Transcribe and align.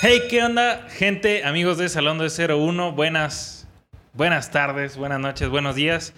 Hey, 0.00 0.22
¿qué 0.30 0.42
onda, 0.42 0.86
gente, 0.88 1.44
amigos 1.44 1.76
de 1.78 1.88
Salón 1.88 2.18
de 2.18 2.28
01? 2.28 2.92
Buenas, 2.92 3.68
buenas 4.14 4.50
tardes, 4.50 4.96
buenas 4.96 5.20
noches, 5.20 5.48
buenos 5.48 5.74
días. 5.74 6.14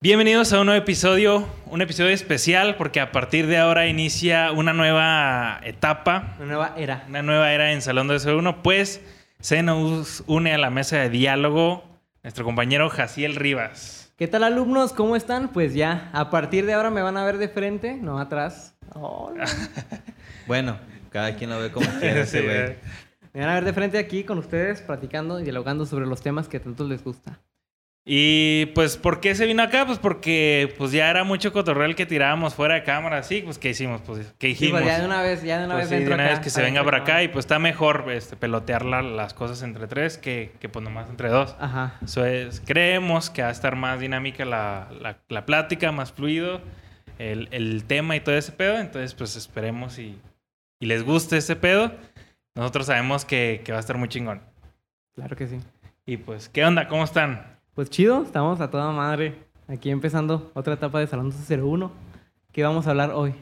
Bienvenidos 0.00 0.52
a 0.52 0.60
un 0.60 0.66
nuevo 0.66 0.80
episodio, 0.82 1.46
un 1.66 1.82
episodio 1.82 2.10
especial 2.10 2.76
porque 2.76 3.00
a 3.00 3.12
partir 3.12 3.46
de 3.46 3.58
ahora 3.58 3.86
inicia 3.86 4.52
una 4.52 4.72
nueva 4.72 5.60
etapa, 5.64 6.34
Una 6.38 6.46
nueva 6.46 6.74
era. 6.76 7.04
una 7.08 7.22
nueva 7.22 7.52
era 7.52 7.72
en 7.72 7.82
Salón 7.82 8.08
de 8.08 8.18
01, 8.18 8.62
pues 8.62 9.00
se 9.40 9.62
nos 9.62 10.24
une 10.26 10.54
a 10.54 10.58
la 10.58 10.70
mesa 10.70 10.96
de 10.98 11.10
diálogo 11.10 11.84
nuestro 12.22 12.44
compañero 12.44 12.88
Jaciel 12.88 13.36
Rivas. 13.36 14.12
¿Qué 14.16 14.28
tal 14.28 14.44
alumnos? 14.44 14.94
¿Cómo 14.94 15.14
están? 15.14 15.48
Pues 15.48 15.74
ya, 15.74 16.08
a 16.14 16.30
partir 16.30 16.64
de 16.64 16.72
ahora 16.72 16.90
me 16.90 17.02
van 17.02 17.18
a 17.18 17.24
ver 17.24 17.36
de 17.36 17.48
frente, 17.48 17.96
no 18.00 18.18
atrás. 18.18 18.74
Hola. 18.94 19.44
Bueno, 20.46 20.78
cada 21.16 21.34
quien 21.36 21.50
lo 21.50 21.58
ve 21.58 21.70
como 21.70 21.86
quiere 22.00 22.20
ese 22.20 22.40
Sí, 22.40 22.44
güey. 22.46 22.76
Me 23.32 23.40
van 23.40 23.50
a 23.50 23.54
ver 23.54 23.64
de 23.64 23.72
frente 23.72 23.98
aquí 23.98 24.24
con 24.24 24.38
ustedes, 24.38 24.80
platicando 24.82 25.40
y 25.40 25.44
dialogando 25.44 25.84
sobre 25.86 26.06
los 26.06 26.22
temas 26.22 26.48
que 26.48 26.60
tanto 26.60 26.84
les 26.86 27.02
gusta. 27.04 27.38
Y 28.08 28.66
pues, 28.66 28.96
¿por 28.96 29.18
qué 29.20 29.34
se 29.34 29.46
vino 29.46 29.64
acá? 29.64 29.84
Pues 29.84 29.98
porque 29.98 30.72
pues 30.78 30.92
ya 30.92 31.10
era 31.10 31.24
mucho 31.24 31.52
cotorreo 31.52 31.86
el 31.86 31.96
que 31.96 32.06
tirábamos 32.06 32.54
fuera 32.54 32.74
de 32.76 32.84
cámara, 32.84 33.22
sí, 33.24 33.42
pues 33.44 33.58
¿qué 33.58 33.70
hicimos? 33.70 34.00
Pues, 34.02 34.32
¿qué 34.38 34.46
Sí, 34.46 34.52
dijimos? 34.52 34.80
pues 34.80 34.92
ya 34.94 35.00
de 35.00 35.06
una 35.06 35.22
vez, 35.22 35.42
ya 35.42 35.58
de 35.58 35.64
una 35.66 35.74
Pues 35.74 35.90
vez 35.90 35.98
sí, 35.98 36.04
de 36.04 36.14
una 36.14 36.22
acá. 36.24 36.32
vez 36.34 36.40
que 36.40 36.50
se 36.50 36.60
para 36.60 36.66
venga 36.66 36.82
no- 36.88 36.96
acá 36.96 37.22
y 37.24 37.28
pues 37.28 37.44
está 37.46 37.58
mejor 37.58 38.04
este, 38.12 38.36
pelotear 38.36 38.84
la- 38.84 39.02
las 39.02 39.34
cosas 39.34 39.60
entre 39.62 39.88
tres 39.88 40.18
que, 40.18 40.52
que 40.60 40.68
pues 40.68 40.84
nomás 40.84 41.10
entre 41.10 41.30
dos. 41.30 41.56
Ajá. 41.58 41.94
Eso 42.04 42.24
es, 42.24 42.62
creemos 42.64 43.28
que 43.28 43.42
va 43.42 43.48
a 43.48 43.52
estar 43.52 43.74
más 43.74 43.98
dinámica 43.98 44.44
la, 44.44 44.88
la- 45.00 45.18
la 45.28 45.44
plática, 45.44 45.90
más 45.90 46.12
fluido, 46.12 46.60
el, 47.18 47.48
el 47.50 47.84
tema 47.86 48.14
y 48.14 48.20
todo 48.20 48.36
ese 48.36 48.52
pedo. 48.52 48.78
Entonces, 48.78 49.14
pues 49.14 49.34
esperemos 49.34 49.98
y, 49.98 50.16
y 50.80 50.86
les 50.86 51.04
guste 51.04 51.38
ese 51.38 51.56
pedo. 51.56 51.92
Nosotros 52.54 52.86
sabemos 52.86 53.24
que, 53.24 53.62
que 53.64 53.72
va 53.72 53.78
a 53.78 53.80
estar 53.80 53.98
muy 53.98 54.08
chingón. 54.08 54.40
Claro 55.14 55.36
que 55.36 55.46
sí. 55.46 55.58
Y 56.06 56.16
pues, 56.18 56.48
¿qué 56.48 56.64
onda? 56.64 56.88
¿Cómo 56.88 57.04
están? 57.04 57.58
Pues 57.74 57.90
chido, 57.90 58.22
estamos 58.22 58.60
a 58.60 58.70
toda 58.70 58.90
madre. 58.92 59.34
Aquí 59.68 59.90
empezando 59.90 60.50
otra 60.54 60.74
etapa 60.74 61.00
de 61.00 61.06
Salón 61.06 61.32
01. 61.32 61.90
¿Qué 62.52 62.62
vamos 62.62 62.86
a 62.86 62.90
hablar 62.90 63.10
hoy? 63.10 63.34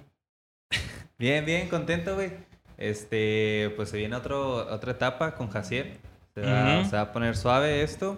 Bien, 1.19 1.45
bien, 1.45 1.69
contento, 1.69 2.14
güey. 2.17 2.33
Este, 2.77 3.73
pues 3.77 3.89
se 3.91 3.98
viene 3.98 4.17
otro, 4.17 4.67
otra 4.73 4.92
etapa 4.92 5.34
con 5.36 5.48
Jaciel. 5.48 5.98
Se 6.34 6.41
va, 6.41 6.80
Ujú. 6.80 6.91
se 6.91 6.97
va 6.97 7.03
a 7.03 7.12
poner 7.12 7.36
suave 7.36 7.83
esto. 7.83 8.17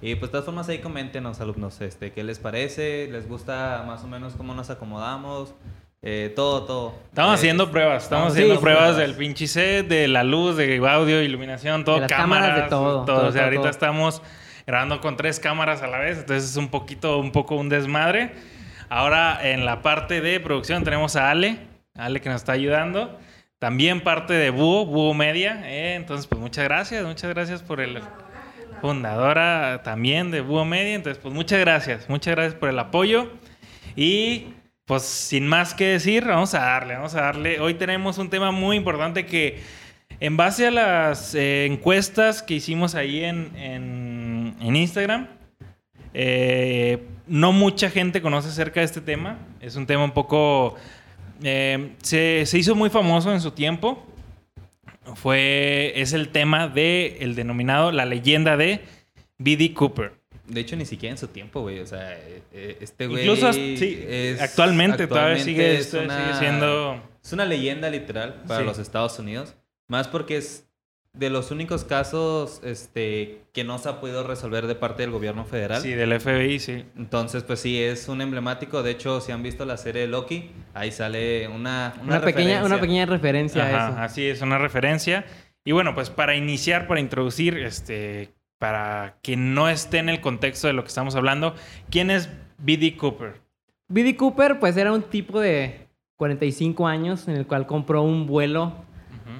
Y 0.00 0.14
pues 0.14 0.28
de 0.28 0.32
todas 0.32 0.44
formas 0.44 0.68
ahí 0.68 0.78
coméntenos, 0.78 1.40
alumnos, 1.40 1.80
este, 1.80 2.12
qué 2.12 2.22
les 2.22 2.38
parece, 2.38 3.08
les 3.10 3.26
gusta 3.28 3.82
más 3.86 4.04
o 4.04 4.06
menos 4.06 4.34
cómo 4.34 4.54
nos 4.54 4.70
acomodamos, 4.70 5.54
eh, 6.02 6.32
todo, 6.36 6.62
todo. 6.64 6.94
Estamos 7.08 7.32
Eh, 7.32 7.34
haciendo 7.34 7.70
pruebas, 7.70 8.04
estamos 8.04 8.28
estamos 8.28 8.32
haciendo 8.34 8.60
pruebas 8.60 8.92
pruebas. 8.92 9.08
del 9.08 9.14
pinche 9.16 9.46
set, 9.46 9.88
de 9.88 10.08
la 10.08 10.22
luz, 10.24 10.56
de 10.56 10.76
audio, 10.88 11.22
iluminación, 11.22 11.84
todo, 11.84 11.96
De 11.96 12.00
las 12.02 12.10
cámaras, 12.10 12.48
cámaras, 12.48 12.64
de 12.64 12.70
todo, 12.70 13.02
O 13.02 13.04
todo, 13.04 13.22
sea, 13.32 13.32
todo, 13.32 13.42
ahorita 13.44 13.60
todo. 13.62 13.70
estamos 13.70 14.22
grabando 14.66 15.00
con 15.00 15.16
tres 15.16 15.40
cámaras 15.40 15.82
a 15.82 15.86
la 15.86 15.98
vez, 15.98 16.18
entonces 16.18 16.50
es 16.50 16.56
un 16.56 16.68
poquito, 16.68 17.18
un 17.18 17.32
poco 17.32 17.56
un 17.56 17.68
desmadre. 17.68 18.32
Ahora 18.88 19.38
en 19.42 19.64
la 19.64 19.82
parte 19.82 20.20
de 20.20 20.38
producción 20.38 20.84
tenemos 20.84 21.16
a 21.16 21.30
Ale, 21.30 21.58
Ale 21.94 22.20
que 22.20 22.28
nos 22.28 22.36
está 22.36 22.52
ayudando. 22.52 23.18
También 23.58 24.02
parte 24.02 24.34
de 24.34 24.50
Búho, 24.50 24.84
Búho 24.86 25.14
Media. 25.14 25.62
eh, 25.64 25.94
entonces, 25.94 26.26
pues 26.26 26.40
muchas 26.40 26.64
gracias, 26.64 27.04
muchas 27.04 27.30
gracias 27.30 27.62
por 27.62 27.80
el 27.80 28.00
fundadora 28.80 29.80
también 29.82 30.30
de 30.30 30.40
Búho 30.40 30.64
Media. 30.64 30.94
Entonces, 30.94 31.20
pues 31.22 31.34
muchas 31.34 31.58
gracias, 31.60 32.08
muchas 32.08 32.34
gracias 32.34 32.54
por 32.54 32.68
el 32.68 32.78
apoyo. 32.78 33.30
Y 33.96 34.48
pues 34.86 35.02
sin 35.02 35.46
más 35.48 35.74
que 35.74 35.84
decir, 35.88 36.24
vamos 36.24 36.54
a 36.54 36.60
darle, 36.60 36.94
vamos 36.94 37.14
a 37.16 37.22
darle. 37.22 37.58
Hoy 37.60 37.74
tenemos 37.74 38.18
un 38.18 38.30
tema 38.30 38.52
muy 38.52 38.76
importante 38.76 39.26
que 39.26 39.60
en 40.20 40.36
base 40.36 40.68
a 40.68 40.70
las 40.70 41.34
eh, 41.34 41.66
encuestas 41.66 42.42
que 42.42 42.54
hicimos 42.54 42.94
ahí 42.94 43.24
en, 43.24 43.50
en- 43.56 44.76
Instagram, 44.76 45.26
eh, 46.14 47.02
no 47.26 47.50
mucha 47.52 47.90
gente 47.90 48.22
conoce 48.22 48.48
acerca 48.48 48.80
de 48.80 48.86
este 48.86 49.00
tema. 49.00 49.38
Es 49.60 49.74
un 49.74 49.86
tema 49.86 50.04
un 50.04 50.12
poco... 50.12 50.76
eh, 51.42 51.90
se, 52.02 52.46
se 52.46 52.56
hizo 52.58 52.74
muy 52.76 52.88
famoso 52.88 53.32
en 53.32 53.40
su 53.40 53.50
tiempo. 53.50 54.06
Fue, 55.14 55.92
es 55.96 56.12
el 56.12 56.28
tema 56.28 56.68
de 56.68 57.18
el 57.20 57.34
denominado 57.34 57.90
la 57.92 58.04
leyenda 58.04 58.56
de 58.56 58.84
B.D. 59.38 59.72
Cooper. 59.74 60.12
De 60.48 60.60
hecho, 60.60 60.76
ni 60.76 60.86
siquiera 60.86 61.10
en 61.12 61.18
su 61.18 61.28
tiempo, 61.28 61.60
güey. 61.62 61.80
O 61.80 61.86
sea, 61.86 62.12
eh, 62.14 62.42
eh, 62.52 62.78
este 62.80 63.06
güey. 63.06 63.22
Incluso 63.22 63.52
sí, 63.52 64.04
es- 64.08 64.40
actualmente, 64.40 65.06
todavía 65.06 65.42
sigue, 65.42 65.76
es 65.78 65.86
sigue 65.90 66.08
siendo... 66.38 67.02
Es 67.24 67.32
una 67.32 67.44
leyenda 67.44 67.90
literal 67.90 68.42
para 68.46 68.60
Sí. 68.60 68.66
los 68.66 68.78
Estados 68.78 69.18
Unidos. 69.18 69.56
Más 69.88 70.06
porque 70.08 70.36
es 70.36 70.62
de 71.12 71.30
los 71.30 71.50
únicos 71.50 71.82
casos 71.84 72.60
este, 72.62 73.40
que 73.54 73.64
no 73.64 73.78
se 73.78 73.88
ha 73.88 74.00
podido 74.00 74.22
resolver 74.26 74.66
de 74.66 74.74
parte 74.74 75.02
del 75.02 75.10
gobierno 75.10 75.44
federal. 75.46 75.80
Sí, 75.80 75.90
del 75.94 76.12
FBI, 76.20 76.58
sí. 76.60 76.84
Entonces, 76.96 77.42
pues 77.42 77.58
sí, 77.60 77.82
es 77.82 78.08
un 78.08 78.20
emblemático. 78.20 78.82
De 78.82 78.90
hecho, 78.90 79.20
si 79.20 79.32
han 79.32 79.42
visto 79.42 79.64
la 79.64 79.76
serie 79.78 80.02
de 80.02 80.08
Loki, 80.08 80.50
ahí 80.74 80.92
sale 80.92 81.48
una, 81.48 81.94
una, 82.02 82.18
Una, 82.18 82.20
pequeña, 82.20 82.60
referencia. 82.60 82.64
una 82.66 82.80
pequeña 82.80 83.06
referencia 83.06 83.64
a 83.64 83.66
Ajá, 83.68 83.88
eso. 83.88 83.98
así 84.02 84.26
es, 84.26 84.42
una 84.42 84.58
referencia. 84.58 85.24
Y 85.64 85.72
bueno, 85.72 85.94
pues 85.94 86.10
para 86.10 86.36
iniciar, 86.36 86.86
para 86.86 87.00
introducir, 87.00 87.56
este, 87.58 88.28
para 88.58 89.16
que 89.22 89.36
no 89.36 89.68
esté 89.68 89.98
en 89.98 90.08
el 90.08 90.20
contexto 90.20 90.66
de 90.66 90.72
lo 90.72 90.82
que 90.82 90.88
estamos 90.88 91.14
hablando, 91.14 91.54
¿quién 91.90 92.10
es 92.10 92.30
B.D. 92.58 92.96
Cooper? 92.96 93.40
B.D. 93.88 94.16
Cooper, 94.16 94.58
pues 94.58 94.76
era 94.76 94.92
un 94.92 95.02
tipo 95.02 95.40
de 95.40 95.86
45 96.16 96.86
años 96.86 97.28
en 97.28 97.36
el 97.36 97.46
cual 97.46 97.66
compró 97.66 98.02
un 98.02 98.26
vuelo 98.26 98.72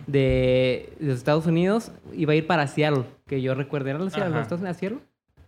de, 0.06 0.93
de 1.00 1.06
los 1.06 1.19
Estados 1.19 1.47
Unidos. 1.47 1.91
Iba 2.12 2.32
a 2.32 2.37
ir 2.37 2.47
para 2.47 2.66
Seattle, 2.66 3.04
que 3.27 3.41
yo 3.41 3.54
recuerdo. 3.54 3.88
¿Era. 3.88 3.99
¿Los 3.99 4.09
Estados 4.15 4.60
Unidos? 4.60 4.77
¿Seattle? 4.77 4.99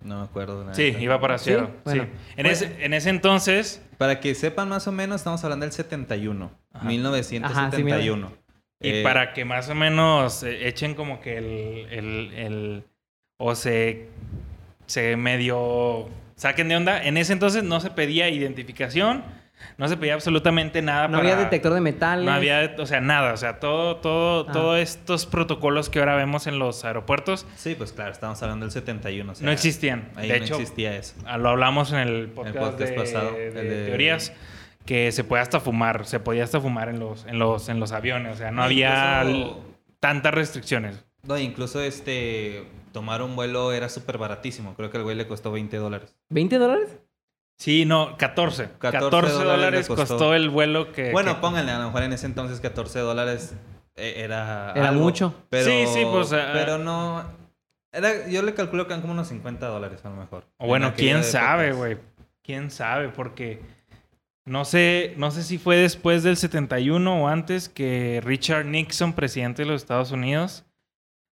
No 0.03 0.19
me 0.19 0.25
acuerdo. 0.25 0.65
la 0.65 0.75
Sí, 0.75 0.95
iba 0.99 1.21
para 1.21 1.39
¿Sí? 1.39 1.47
Seattle. 1.51 1.69
Bueno. 1.85 2.05
sí. 2.05 2.11
En, 2.37 2.47
ese, 2.47 2.85
en 2.85 2.95
ese 2.95 3.11
entonces, 3.11 3.85
Para 3.99 4.21
que 4.21 4.35
sepan 4.35 4.69
más 4.69 4.87
o 4.89 4.93
menos, 4.93 5.17
estamos 5.21 5.43
hablando 5.45 5.65
del 5.67 5.73
71. 5.73 6.51
Ajá. 6.73 6.85
1971. 6.87 8.33
y 8.81 8.89
Eh, 8.91 9.03
para 9.03 9.33
que 9.35 9.45
más 9.45 9.69
o 9.69 9.75
menos 9.75 10.43
eh, 10.45 10.69
echen 10.69 10.95
como 10.95 11.21
que 11.21 11.37
el, 11.37 11.87
el- 11.91 12.33
el- 12.35 12.85
o 13.39 13.55
se, 13.55 14.09
se 14.87 15.17
medio 15.17 16.09
saquen 16.37 16.69
de 16.69 16.77
onda, 16.77 17.03
en 17.03 17.17
ese 17.17 17.33
entonces 17.33 17.65
no 17.65 17.81
se 17.81 17.91
pedía 17.91 18.29
identificación, 18.29 19.25
no 19.77 19.89
se 19.89 19.97
pedía 19.97 20.15
absolutamente 20.15 20.83
nada. 20.83 21.09
No 21.09 21.19
para- 21.19 21.33
había 21.33 21.45
detector 21.45 21.73
de 21.75 21.81
metales. 21.81 22.25
No 22.25 22.33
había, 22.33 22.75
o 22.79 22.87
sea, 22.87 23.01
nada, 23.01 23.33
o 23.33 23.37
sea, 23.37 23.59
todo, 23.59 23.97
todo, 23.97 24.47
Ah. 24.49 24.53
todos 24.53 24.79
estos 24.79 25.27
protocolos 25.27 25.89
que 25.91 25.99
ahora 25.99 26.15
vemos 26.15 26.47
en 26.47 26.61
los 26.61 26.85
aeropuertos 26.85 27.45
Sí, 27.57 27.75
pues 27.77 27.93
claro, 27.93 28.13
estamos 28.13 28.41
hablando 28.43 28.67
del 28.67 28.73
71. 28.73 29.33
o 29.33 29.35
sea, 29.35 29.45
no 29.47 29.51
existían. 29.53 30.11
Ahí 30.15 30.29
de 30.29 30.39
no 30.39 30.45
hecho, 30.45 30.55
existía 30.55 30.95
eso. 30.97 31.15
ah, 31.27 31.39
lo 31.39 31.49
hablamos 31.49 31.93
en 31.93 31.99
el 31.99 32.29
podcast, 32.29 32.57
podcast 32.57 32.91
de, 32.91 32.97
pasado, 32.97 33.33
de 33.33 33.47
el 33.49 33.55
de- 33.55 33.87
teorías 33.87 34.33
que 34.87 35.11
se 35.13 35.25
puede 35.25 35.43
hasta 35.43 35.59
fumar, 35.61 36.07
se 36.07 36.21
podía 36.21 36.45
hasta 36.45 36.61
fumar 36.61 36.89
en 36.89 37.01
los, 37.01 37.27
en 37.27 37.39
los, 37.41 37.69
en 37.69 37.81
los 37.81 37.91
aviones, 37.93 38.35
o 38.35 38.37
sea, 38.37 38.51
no 38.53 38.63
había 38.63 39.25
tantas 40.01 40.33
restricciones. 40.33 41.05
No, 41.23 41.39
incluso 41.39 41.81
este 41.81 42.67
tomar 42.93 43.23
un 43.23 43.37
vuelo 43.37 43.73
era 43.73 43.89
súper 43.89 44.19
baratísimo. 44.19 44.75
Creo 44.75 44.91
que 44.91 44.97
el 44.99 45.03
güey 45.03 45.17
le 45.17 45.27
costó 45.27 45.53
20 45.53 45.77
dólares. 45.77 46.17
¿20 46.31 46.59
dólares? 46.59 46.99
Sí, 47.59 47.85
no, 47.85 48.17
14. 48.17 48.71
14, 48.79 49.05
14 49.11 49.33
dólares, 49.45 49.89
costó. 49.89 50.07
costó. 50.07 50.35
el 50.35 50.49
vuelo 50.49 50.93
que... 50.93 51.11
Bueno, 51.11 51.35
que- 51.35 51.41
pónganle, 51.41 51.73
a 51.73 51.79
lo 51.79 51.87
mejor 51.87 52.05
en 52.05 52.13
ese 52.13 52.27
entonces 52.27 52.61
14 52.61 53.01
dólares 53.01 53.55
eh, 53.97 54.15
era. 54.19 54.73
Era 54.77 54.91
algo, 54.91 55.03
mucho. 55.03 55.35
Pero, 55.51 55.65
Sí, 55.65 55.87
sí, 55.93 56.07
pues, 56.11 56.33
ah, 56.33 56.51
Pero 56.53 56.79
no. 56.79 57.25
Era, 57.93 58.29
yo 58.29 58.43
le 58.43 58.55
calculo 58.55 58.87
que 58.87 58.93
eran 58.93 59.01
como 59.01 59.13
unos 59.13 59.29
50 59.29 59.67
dólares 59.67 60.05
a 60.05 60.11
lo 60.11 60.17
mejor. 60.17 60.45
O 60.59 60.67
bueno, 60.67 60.93
quién 60.97 61.25
sabe, 61.25 61.73
güey. 61.73 61.99
Quién 62.43 62.71
sabe, 62.71 63.09
porque 63.09 63.61
no 64.45 64.65
sé, 64.65 65.15
no 65.17 65.31
sé 65.31 65.43
si 65.43 65.59
fue 65.59 65.77
después 65.77 66.23
del 66.23 66.37
71 66.37 67.23
o 67.23 67.29
antes 67.29 67.69
que 67.69 68.21
Richard 68.25 68.67
Nixon, 68.67 69.13
presidente 69.15 69.63
de 69.63 69.69
los 69.69 69.83
Estados 69.83 70.13
Unidos, 70.13 70.65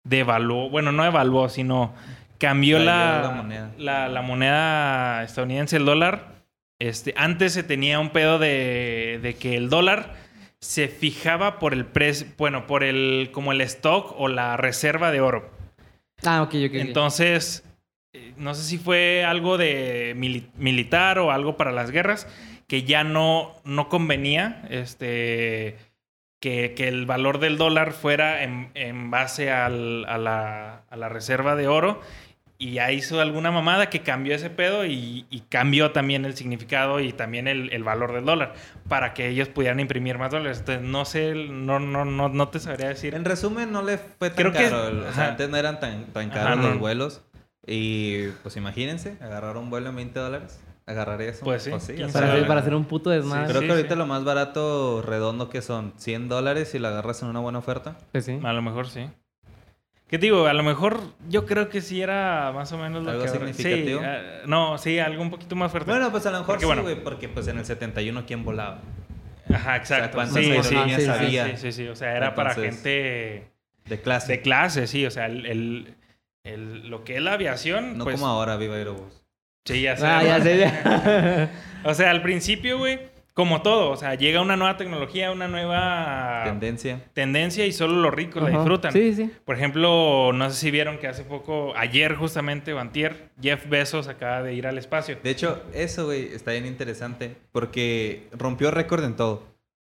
devaluó, 0.04 0.70
bueno, 0.70 0.92
no 0.92 1.06
evaluó, 1.06 1.50
sino 1.50 1.94
cambió 2.38 2.80
la, 2.80 3.22
la 3.24 3.30
moneda. 3.32 3.72
la- 3.78 4.08
la 4.10 4.22
moneda 4.22 5.24
estadounidense, 5.24 5.78
el 5.78 5.86
dólar. 5.86 6.34
Este, 6.80 7.14
antes 7.18 7.54
se 7.54 7.64
tenía 7.64 8.00
un 8.00 8.10
pedo 8.10 8.40
de, 8.40 9.20
de 9.22 9.36
que 9.36 9.56
el 9.56 9.70
dólar 9.70 10.16
se 10.60 10.88
fijaba 10.88 11.60
por 11.60 11.74
el 11.74 11.86
precio, 11.86 12.28
bueno, 12.38 12.68
por 12.68 12.84
el, 12.84 13.30
como 13.32 13.52
el 13.52 13.62
stock 13.62 14.14
o 14.18 14.28
la 14.28 14.58
reserva 14.58 15.12
de 15.12 15.22
oro. 15.22 15.50
Ah, 16.26 16.42
ok, 16.42 16.50
ok. 16.68 16.74
Entonces, 16.76 17.64
eh, 18.14 18.34
no 18.38 18.54
sé 18.54 18.64
si 18.64 18.78
fue 18.78 19.24
algo 19.26 19.58
de 19.58 20.14
mili- 20.18 20.48
militar 20.58 21.20
o 21.20 21.32
algo 21.32 21.56
para 21.58 21.72
las 21.72 21.92
guerras, 21.92 22.28
que 22.68 22.84
ya 22.84 23.04
no, 23.04 23.56
no 23.66 23.88
convenía 23.90 24.64
este, 24.70 25.78
que, 26.44 26.74
que 26.76 26.90
el 26.90 27.06
valor 27.06 27.40
del 27.40 27.58
dólar 27.58 27.94
fuera 27.94 28.44
en, 28.44 28.70
en 28.74 29.10
base 29.10 29.50
al- 29.50 30.04
a, 30.10 30.18
la, 30.18 30.82
a 30.90 30.98
la 30.98 31.08
reserva 31.08 31.56
de 31.56 31.70
oro 31.70 32.02
y 32.58 32.74
ya 32.74 32.92
hizo 32.92 33.22
alguna 33.22 33.50
mamada 33.50 33.90
que 33.90 34.02
cambió 34.02 34.36
ese 34.36 34.50
pedo 34.50 34.86
y, 34.86 35.26
y 35.30 35.40
cambió 35.48 35.92
también 35.92 36.26
el 36.26 36.36
significado 36.36 37.00
y 37.00 37.14
también 37.14 37.48
el, 37.48 37.72
el, 37.72 37.86
valor 37.86 38.12
del 38.12 38.26
dólar 38.26 38.56
para 38.90 39.14
que 39.14 39.30
ellos 39.30 39.48
pudieran 39.48 39.80
imprimir 39.80 40.18
más 40.18 40.32
dólares. 40.32 40.60
Entonces, 40.60 40.84
no 40.86 41.06
sé, 41.06 41.34
no, 41.34 41.80
no, 41.80 42.04
no, 42.04 42.28
no 42.28 42.50
te 42.50 42.60
sabría 42.60 42.90
decir. 42.90 43.16
En 43.16 43.24
resumen, 43.24 43.72
no 43.72 43.82
le 43.82 43.98
fue 43.98 44.30
tan 44.30 44.36
Creo 44.36 44.52
que- 44.52 44.70
caro. 44.70 44.88
o 44.88 45.02
sea, 45.02 45.10
ajá. 45.12 45.28
antes 45.30 45.50
no 45.50 45.56
eran 45.56 45.80
tan, 45.80 46.08
tan 46.08 46.30
Ajá, 46.30 46.42
caros 46.44 46.58
no. 46.58 46.70
los 46.72 46.80
vuelos. 46.80 47.22
Y 47.66 48.28
pues 48.44 48.58
imagínense, 48.58 49.16
agarrar 49.22 49.56
un 49.56 49.70
vuelo 49.70 49.90
en 49.92 49.96
20 49.96 50.20
dólares. 50.20 50.62
Agarraría 50.86 51.30
eso. 51.30 51.46
Pues 51.46 51.64
sí, 51.64 51.72
quién 51.96 52.12
Para, 52.12 52.34
hacer, 52.34 52.46
para 52.48 52.60
hacer 52.60 52.76
un 52.76 52.86
puto 52.86 53.10
desmadre. 53.10 53.48
Creo 53.48 53.62
Sí, 53.62 53.68
que 53.68 53.72
ahorita 53.74 53.94
sí. 53.94 53.98
lo 53.98 54.06
más 54.06 54.24
barato 54.26 55.02
redondo 55.02 55.50
que 55.50 55.62
son 55.62 55.94
100 55.98 56.28
dólares 56.30 56.70
si 56.70 56.80
la 56.80 56.90
agarras 56.90 57.22
en 57.22 57.30
una 57.30 57.40
buena 57.40 57.60
oferta. 57.60 57.98
Pues 58.12 58.26
sí. 58.26 58.40
A 58.44 58.52
lo 58.54 58.62
mejor 58.62 58.88
sí. 58.88 59.10
¿Qué 60.08 60.20
te 60.20 60.26
digo? 60.28 60.46
A 60.46 60.54
lo 60.54 60.62
mejor 60.62 61.00
yo 61.30 61.46
creo 61.46 61.70
que 61.70 61.82
sí 61.82 62.02
era 62.02 62.52
más 62.54 62.72
o 62.74 62.78
menos 62.78 63.04
lo 63.04 63.12
¿Algo 63.12 63.24
que... 63.24 63.30
significativo? 63.30 64.00
Sí, 64.02 64.06
ah, 64.06 64.22
no, 64.46 64.78
sí, 64.78 65.00
algo 65.00 65.22
un 65.24 65.32
poquito 65.32 65.56
más 65.56 65.72
fuerte. 65.72 65.90
Bueno, 65.90 66.12
pues 66.12 66.26
a 66.26 66.32
lo 66.32 66.40
mejor 66.40 66.48
Porque, 66.56 66.62
sí, 66.62 66.66
bueno. 66.68 66.82
güey, 66.84 67.02
porque 67.04 67.30
pues 67.30 67.48
en 67.48 67.58
el 67.58 67.66
71 67.66 68.24
¿quién 68.28 68.44
volaba? 68.44 68.80
Ajá, 69.52 69.78
exacto. 69.78 70.16
¿cuántas 70.18 70.36
sí, 70.36 70.44
sí, 70.44 70.52
aerolíneas 70.52 71.02
sí, 71.02 71.06
sí, 71.08 71.12
había? 71.12 71.46
sí, 71.48 71.58
sí, 71.58 71.72
sí. 71.72 71.88
O 71.88 71.96
sea, 71.96 72.16
era 72.16 72.36
para 72.36 72.54
gente 72.54 73.48
De 73.86 74.02
clase. 74.02 74.34
de 74.34 74.42
clase, 74.42 74.86
sí. 74.88 75.06
O 75.06 75.12
sea, 75.12 75.26
el, 75.28 75.46
el- 75.46 75.96
el- 76.44 76.90
lo 76.90 77.04
que 77.06 77.16
es 77.16 77.22
la 77.22 77.34
aviación, 77.34 77.98
no 77.98 78.04
pues... 78.04 78.16
como 78.20 78.28
ahora, 78.28 78.58
Viva 78.58 78.76
Aerobús. 78.76 79.23
Sí, 79.66 79.82
ya 79.82 79.96
sé. 79.98 80.06
Ah, 80.06 80.24
ya 80.24 80.42
sé. 80.42 80.58
ya. 80.58 81.50
O 81.86 81.94
sea, 81.94 82.12
al 82.12 82.22
principio, 82.22 82.78
güey, 82.78 82.98
como 83.34 83.62
todo, 83.62 83.90
o 83.92 83.98
sea, 83.98 84.16
llega 84.16 84.40
una 84.40 84.56
nueva 84.56 84.78
tecnología, 84.78 85.32
una 85.32 85.50
nueva 85.50 86.44
Tendencia. 86.46 87.02
tendencia 87.14 87.66
y 87.66 87.74
solo 87.74 87.96
los 88.02 88.14
ricos 88.14 88.42
la 88.42 88.50
disfrutan. 88.52 88.94
Sí, 88.94 89.14
sí. 89.14 89.30
Por 89.44 89.58
ejemplo, 89.58 90.32
no 90.34 90.50
sé 90.50 90.56
si 90.56 90.72
vieron 90.72 90.98
que 90.98 91.08
hace 91.08 91.24
poco, 91.26 91.74
ayer 91.76 92.16
justamente, 92.16 92.72
o 92.74 92.80
antier, 92.80 93.32
Jeff 93.42 93.68
Bezos 93.68 94.08
acaba 94.08 94.44
de 94.44 94.54
ir 94.54 94.66
al 94.66 94.78
espacio. 94.78 95.18
De 95.22 95.30
hecho, 95.32 95.62
eso, 95.74 96.06
güey, 96.06 96.30
está 96.34 96.52
bien 96.52 96.66
interesante 96.66 97.36
porque 97.52 98.30
rompió 98.32 98.72
récord 98.72 99.04
en 99.04 99.18
todo. 99.18 99.44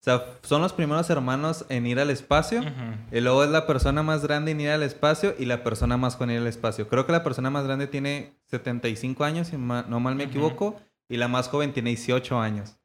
O 0.05 0.06
sea, 0.06 0.23
son 0.43 0.61
los 0.61 0.75
primeros 0.75 1.09
hermanos 1.09 1.65
en 1.71 1.87
ir 1.87 1.99
al 1.99 2.11
espacio. 2.11 2.61
Ujú. 2.61 2.71
Y 3.11 3.21
luego 3.23 3.43
es 3.43 3.49
la 3.49 3.67
persona 3.67 4.03
más 4.03 4.23
grande 4.23 4.51
en 4.51 4.61
ir 4.61 4.69
al 4.69 4.83
espacio 4.83 5.35
y 5.39 5.47
la 5.47 5.62
persona 5.65 5.97
más 5.97 6.17
joven 6.17 6.29
en 6.31 6.37
ir 6.37 6.43
al 6.43 6.49
espacio. 6.49 6.89
Creo 6.89 7.06
que 7.06 7.12
la 7.12 7.25
persona 7.25 7.49
más 7.49 7.65
grande 7.65 7.87
tiene 7.87 8.35
75 8.51 9.25
años, 9.25 9.49
si 9.49 9.56
ma- 9.56 9.87
no 9.89 10.01
mal 10.01 10.15
me 10.15 10.25
equivoco, 10.25 10.79
y 11.09 11.17
la 11.17 11.27
más 11.27 11.49
joven 11.49 11.73
tiene 11.73 11.89
18 11.89 12.39
años. 12.39 12.77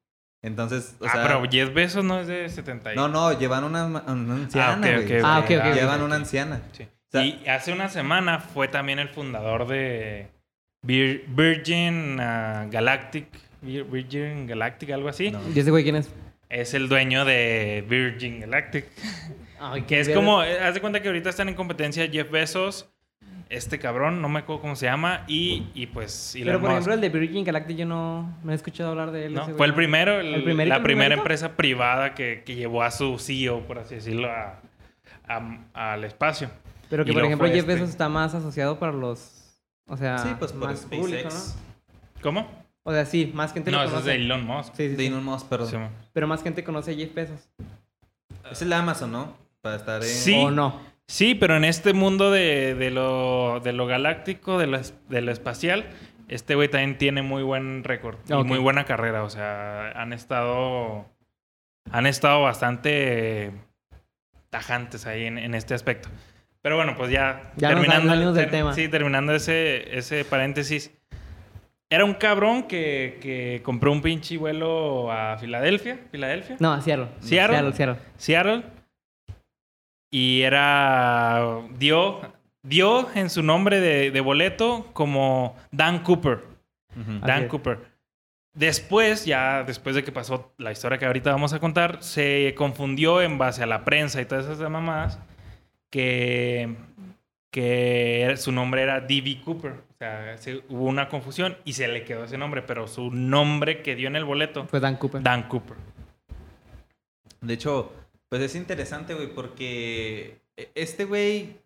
Entonces, 0.41 0.95
o 1.01 1.05
ah, 1.07 1.11
sea... 1.11 1.23
pero 1.23 1.43
Jeff 1.51 1.73
Bezos 1.73 2.05
no 2.05 2.21
es 2.21 2.27
de 2.27 2.47
70. 2.47 2.93
y- 2.93 2.95
No, 2.95 3.09
no, 3.09 3.37
llevan 3.37 3.65
una, 3.65 3.85
una 3.85 4.35
anciana, 4.35 4.87
Ah, 5.25 5.39
ok, 5.39 5.51
ok, 5.51 5.65
ok. 5.67 5.73
Llevan 5.75 6.01
una 6.01 6.15
anciana. 6.15 6.61
Sí. 6.71 6.83
O 6.83 7.11
sea- 7.11 7.25
y 7.25 7.45
hace 7.49 7.73
una 7.73 7.89
semana 7.89 8.39
fue 8.39 8.69
también 8.69 8.97
el 8.97 9.09
fundador 9.09 9.67
de 9.67 10.27
Vir- 10.87 11.25
Virgin 11.35 12.17
ah, 12.21 12.65
Galactic. 12.71 13.27
Vir- 13.61 13.89
Virgin 13.91 14.47
Galactic, 14.47 14.91
algo 14.91 15.09
así. 15.09 15.31
No. 15.31 15.41
¿Y 15.53 15.59
ese 15.59 15.69
güey 15.69 15.83
quién 15.83 15.97
es? 15.97 16.09
Es 16.49 16.73
el 16.73 16.89
dueño 16.89 17.25
de 17.25 17.85
Virgin 17.87 18.41
Galactic. 18.41 18.85
Ay, 19.59 19.83
Que 19.83 19.99
es 19.99 20.09
como, 20.09 20.39
haz 20.41 20.73
de 20.73 20.81
cuenta 20.81 21.01
que 21.01 21.07
ahorita 21.09 21.29
están 21.29 21.49
en 21.49 21.55
competencia 21.55 22.07
Jeff 22.09 22.31
Bezos, 22.31 22.89
este 23.49 23.77
cabrón, 23.77 24.21
no 24.21 24.29
me 24.29 24.39
acuerdo 24.39 24.61
cómo 24.61 24.75
se 24.75 24.85
llama, 24.85 25.25
y, 25.27 25.67
y 25.73 25.87
pues 25.87 26.31
Pero 26.33 26.53
por 26.59 26.69
Musk. 26.69 26.71
ejemplo, 26.71 26.93
el 26.93 27.01
de 27.01 27.09
Virgin 27.09 27.43
Galactic 27.43 27.77
yo 27.77 27.85
no, 27.85 28.37
no 28.43 28.51
he 28.51 28.55
escuchado 28.55 28.91
hablar 28.91 29.11
de 29.11 29.25
él. 29.25 29.33
¿no? 29.33 29.45
Fue 29.57 29.65
el 29.67 29.73
primero, 29.73 30.19
el- 30.21 30.33
¿El 30.35 30.43
primerito, 30.43 30.69
la 30.69 30.77
el 30.77 30.83
primera 30.83 31.15
empresa 31.15 31.55
privada 31.57 32.13
que, 32.15 32.43
que 32.45 32.55
llevó 32.55 32.83
a 32.83 32.91
su 32.91 33.19
CEO, 33.19 33.67
por 33.67 33.79
así 33.79 33.95
decirlo, 33.95 34.29
a- 34.31 34.61
a- 35.27 35.93
al 35.93 36.03
espacio. 36.05 36.49
Pero 36.89 37.03
que 37.05 37.11
Y 37.11 37.13
por 37.13 37.25
ejemplo 37.25 37.47
Jeff 37.47 37.57
este. 37.57 37.73
Bezos 37.73 37.89
está 37.89 38.07
más 38.09 38.33
asociado 38.33 38.79
para 38.79 38.93
los... 38.93 39.59
O 39.87 39.97
sea, 39.97 40.19
Sí, 40.19 40.29
pues 40.39 40.51
por 40.53 40.69
más 40.69 40.79
SpaceX. 40.81 41.01
público, 41.01 41.29
¿no? 41.29 42.21
¿Cómo? 42.21 42.58
O 42.83 42.91
sea, 42.93 43.05
sí, 43.05 43.31
más 43.33 43.53
gente 43.53 43.71
No, 43.71 43.77
lo 43.77 43.83
eso 43.83 43.95
es 43.95 44.01
conoce. 44.01 44.09
de 44.17 44.23
Elon 44.23 44.45
Musk. 44.45 44.73
Sí, 44.75 44.83
sí, 44.89 44.95
De 44.95 44.97
sí. 44.97 45.05
Elon 45.07 45.23
Musk, 45.23 45.47
perdón. 45.47 45.69
Sí. 45.69 45.77
Pero 46.13 46.27
más 46.27 46.41
gente 46.43 46.63
conoce 46.63 46.91
a 46.91 46.95
Jeff 46.95 47.13
Bezos. 47.13 47.49
Es 48.51 48.61
el 48.61 48.73
Amazon, 48.73 49.11
¿no? 49.11 49.35
Para 49.61 49.75
estar 49.75 50.01
en... 50.01 50.07
Sí. 50.09 50.35
¿O 50.35 50.49
no? 50.51 50.79
Sí, 51.07 51.35
pero 51.35 51.55
en 51.57 51.65
este 51.65 51.93
mundo 51.93 52.31
de, 52.31 52.75
de 52.75 52.91
lo, 52.91 53.59
de 53.63 53.73
lo 53.73 53.85
galáctico, 53.87 54.57
de 54.59 54.67
lo, 54.67 54.77
es- 54.77 54.93
de 55.09 55.21
lo 55.21 55.31
espacial, 55.31 55.85
este 56.27 56.55
güey 56.55 56.67
también 56.69 56.97
tiene 56.97 57.21
muy 57.23 57.41
buen 57.43 57.83
récord 57.83 58.15
y 58.29 58.33
muy 58.43 58.59
buena 58.59 58.85
carrera. 58.85 59.23
O 59.23 59.29
sea, 59.29 59.89
han 59.91 60.13
estado. 60.13 61.05
Han 61.91 62.05
estado 62.05 62.43
bastante 62.43 63.51
tajantes 64.51 65.05
ahí 65.07 65.25
en, 65.25 65.37
en 65.39 65.55
este 65.55 65.73
aspecto. 65.73 66.09
Pero 66.61 66.75
bueno, 66.75 66.93
pues 66.95 67.09
ya, 67.11 67.51
Ya 67.55 67.71
nos 67.71 67.81
terminando, 67.85 68.33
del 68.33 68.45
ter- 68.45 68.51
tema. 68.51 68.73
Sí, 68.73 68.87
terminando 68.87 69.33
ese, 69.33 69.97
ese 69.97 70.23
paréntesis. 70.25 70.91
Era 71.91 72.05
un 72.05 72.13
cabrón 72.13 72.63
que, 72.63 73.17
que 73.19 73.61
compró 73.63 73.91
un 73.91 74.01
pinche 74.01 74.37
vuelo 74.37 75.11
a 75.11 75.37
Filadelfia. 75.37 75.99
¿Filadelfia? 76.11 76.57
No, 76.59 76.73
a 76.73 76.81
Seattle. 76.81 77.07
Seattle. 77.19 77.57
Seattle, 77.57 77.73
Seattle. 77.73 77.99
Seattle. 78.17 78.63
Y 80.11 80.41
era. 80.41 81.61
Dio, 81.77 82.21
dio 82.61 83.09
en 83.15 83.29
su 83.29 83.41
nombre 83.41 83.79
de, 83.79 84.11
de 84.11 84.21
boleto 84.21 84.87
como 84.93 85.55
Dan 85.71 85.99
Cooper. 86.03 86.43
Dan. 87.23 87.47
Cooper. 87.47 87.79
Después, 88.53 89.25
ya 89.25 89.63
después 89.63 89.95
de 89.95 90.03
que 90.03 90.11
pasó 90.11 90.53
la 90.57 90.71
historia 90.71 90.97
que 90.97 91.05
ahorita 91.05 91.31
vamos 91.31 91.53
a 91.53 91.59
contar, 91.59 92.03
se 92.03 92.53
confundió 92.57 93.21
en 93.21 93.37
base 93.37 93.63
a 93.63 93.67
la 93.67 93.85
prensa 93.85 94.21
y 94.21 94.25
todas 94.25 94.45
esas 94.45 94.69
mamadas 94.69 95.19
que, 95.89 96.75
que 97.51 98.35
su 98.37 98.51
nombre 98.51 98.83
era 98.83 99.01
D.B. 99.01 99.41
Cooper. 99.43 99.71
O 99.71 99.97
sea, 99.97 100.37
se- 100.37 100.63
hubo 100.69 100.85
una 100.85 101.09
confusión 101.09 101.57
y 101.65 101.73
se 101.73 101.87
le 101.87 102.03
quedó 102.05 102.23
ese 102.25 102.37
nombre, 102.37 102.61
pero 102.61 102.87
su 102.87 103.11
nombre 103.11 103.81
que 103.81 103.95
dio 103.95 104.07
en 104.07 104.15
el 104.15 104.25
boleto, 104.25 104.65
Pues 104.67 104.81
Dan 104.81 104.95
Cooper. 104.97 105.21
Dan 105.23 105.43
Cooper. 105.49 105.75
De 107.41 107.53
hecho, 107.53 107.91
pues 108.29 108.41
es 108.41 108.55
interesante, 108.55 109.13
güey, 109.13 109.33
porque 109.33 110.41
e- 110.57 110.71
este 110.75 111.05
güey, 111.05 111.57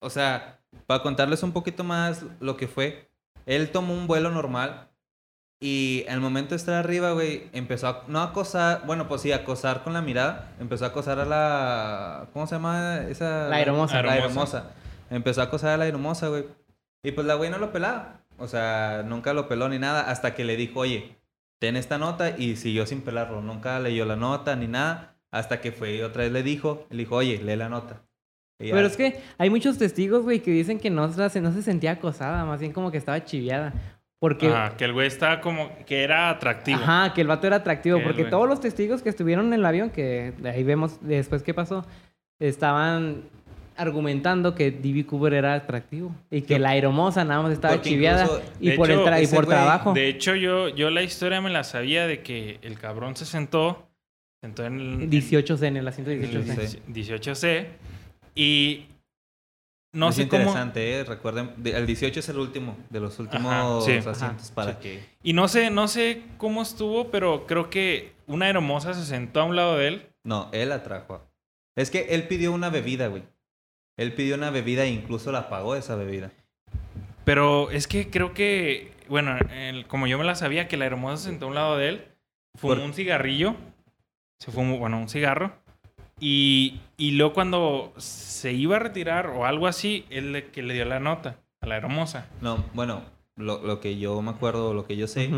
o 0.00 0.10
sea, 0.10 0.58
para 0.86 1.02
contarles 1.02 1.42
un 1.42 1.52
poquito 1.52 1.84
más 1.84 2.24
lo 2.40 2.56
que 2.56 2.68
fue, 2.68 3.08
él 3.46 3.70
tomó 3.70 3.94
un 3.94 4.06
vuelo 4.06 4.30
normal 4.30 4.88
y 5.62 6.06
al 6.08 6.20
momento 6.20 6.50
de 6.50 6.56
estar 6.56 6.74
arriba, 6.74 7.12
güey, 7.12 7.48
empezó 7.52 7.88
a, 7.88 8.04
no 8.08 8.20
a 8.20 8.24
acosar, 8.24 8.82
bueno, 8.86 9.08
pues 9.08 9.20
sí, 9.22 9.30
a 9.32 9.36
acosar 9.36 9.82
con 9.84 9.92
la 9.92 10.00
mirada, 10.00 10.52
empezó 10.58 10.86
a 10.86 10.88
acosar 10.88 11.18
a 11.20 11.26
la, 11.26 12.28
¿cómo 12.32 12.46
se 12.46 12.54
llama 12.54 13.02
esa? 13.08 13.48
La 13.48 13.56
aeromoza. 13.56 14.02
La 14.02 14.12
Aeromoza. 14.12 14.70
Empezó 15.10 15.40
a 15.40 15.44
acosar 15.44 15.70
a 15.70 15.76
la 15.76 15.84
aeromoza, 15.84 16.28
güey. 16.28 16.44
Y 17.02 17.12
pues 17.12 17.26
la 17.26 17.34
güey 17.34 17.50
no 17.50 17.58
lo 17.58 17.72
pelaba. 17.72 18.20
O 18.38 18.48
sea, 18.48 19.02
nunca 19.06 19.34
lo 19.34 19.48
peló 19.48 19.68
ni 19.68 19.78
nada 19.78 20.10
hasta 20.10 20.34
que 20.34 20.44
le 20.44 20.56
dijo, 20.56 20.80
oye, 20.80 21.16
ten 21.58 21.76
esta 21.76 21.98
nota 21.98 22.38
y 22.38 22.56
siguió 22.56 22.86
sin 22.86 23.02
pelarlo. 23.02 23.42
Nunca 23.42 23.78
leyó 23.80 24.04
la 24.06 24.16
nota 24.16 24.56
ni 24.56 24.66
nada. 24.66 25.16
Hasta 25.30 25.60
que 25.60 25.72
fue 25.72 25.96
y 25.96 26.02
otra 26.02 26.22
vez 26.24 26.32
le 26.32 26.42
dijo, 26.42 26.86
le 26.90 26.98
dijo, 26.98 27.16
oye, 27.16 27.38
lee 27.42 27.56
la 27.56 27.68
nota. 27.68 28.02
Y 28.58 28.68
ya. 28.68 28.74
Pero 28.74 28.86
es 28.86 28.96
que 28.96 29.20
hay 29.38 29.48
muchos 29.50 29.78
testigos, 29.78 30.22
güey, 30.24 30.40
que 30.40 30.50
dicen 30.50 30.78
que 30.78 30.90
no, 30.90 31.10
se- 31.28 31.40
no 31.40 31.52
se 31.52 31.62
sentía 31.62 31.92
acosada, 31.92 32.44
más 32.44 32.60
bien 32.60 32.72
como 32.72 32.90
que 32.90 32.98
estaba 32.98 33.24
chiviada. 33.24 33.72
Porque... 34.18 34.48
Ajá, 34.48 34.76
que 34.76 34.84
el 34.84 34.92
güey 34.92 35.06
estaba 35.06 35.40
como 35.40 35.70
que 35.86 36.02
era 36.02 36.28
atractivo. 36.30 36.78
Ajá, 36.82 37.14
que 37.14 37.20
el 37.22 37.26
vato 37.26 37.46
era 37.46 37.56
atractivo, 37.56 37.98
Que 37.98 38.04
porque 38.04 38.24
todos 38.24 38.48
los 38.48 38.60
testigos 38.60 39.02
que 39.02 39.08
estuvieron 39.08 39.46
en 39.46 39.54
el 39.54 39.64
avión, 39.64 39.90
que 39.90 40.32
de 40.36 40.50
ahí 40.50 40.62
vemos 40.64 40.98
después 41.00 41.42
qué 41.42 41.54
pasó, 41.54 41.86
estaban 42.38 43.22
argumentando 43.80 44.54
que 44.54 44.70
D.B. 44.70 45.06
Cooper 45.06 45.34
era 45.34 45.54
atractivo 45.54 46.14
y 46.30 46.42
que 46.42 46.58
la 46.58 46.70
aeromoza 46.70 47.24
nada 47.24 47.42
más 47.42 47.52
estaba 47.52 47.80
chiviada 47.80 48.24
incluso, 48.24 48.42
y 48.60 48.70
por, 48.72 48.90
el 48.90 49.00
hecho, 49.00 49.06
tra- 49.08 49.20
y 49.20 49.24
ese 49.24 49.34
por 49.36 49.46
güey, 49.46 49.56
trabajo. 49.56 49.92
De 49.94 50.08
hecho, 50.08 50.34
yo, 50.34 50.68
yo 50.68 50.90
la 50.90 51.02
historia 51.02 51.40
me 51.40 51.50
la 51.50 51.64
sabía 51.64 52.06
de 52.06 52.22
que 52.22 52.58
el 52.62 52.78
cabrón 52.78 53.16
se 53.16 53.24
sentó, 53.26 53.88
sentó 54.42 54.64
en 54.64 54.78
el 54.80 55.10
18C 55.10 55.62
en 55.66 55.76
el 55.78 55.88
asiento 55.88 56.10
en 56.10 56.22
18C. 56.22 56.78
el 56.86 56.94
18C 56.94 57.66
y 58.34 58.86
no 59.92 60.10
es 60.10 60.14
sé 60.14 60.28
cómo 60.28 60.42
interesante, 60.42 61.00
¿eh? 61.00 61.04
Recuerden, 61.04 61.50
de- 61.56 61.72
el 61.76 61.86
18 61.86 62.20
es 62.20 62.28
el 62.28 62.38
último 62.38 62.76
de 62.90 63.00
los 63.00 63.18
últimos 63.18 63.84
sí. 63.84 63.92
asientos 63.92 64.22
Ajá, 64.22 64.54
para 64.54 64.72
sí. 64.74 64.78
que... 64.82 65.04
y 65.22 65.32
no 65.32 65.48
sé 65.48 65.70
no 65.70 65.88
sé 65.88 66.22
cómo 66.38 66.62
estuvo, 66.62 67.10
pero 67.10 67.46
creo 67.46 67.70
que 67.70 68.12
una 68.26 68.48
hermosa 68.48 68.94
se 68.94 69.04
sentó 69.04 69.40
a 69.40 69.44
un 69.44 69.56
lado 69.56 69.76
de 69.78 69.88
él. 69.88 70.06
No, 70.24 70.48
él 70.52 70.68
la 70.68 70.82
trajo. 70.84 71.26
Es 71.76 71.90
que 71.90 72.08
él 72.10 72.28
pidió 72.28 72.52
una 72.52 72.68
bebida, 72.70 73.08
güey. 73.08 73.22
Él 74.00 74.14
pidió 74.14 74.34
una 74.36 74.48
bebida 74.50 74.84
e 74.84 74.88
incluso 74.88 75.30
la 75.30 75.50
pagó 75.50 75.76
esa 75.76 75.94
bebida. 75.94 76.30
Pero 77.24 77.70
es 77.70 77.86
que 77.86 78.08
creo 78.08 78.32
que, 78.32 78.92
bueno, 79.08 79.36
el- 79.52 79.86
como 79.86 80.06
yo 80.06 80.16
me 80.16 80.24
la 80.24 80.34
sabía, 80.34 80.68
que 80.68 80.78
la 80.78 80.86
hermosa 80.86 81.18
se 81.18 81.28
sentó 81.28 81.44
a 81.44 81.48
un 81.48 81.54
lado 81.54 81.76
de 81.76 81.88
él, 81.90 82.04
fumó 82.54 82.76
Por- 82.76 82.82
un 82.82 82.94
cigarrillo, 82.94 83.56
se 84.38 84.50
fumó, 84.50 84.78
bueno, 84.78 84.98
un 84.98 85.10
cigarro, 85.10 85.52
y, 86.18 86.80
y 86.96 87.10
luego 87.12 87.34
cuando 87.34 87.92
se 87.98 88.52
iba 88.54 88.76
a 88.76 88.78
retirar 88.78 89.26
o 89.28 89.44
algo 89.44 89.66
así, 89.66 90.06
él 90.08 90.32
le, 90.32 90.46
que 90.46 90.62
le 90.62 90.72
dio 90.72 90.86
la 90.86 90.98
nota 90.98 91.36
a 91.60 91.66
la 91.66 91.76
hermosa. 91.76 92.26
No, 92.40 92.64
bueno, 92.72 93.02
lo, 93.36 93.62
lo 93.62 93.80
que 93.80 93.98
yo 93.98 94.20
me 94.22 94.30
acuerdo, 94.30 94.72
lo 94.72 94.86
que 94.86 94.96
yo 94.96 95.06
sé, 95.08 95.30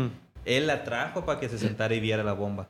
él 0.45 0.67
la 0.67 0.85
trajo 0.85 1.25
para 1.25 1.41
que 1.41 1.49
se 1.49 1.57
sentara 1.59 1.93
y 1.95 1.99
viera 1.99 2.23
la 2.23 2.33
bomba. 2.33 2.69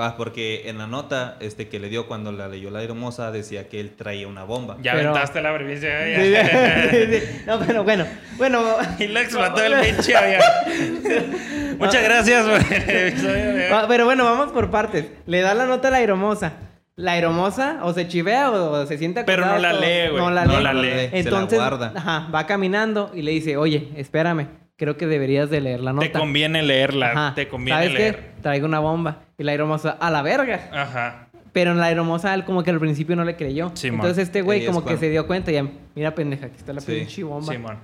Ah, 0.00 0.14
porque 0.16 0.68
en 0.68 0.78
la 0.78 0.86
nota 0.86 1.36
este, 1.40 1.68
que 1.68 1.78
le 1.80 1.88
dio 1.88 2.06
cuando 2.06 2.32
la 2.32 2.48
leyó 2.48 2.70
la 2.70 2.82
hermosa 2.82 3.30
decía 3.30 3.68
que 3.68 3.80
él 3.80 3.94
traía 3.96 4.26
una 4.28 4.44
bomba. 4.44 4.76
Ya 4.82 4.92
Pero- 4.94 5.10
aventaste 5.10 5.40
la 5.42 5.52
brevicia. 5.52 5.90
Sí, 6.04 6.90
sí, 6.90 7.18
sí. 7.20 7.42
No, 7.46 7.58
pero 7.60 7.84
bueno, 7.84 8.06
bueno. 8.36 8.64
y 8.98 9.06
lo 9.08 9.20
explotó 9.20 9.62
el 9.62 9.74
pinche. 9.80 10.14
Muchas 11.78 12.02
gracias 12.02 12.44
por 12.46 12.72
el 12.90 13.08
episodio. 13.08 13.70
Va- 13.72 13.86
Pero 13.88 14.04
bueno, 14.04 14.24
vamos 14.24 14.52
por 14.52 14.70
partes. 14.70 15.06
Le 15.26 15.40
da 15.40 15.54
la 15.54 15.66
nota 15.66 15.88
a 15.88 15.90
la 15.92 15.96
aeromosa. 15.98 16.52
La 16.96 17.12
aeromosa 17.12 17.78
o 17.82 17.92
se 17.92 18.08
chivea 18.08 18.50
o 18.50 18.84
se 18.86 18.98
sienta 18.98 19.24
Pero 19.24 19.46
no 19.46 19.58
la 19.58 19.72
lee, 19.72 20.08
güey. 20.10 20.16
No 20.20 20.30
la 20.32 20.44
No 20.44 20.56
lee. 20.58 20.64
la 20.64 20.72
lee. 20.72 20.90
Se 20.90 21.10
la 21.12 21.18
Entonces, 21.18 21.58
guarda. 21.60 21.92
ajá, 21.94 22.28
va 22.34 22.46
caminando 22.46 23.12
y 23.14 23.22
le 23.22 23.30
dice, 23.30 23.56
oye, 23.56 23.88
espérame, 23.96 24.48
creo 24.78 24.96
que 24.96 25.06
deberías 25.06 25.50
de 25.50 25.60
leer 25.60 25.80
la 25.80 25.92
nota. 25.92 26.06
Te 26.06 26.12
conviene 26.12 26.62
leerla. 26.62 27.10
Ajá. 27.10 27.34
Te 27.34 27.48
conviene 27.48 27.78
¿Sabes 27.80 27.92
leer. 27.92 28.16
qué? 28.16 28.42
Traigo 28.42 28.64
una 28.66 28.78
bomba. 28.78 29.24
Y 29.36 29.42
la 29.44 29.50
aeromosa, 29.52 29.90
a 30.00 30.10
la 30.10 30.22
verga. 30.22 30.70
Ajá. 30.72 31.28
Pero 31.52 31.74
la 31.74 31.86
aeromosa, 31.86 32.32
él 32.34 32.44
como 32.44 32.62
que 32.62 32.70
al 32.70 32.78
principio 32.78 33.16
no 33.16 33.24
le 33.24 33.36
creyó. 33.36 33.70
Simón. 33.74 34.00
Entonces 34.00 34.24
este 34.28 34.42
güey 34.42 34.60
es 34.60 34.66
como 34.66 34.80
que 34.80 34.84
cuando- 34.84 35.00
se 35.00 35.10
dio 35.10 35.26
cuenta 35.26 35.50
y 35.50 35.54
ya, 35.54 35.66
mira 35.94 36.14
pendeja, 36.14 36.46
aquí 36.46 36.56
está 36.56 36.72
la 36.72 36.80
Sí. 36.80 36.92
pinche 36.92 37.24
bomba. 37.24 37.52
Simón. 37.52 37.76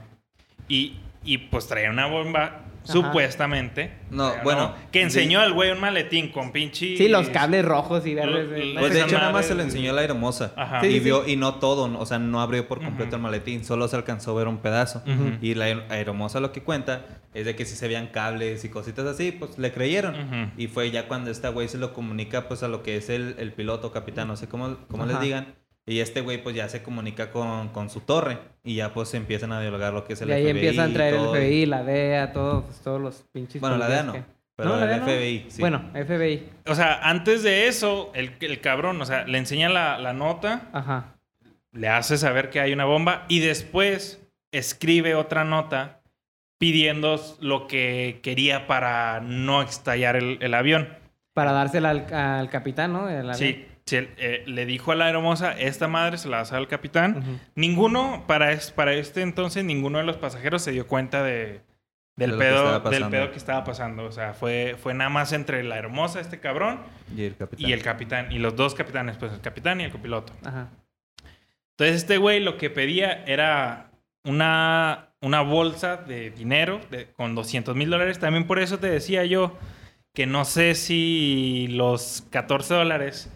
Y, 0.68 0.96
y 1.24 1.38
pues 1.38 1.66
traía 1.66 1.90
una 1.90 2.06
bomba, 2.06 2.60
supuestamente. 2.84 3.92
No, 4.10 4.30
Pero 4.32 4.44
bueno, 4.44 4.74
Que 4.92 5.02
enseñó 5.02 5.40
al 5.40 5.52
güey 5.52 5.70
un 5.72 5.80
maletín 5.80 6.30
con 6.30 6.52
pinche. 6.52 6.96
Sí, 6.96 7.08
los 7.08 7.28
cables 7.30 7.64
rojos 7.64 8.06
y 8.06 8.14
verdes. 8.14 8.48
Lo- 8.48 8.56
eh, 8.56 8.74
Pues 8.78 8.92
de 8.94 9.02
hecho 9.02 9.18
nada 9.18 9.32
más 9.32 9.46
se 9.46 9.54
lo 9.54 9.62
enseñó 9.62 9.90
a 9.90 9.94
la 9.94 10.02
hermosa. 10.04 10.52
Ajá. 10.56 10.80
Sí, 10.80 10.86
y 10.88 10.92
sí, 10.94 11.00
vio, 11.00 11.26
y 11.26 11.36
no 11.36 11.56
todo, 11.56 11.98
o 11.98 12.06
sea, 12.06 12.18
no 12.18 12.40
abrió 12.40 12.66
por 12.68 12.82
completo 12.82 13.16
el 13.16 13.22
maletín, 13.22 13.64
solo 13.64 13.88
se 13.88 13.96
alcanzó 13.96 14.32
a 14.32 14.34
ver 14.34 14.48
un 14.48 14.58
pedazo. 14.58 15.02
Y 15.40 15.54
la 15.54 15.64
aeromosa 15.88 16.40
lo 16.40 16.52
que 16.52 16.62
cuenta 16.62 17.06
es 17.34 17.44
de 17.46 17.56
que 17.56 17.64
si 17.64 17.74
se 17.76 17.88
veían 17.88 18.08
cables 18.08 18.64
y 18.64 18.68
cositas 18.68 19.06
así, 19.06 19.32
pues 19.32 19.58
le 19.58 19.72
creyeron. 19.72 20.52
Y 20.56 20.66
fue 20.68 20.90
ya 20.90 21.08
cuando 21.08 21.30
esta 21.30 21.48
güey 21.48 21.68
se 21.68 21.78
lo 21.78 21.92
comunica 21.92 22.48
pues 22.48 22.62
a 22.62 22.68
lo 22.68 22.82
que 22.82 22.96
es 22.96 23.08
el, 23.10 23.34
el 23.38 23.52
piloto, 23.52 23.90
capitán, 23.92 24.28
no 24.28 24.36
sé 24.36 24.48
cómo, 24.48 24.76
cómo 24.88 25.06
les 25.06 25.20
digan. 25.20 25.54
Y 25.86 26.00
este 26.00 26.22
güey 26.22 26.42
pues 26.42 26.56
ya 26.56 26.68
se 26.68 26.82
comunica 26.82 27.30
con, 27.30 27.68
con 27.68 27.90
su 27.90 28.00
torre 28.00 28.38
y 28.62 28.76
ya 28.76 28.94
pues 28.94 29.12
empiezan 29.14 29.52
a 29.52 29.60
dialogar 29.60 29.92
lo 29.92 30.04
que 30.04 30.14
es 30.14 30.22
el 30.22 30.30
y 30.30 30.32
ahí 30.32 30.42
FBI. 30.44 30.50
empiezan 30.50 30.90
a 30.90 30.94
traer 30.94 31.14
el. 31.14 31.20
FBI, 31.28 31.66
la 31.66 31.82
DEA, 31.82 32.32
todos, 32.32 32.64
pues, 32.64 32.80
todos 32.80 33.00
los 33.00 33.24
pinches. 33.32 33.60
Bueno, 33.60 33.76
la 33.76 33.88
DEA 33.88 34.02
no, 34.02 34.12
que- 34.14 34.22
pero 34.56 34.70
No, 34.70 34.76
la 34.76 34.94
el 34.94 35.00
no. 35.00 35.06
FBI, 35.06 35.44
sí. 35.48 35.60
Bueno, 35.60 35.90
FBI. 35.92 36.48
O 36.66 36.74
sea, 36.74 37.00
antes 37.02 37.42
de 37.42 37.66
eso, 37.68 38.10
el, 38.14 38.32
el 38.40 38.60
cabrón, 38.60 39.00
o 39.02 39.04
sea, 39.04 39.24
le 39.26 39.36
enseña 39.36 39.68
la, 39.68 39.98
la 39.98 40.12
nota, 40.14 40.68
Ajá. 40.72 41.16
le 41.72 41.88
hace 41.88 42.16
saber 42.16 42.48
que 42.50 42.60
hay 42.60 42.72
una 42.72 42.84
bomba 42.86 43.26
y 43.28 43.40
después 43.40 44.22
escribe 44.52 45.14
otra 45.16 45.44
nota 45.44 46.00
pidiendo 46.58 47.20
lo 47.40 47.66
que 47.66 48.20
quería 48.22 48.66
para 48.66 49.20
no 49.20 49.60
estallar 49.60 50.16
el, 50.16 50.38
el 50.40 50.54
avión. 50.54 50.88
Para 51.34 51.52
dársela 51.52 51.90
al, 51.90 52.14
al 52.14 52.48
capitán, 52.48 52.92
¿no? 52.92 53.08
El. 53.10 53.34
Sí, 53.34 53.66
sí, 53.86 53.96
él, 53.96 54.10
eh, 54.16 54.44
le 54.46 54.66
dijo 54.66 54.92
a 54.92 54.94
la 54.94 55.08
hermosa, 55.08 55.52
esta 55.52 55.88
madre 55.88 56.18
se 56.18 56.28
la 56.28 56.42
dar 56.42 56.54
al 56.56 56.68
capitán. 56.68 57.40
Ninguno, 57.54 58.24
para, 58.26 58.52
es- 58.52 58.70
para 58.70 58.92
este 58.94 59.22
entonces, 59.22 59.64
ninguno 59.64 59.98
de 59.98 60.04
los 60.04 60.16
pasajeros 60.16 60.62
se 60.62 60.72
dio 60.72 60.86
cuenta 60.86 61.22
de, 61.22 61.60
del, 62.16 62.32
De 62.32 62.36
pedo, 62.38 62.80
del 62.80 63.08
pedo 63.08 63.30
que 63.30 63.38
estaba 63.38 63.64
pasando. 63.64 64.04
O 64.04 64.12
sea, 64.12 64.34
fue, 64.34 64.76
fue 64.82 64.94
nada 64.94 65.10
más 65.10 65.32
entre 65.32 65.62
la 65.64 65.76
hermosa, 65.76 66.20
este 66.20 66.40
cabrón, 66.40 66.80
Y 67.16 67.24
el 67.24 67.36
capitán. 67.36 67.68
y 67.68 67.72
el 67.72 67.82
capitán. 67.82 68.32
Y 68.32 68.38
los 68.38 68.56
dos 68.56 68.74
capitanes, 68.74 69.16
pues 69.16 69.32
el 69.32 69.40
capitán 69.40 69.80
y 69.80 69.84
el 69.84 69.90
copiloto. 69.90 70.32
Ajá. 70.44 70.68
Entonces 71.76 71.96
este 71.96 72.18
güey 72.18 72.38
lo 72.40 72.56
que 72.56 72.70
pedía 72.70 73.24
era 73.26 73.90
una, 74.24 75.08
una 75.20 75.40
bolsa 75.40 75.96
de 75.96 76.30
dinero 76.30 76.80
de- 76.90 77.10
con 77.12 77.34
200 77.34 77.74
mil 77.74 77.90
dólares. 77.90 78.18
También 78.20 78.46
por 78.46 78.60
eso 78.60 78.78
te 78.78 78.88
decía 78.88 79.24
yo 79.24 79.56
que 80.14 80.26
no 80.26 80.44
sé 80.44 80.76
si 80.76 81.66
los 81.70 82.24
14 82.30 82.74
dólares 82.74 83.28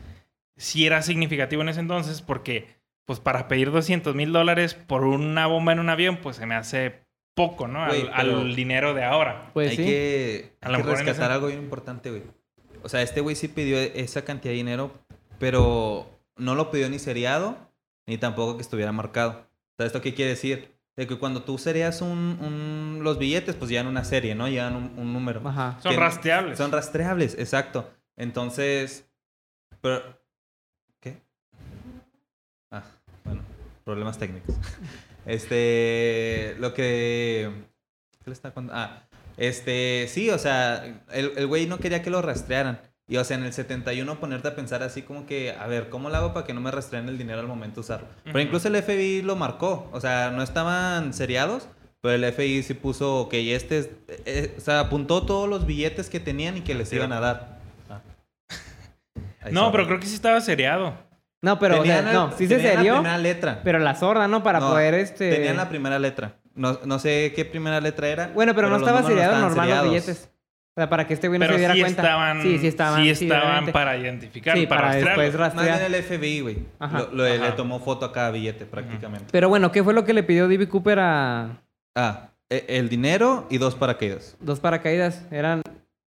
si 0.59 0.85
era 0.87 1.01
significativo 1.03 1.63
en 1.63 1.71
ese 1.71 1.81
entonces 1.81 2.21
porque 2.21 2.77
pues 3.07 3.21
para 3.21 3.49
pedir 3.49 3.71
200 3.71 4.15
mil 4.15 4.33
dólares 4.33 4.75
por 4.75 5.05
una 5.05 5.47
bomba 5.47 5.73
en 5.73 5.79
un 5.81 5.89
avión 5.89 6.19
pues 6.19 6.37
se 6.37 6.45
me 6.45 6.55
hace 6.55 7.07
poco, 7.35 7.67
¿no? 7.69 7.83
Al, 7.85 7.89
Güey, 7.91 8.03
pero- 8.03 8.39
al 8.41 8.55
dinero 8.55 8.93
de 8.95 9.05
ahora. 9.05 9.51
Pues 9.55 9.71
hay 9.71 9.77
sí. 9.77 9.85
que, 9.85 10.57
hay 10.61 10.77
que 10.77 10.83
rescatar 10.83 11.15
ese- 11.15 11.23
algo 11.33 11.47
bien 11.47 11.61
importante, 11.61 12.11
güey. 12.11 12.25
O 12.83 12.89
sea, 12.91 13.01
este 13.03 13.21
güey 13.23 13.35
sí 13.37 13.49
pidió 13.49 13.79
esa 13.79 14.25
cantidad 14.25 14.53
de 14.53 14.57
dinero, 14.57 14.93
pero 15.39 16.21
no 16.37 16.55
lo 16.55 16.71
pidió 16.71 16.89
ni 16.91 16.99
seriado, 16.99 17.57
ni 18.07 18.19
tampoco 18.19 18.57
que 18.57 18.63
estuviera 18.63 18.93
marcado. 18.93 19.47
O 19.73 19.77
sea, 19.79 19.87
¿esto 19.87 20.01
qué 20.01 20.15
quiere 20.15 20.33
decir? 20.33 20.75
De 20.97 21.07
que 21.07 21.17
cuando 21.17 21.45
tú 21.45 21.59
serías 21.59 22.03
un, 22.03 22.39
un- 22.41 23.01
los 23.05 23.19
billetes, 23.19 23.55
pues 23.55 23.71
llevan 23.71 23.87
una 23.87 24.05
serie, 24.05 24.35
¿no? 24.35 24.49
Llevan 24.49 24.75
un, 24.77 24.93
un 24.99 25.13
número. 25.13 25.41
Ajá. 25.49 25.79
Son 25.81 25.95
rastreables. 25.97 26.59
Son 26.59 26.73
rastreables, 26.73 27.37
exacto. 27.39 27.89
Entonces, 28.17 29.09
pero... 29.81 30.03
Ah, 32.71 32.83
bueno, 33.25 33.43
problemas 33.85 34.19
técnicos. 34.19 34.55
Este, 35.27 36.57
lo 36.59 36.73
que... 36.73 37.51
¿Qué 38.25 38.31
le 38.31 38.33
está 38.33 38.55
contando? 38.55 38.81
Ah, 38.81 39.03
este, 39.37 40.07
sí, 40.09 40.31
o 40.31 40.39
sea, 40.39 41.03
el 41.13 41.33
el 41.37 41.47
güey 41.47 41.67
no 41.67 41.79
quería 41.79 42.01
que 42.03 42.09
lo 42.09 42.23
rastrearan. 42.23 42.81
Y, 43.09 43.17
o 43.17 43.25
sea, 43.25 43.39
en 43.39 43.45
el 43.45 43.53
71 43.55 44.21
ponerte 44.21 44.49
a 44.49 44.55
pensar 44.55 44.83
así 44.83 45.03
como 45.03 45.25
que, 45.27 45.53
a 45.53 45.67
ver, 45.67 45.89
¿cómo 45.89 46.11
lo 46.11 46.17
hago 46.17 46.35
para 46.35 46.47
que 46.47 46.53
no 46.53 46.61
me 46.61 46.71
rastreen 46.71 47.09
el 47.09 47.17
dinero 47.17 47.41
al 47.41 47.47
momento 47.47 47.77
de 47.77 47.81
usarlo? 47.81 48.09
Pero 48.25 48.41
incluso 48.41 48.69
el 48.69 48.83
FBI 48.83 49.23
lo 49.23 49.35
marcó. 49.35 49.89
O 49.93 50.01
sea, 50.01 50.31
no 50.31 50.43
estaban 50.43 51.15
seriados, 51.15 51.69
pero 52.03 52.15
el 52.15 52.33
FBI 52.33 52.63
sí 52.63 52.75
puso, 52.75 53.21
ok, 53.21 53.35
este 53.35 53.79
es... 53.79 53.91
eh, 54.27 54.55
o 54.59 54.61
sea, 54.61 54.81
apuntó 54.81 55.25
todos 55.25 55.49
los 55.49 55.67
billetes 55.67 56.11
que 56.11 56.21
tenían 56.21 56.59
y 56.59 56.61
que 56.61 56.75
les 56.75 56.93
iban 56.93 57.13
a 57.13 57.21
dar. 57.21 57.59
Ah. 59.41 59.51
No, 59.53 59.71
pero 59.71 59.87
creo 59.87 60.01
que 60.01 60.07
sí 60.07 60.17
estaba 60.17 60.41
seriado. 60.41 60.95
No, 61.41 61.59
pero, 61.59 61.81
o 61.81 61.85
sea, 61.85 61.97
Tenían 61.99 62.09
el- 62.09 62.15
no, 62.15 62.33
sí 62.37 62.49
se 62.49 62.57
tenían 62.57 62.77
serió, 62.77 62.93
la 62.95 62.99
primera 63.01 63.19
letra. 63.19 63.61
pero 63.63 63.79
la 63.79 63.95
sorda, 63.95 64.27
¿no? 64.29 64.43
Para 64.43 64.59
No, 64.61 64.71
poder, 64.71 64.95
este... 64.95 65.31
Tenían 65.31 65.57
la 65.57 65.69
primera 65.69 65.99
letra. 65.99 66.35
No, 66.55 66.81
no 66.85 66.99
sé 66.99 67.33
qué 67.37 67.45
primera 67.45 67.81
letra 67.81 68.09
era. 68.09 68.31
Bueno, 68.35 68.55
pero, 68.55 68.69
no 68.69 68.77
estaba 68.77 69.03
seriado 69.05 69.39
normal 69.39 69.69
los 69.71 69.85
billetes. 69.85 70.31
O 70.77 70.81
sea, 70.81 70.89
para 70.89 71.07
que 71.07 71.15
este 71.15 71.27
güey 71.29 71.39
no 71.41 71.45
Pero 71.45 71.55
se 71.55 71.59
diera 71.59 71.75
sí 71.75 71.81
cuenta. 71.81 72.03
estaban, 72.03 72.43
sí, 72.43 72.59
sí 72.59 72.67
estaban. 72.69 73.03
sí 73.05 73.15
sí, 73.17 73.25
estaban 73.25 73.67
para 73.73 73.97
identificar, 73.97 74.57
Sí, 74.57 74.67
para, 74.67 74.83
para 74.83 74.95
después 74.97 75.33
Más 75.35 75.55
rastrear. 75.55 75.79
bien 75.81 75.95
el 75.95 76.03
FBI, 76.05 76.41
güey. 76.41 76.59
Ajá. 76.79 76.99
Lo- 77.01 77.13
lo- 77.13 77.25
Le 77.25 77.53
tomó 77.53 77.81
foto 77.81 78.07
a 78.07 78.13
cada 78.13 78.31
billete 78.31 78.65
prácticamente. 78.65 79.27
Pero 79.33 79.49
bueno, 79.49 79.73
¿qué 79.73 79.83
fue 79.83 79.93
lo 79.95 80.05
que 80.05 80.13
le 80.15 80.23
pidió 80.23 80.47
D.B. 80.49 80.69
Cooper 80.69 80.99
a 81.01 81.61
Ah, 81.97 82.29
e- 82.49 82.65
el 82.69 82.89
dinero 82.89 83.47
y 83.51 83.59
dos 83.59 83.75
paracaídas. 83.75 84.37
dos 84.41 84.61
paracaídas? 84.61 85.25
Eran... 85.33 85.63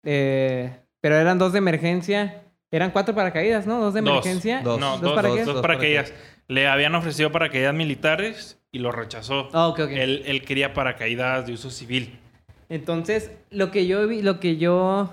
eh, 0.04 0.76
pero 1.00 1.16
eran 1.16 1.38
dos 1.38 1.52
de 1.52 1.58
emergencia. 1.58 2.42
Eran 2.70 2.90
cuatro 2.90 3.14
paracaídas, 3.14 3.66
¿no? 3.66 3.80
Dos 3.80 3.94
de 3.94 4.00
emergencia. 4.00 4.60
Dos. 4.62 4.78
No, 4.78 4.92
¿Dos 4.92 5.00
dos, 5.02 5.14
para 5.14 5.28
dos, 5.28 5.36
qué? 5.38 5.44
dos 5.44 5.54
Dos 5.54 5.62
paracaídas. 5.62 6.12
Le 6.48 6.66
habían 6.68 6.94
ofrecido 6.94 7.32
paracaídas 7.32 7.74
militares 7.74 8.58
y 8.72 8.78
lo 8.80 8.92
rechazó. 8.92 9.48
Ah, 9.52 9.68
ok, 9.68 9.80
ok. 9.80 9.90
Él, 9.92 10.22
él 10.26 10.42
quería 10.42 10.74
paracaídas 10.74 11.46
de 11.46 11.52
uso 11.54 11.70
civil. 11.70 12.18
Entonces, 12.68 13.30
lo 13.50 13.70
que 13.70 13.86
yo 13.86 14.06
vi, 14.06 14.20
lo 14.20 14.40
que 14.40 14.58
yo 14.58 15.10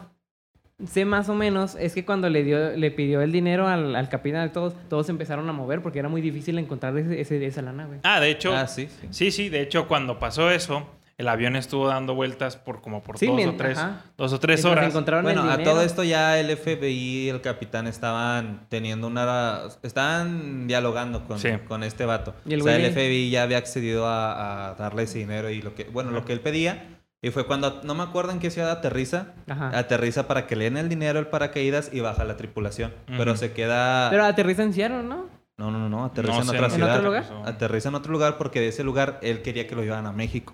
sé 0.85 1.05
más 1.05 1.29
o 1.29 1.35
menos 1.35 1.75
es 1.75 1.93
que 1.93 2.03
cuando 2.03 2.29
le 2.29 2.43
dio, 2.43 2.71
le 2.75 2.91
pidió 2.91 3.21
el 3.21 3.31
dinero 3.31 3.69
al, 3.69 3.95
al 3.95 4.09
capitán 4.09 4.43
de 4.47 4.49
todos, 4.53 4.73
todos 4.89 5.05
se 5.05 5.13
empezaron 5.13 5.47
a 5.49 5.53
mover 5.53 5.81
porque 5.81 5.99
era 5.99 6.09
muy 6.09 6.19
difícil 6.19 6.59
encontrar 6.59 6.97
ese, 6.97 7.21
ese- 7.21 7.45
esa 7.45 7.61
lana, 7.61 7.85
güey. 7.85 7.99
Ah, 8.03 8.19
de 8.19 8.29
hecho, 8.31 8.53
Ah, 8.53 8.67
sí, 8.67 8.89
sí. 8.89 9.07
sí, 9.11 9.31
sí, 9.31 9.47
de 9.47 9.61
hecho, 9.61 9.87
cuando 9.87 10.19
pasó 10.19 10.51
eso, 10.51 10.85
el 11.17 11.27
avión 11.29 11.55
estuvo 11.55 11.87
dando 11.87 12.13
vueltas 12.13 12.57
por 12.57 12.81
como 12.81 13.01
por 13.01 13.17
Sí, 13.17 13.27
dos, 13.27 13.35
mien- 13.35 13.49
o 13.49 13.55
tres, 13.55 13.77
ajá. 13.77 14.01
dos 14.17 14.33
o 14.33 14.39
tres 14.39 14.65
horas. 14.65 14.87
encontraron 14.89 15.23
Bueno, 15.23 15.43
el 15.45 15.61
a 15.61 15.63
todo 15.63 15.81
esto 15.81 16.03
ya 16.03 16.37
el 16.39 16.49
FBI 16.57 17.25
y 17.25 17.29
el 17.29 17.39
capitán 17.41 17.87
estaban 17.87 18.65
teniendo 18.69 19.07
una... 19.07 19.59
Estaban 19.81 20.67
dialogando 20.67 21.25
con, 21.25 21.39
Sí. 21.39 21.49
con 21.67 21.83
este 21.83 22.05
vato. 22.05 22.35
Y 22.45 22.53
el 22.55 22.61
o 22.61 22.63
sea, 22.65 22.75
el 22.75 22.91
FBI 22.91 23.29
ya 23.29 23.43
había 23.43 23.57
accedido 23.57 24.07
a, 24.07 24.71
a 24.71 24.73
darle 24.75 25.03
ese 25.03 25.19
dinero 25.19 25.49
y 25.49 25.61
lo 25.61 25.73
que... 25.73 25.85
Bueno, 25.85 26.11
lo 26.11 26.25
que 26.25 26.33
él 26.33 26.41
pedía. 26.41 26.99
Y 27.21 27.29
fue 27.31 27.45
cuando... 27.47 27.81
No 27.83 27.95
me 27.95 28.03
acuerdo 28.03 28.31
en 28.33 28.39
qué 28.39 28.51
ciudad 28.51 28.69
aterriza. 28.69 29.27
Ajá. 29.47 29.71
Aterriza 29.77 30.27
para 30.27 30.47
que 30.47 30.55
le 30.57 30.65
den 30.65 30.77
el 30.77 30.89
dinero 30.89 31.17
el 31.19 31.27
paracaídas 31.27 31.91
y 31.93 32.01
baja 32.01 32.25
la 32.25 32.35
tripulación. 32.37 32.93
Ujú. 33.07 33.17
Pero 33.17 33.37
se 33.37 33.53
queda... 33.53 34.09
Pero 34.09 34.25
aterriza 34.25 34.63
en 34.63 34.73
Seattle, 34.73 35.03
¿no? 35.03 35.27
No, 35.57 35.71
no, 35.71 35.79
no, 35.79 35.87
no. 35.87 36.03
Aterriza 36.03 36.33
No 36.33 36.41
en 36.41 36.45
sé, 36.49 36.55
otra 36.55 36.65
¿en 36.67 36.71
ciudad. 36.73 36.95
otro 36.97 37.05
lugar? 37.05 37.23
Aterriza 37.45 37.87
en 37.87 37.95
otro 37.95 38.11
lugar 38.11 38.37
porque 38.37 38.59
de 38.59 38.67
ese 38.67 38.83
lugar 38.83 39.19
él 39.23 39.41
quería 39.41 39.65
que 39.65 39.75
lo 39.75 39.81
llevaran 39.81 40.05
a 40.07 40.11
México. 40.11 40.53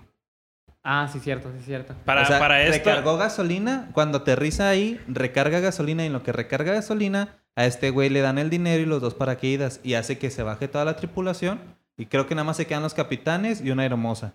Ah, 0.84 1.08
sí, 1.12 1.20
cierto, 1.20 1.50
sí, 1.56 1.64
cierto. 1.64 1.94
Para, 2.04 2.22
O 2.22 2.26
sea, 2.26 2.38
para 2.38 2.62
esto, 2.62 2.90
recargó 2.90 3.16
gasolina. 3.16 3.88
Cuando 3.92 4.18
aterriza 4.18 4.68
ahí, 4.68 5.00
recarga 5.06 5.60
gasolina. 5.60 6.02
Y 6.02 6.06
en 6.06 6.12
lo 6.12 6.22
que 6.22 6.32
recarga 6.32 6.72
gasolina, 6.72 7.36
a 7.54 7.66
este 7.66 7.90
güey 7.90 8.08
le 8.08 8.20
dan 8.20 8.38
el 8.38 8.50
dinero 8.50 8.82
y 8.82 8.86
los 8.86 9.00
dos 9.00 9.14
paracaídas. 9.14 9.80
Y 9.84 9.94
hace 9.94 10.18
que 10.18 10.30
se 10.30 10.42
baje 10.42 10.68
toda 10.68 10.84
la 10.84 10.96
tripulación. 10.96 11.60
Y 11.96 12.06
creo 12.06 12.26
que 12.26 12.34
nada 12.34 12.44
más 12.44 12.56
se 12.56 12.66
quedan 12.66 12.82
los 12.82 12.94
capitanes 12.94 13.60
y 13.60 13.70
una 13.70 13.84
hermosa. 13.84 14.34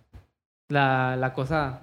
La, 0.70 1.16
la 1.18 1.34
cosa... 1.34 1.82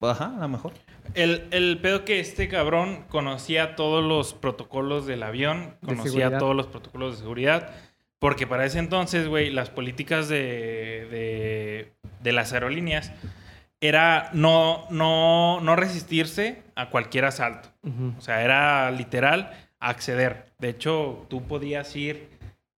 Ajá, 0.00 0.34
a 0.36 0.40
lo 0.40 0.48
mejor. 0.48 0.72
el, 1.14 1.48
el 1.50 1.78
pedo 1.80 2.04
que 2.04 2.20
este 2.20 2.46
cabrón 2.48 3.04
conocía 3.08 3.74
todos 3.74 4.04
los 4.04 4.34
protocolos 4.34 5.06
del 5.06 5.22
avión, 5.22 5.76
conocía 5.82 6.36
todos 6.36 6.54
los 6.54 6.66
protocolos 6.66 7.14
de 7.14 7.20
seguridad, 7.22 7.70
porque 8.18 8.46
para 8.46 8.66
ese 8.66 8.80
entonces, 8.80 9.28
güey, 9.28 9.48
las 9.50 9.70
políticas 9.70 10.28
de, 10.28 11.08
de, 11.10 11.92
de 12.20 12.32
las 12.32 12.52
aerolíneas 12.52 13.12
era 13.86 14.30
no, 14.32 14.86
no, 14.90 15.60
no 15.60 15.76
resistirse 15.76 16.62
a 16.74 16.90
cualquier 16.90 17.24
asalto. 17.24 17.68
O 18.16 18.20
sea, 18.20 18.42
era 18.42 18.90
literal, 18.90 19.52
acceder. 19.80 20.46
De 20.58 20.68
hecho, 20.70 21.26
tú 21.28 21.42
podías 21.46 21.94
ir 21.96 22.28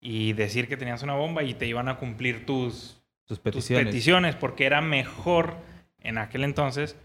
y 0.02 0.34
decir 0.34 0.68
que 0.68 0.78
tenías 0.78 1.04
una 1.04 1.14
bomba 1.16 1.44
y 1.44 1.54
te 1.54 1.66
iban 1.68 1.88
a 1.90 1.98
cumplir 1.98 2.46
tus, 2.46 3.02
Tus 3.26 3.38
tus 3.38 3.40
peticiones. 3.40 3.86
peticiones 3.88 4.36
porque 4.36 4.66
era 4.66 4.82
mejor 4.82 5.56
en 6.00 6.18
aquel 6.18 6.44
entonces. 6.44 6.96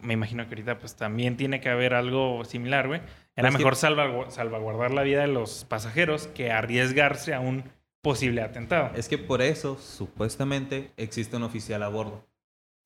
Me 0.00 0.14
imagino 0.14 0.44
que 0.44 0.50
ahorita 0.54 0.78
pues 0.78 0.96
también 0.96 1.36
tiene 1.36 1.60
que 1.60 1.68
haber 1.68 1.94
algo 1.94 2.44
similar, 2.44 2.86
güey. 2.88 3.00
Era 3.36 3.48
Es 3.48 3.54
que- 3.54 3.58
mejor 3.58 3.74
salvagu- 3.74 4.30
salvaguardar 4.30 4.92
la 4.92 5.02
vida 5.02 5.20
de 5.20 5.28
los 5.28 5.64
pasajeros 5.64 6.26
que 6.28 6.50
arriesgarse 6.50 7.34
a 7.34 7.40
un 7.40 7.64
posible 8.00 8.40
atentado. 8.42 8.90
Es 8.96 9.08
que 9.08 9.18
por 9.18 9.42
eso, 9.42 9.76
supuestamente, 9.78 10.90
existe 10.96 11.36
un 11.36 11.42
oficial 11.42 11.82
a 11.82 11.88
bordo. 11.88 12.24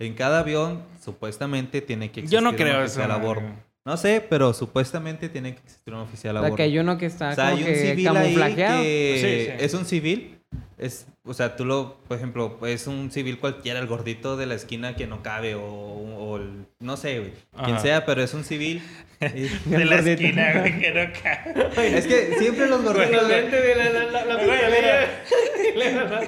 En 0.06 0.14
cada 0.14 0.40
avión, 0.40 0.82
supuestamente, 1.04 1.80
tiene 1.80 2.10
que 2.10 2.20
existir 2.20 2.38
Yo 2.38 2.42
no 2.42 2.50
un 2.50 2.56
creo 2.56 2.74
eso. 2.76 2.84
oficial 2.84 3.10
a 3.10 3.14
madre, 3.14 3.26
bordo. 3.26 3.42
No 3.84 3.96
sé, 3.96 4.24
pero 4.28 4.52
supuestamente 4.54 5.28
tiene 5.28 5.54
que 5.54 5.60
existir 5.60 5.92
un 5.92 6.00
oficial 6.00 6.36
a 6.36 6.40
O 6.40 6.42
sea, 6.42 6.50
bordo. 6.50 6.56
que 6.56 6.62
hay 6.62 6.78
uno 6.78 6.98
que 6.98 7.06
está 7.06 7.30
O 7.30 7.34
sea, 7.34 7.44
como 7.50 7.56
hay 7.56 7.62
un 7.64 7.68
que 7.68 7.76
civil 7.76 8.08
ahí 8.08 8.14
camuflajeado. 8.14 8.82
que 8.82 9.18
Sí, 9.48 9.50
sí. 9.58 9.64
es 9.64 9.74
un 9.74 9.84
civil. 9.84 10.38
Es, 10.78 11.06
o 11.24 11.32
sea, 11.34 11.56
tú 11.56 11.64
lo, 11.64 11.98
por 12.08 12.16
ejemplo, 12.16 12.58
es 12.66 12.86
un 12.86 13.10
civil 13.10 13.38
cualquiera, 13.38 13.78
el 13.78 13.86
gordito 13.86 14.36
de 14.36 14.46
la 14.46 14.54
esquina 14.54 14.96
que 14.96 15.06
no 15.06 15.22
cabe 15.22 15.54
o, 15.54 15.62
o 15.64 16.36
el- 16.36 16.66
no 16.80 16.96
sé, 16.96 17.18
güey, 17.20 17.32
quien 17.64 17.78
sea, 17.80 18.04
pero 18.04 18.22
es 18.22 18.34
un 18.34 18.44
civil. 18.44 18.82
Y- 19.20 19.26
De 19.70 19.84
la 19.84 19.96
Gordito. 19.96 20.22
esquina, 20.22 20.52
güey, 20.58 20.80
que 20.80 20.90
no 20.90 21.12
cae. 21.22 21.98
es 21.98 22.06
que 22.06 22.34
siempre 22.38 22.66
los 22.68 22.82
gorditos... 22.82 23.26
güey, 23.28 23.50
de 23.50 23.74
la, 23.76 23.90
la, 23.90 24.24
la, 24.24 24.24
la 25.76 26.20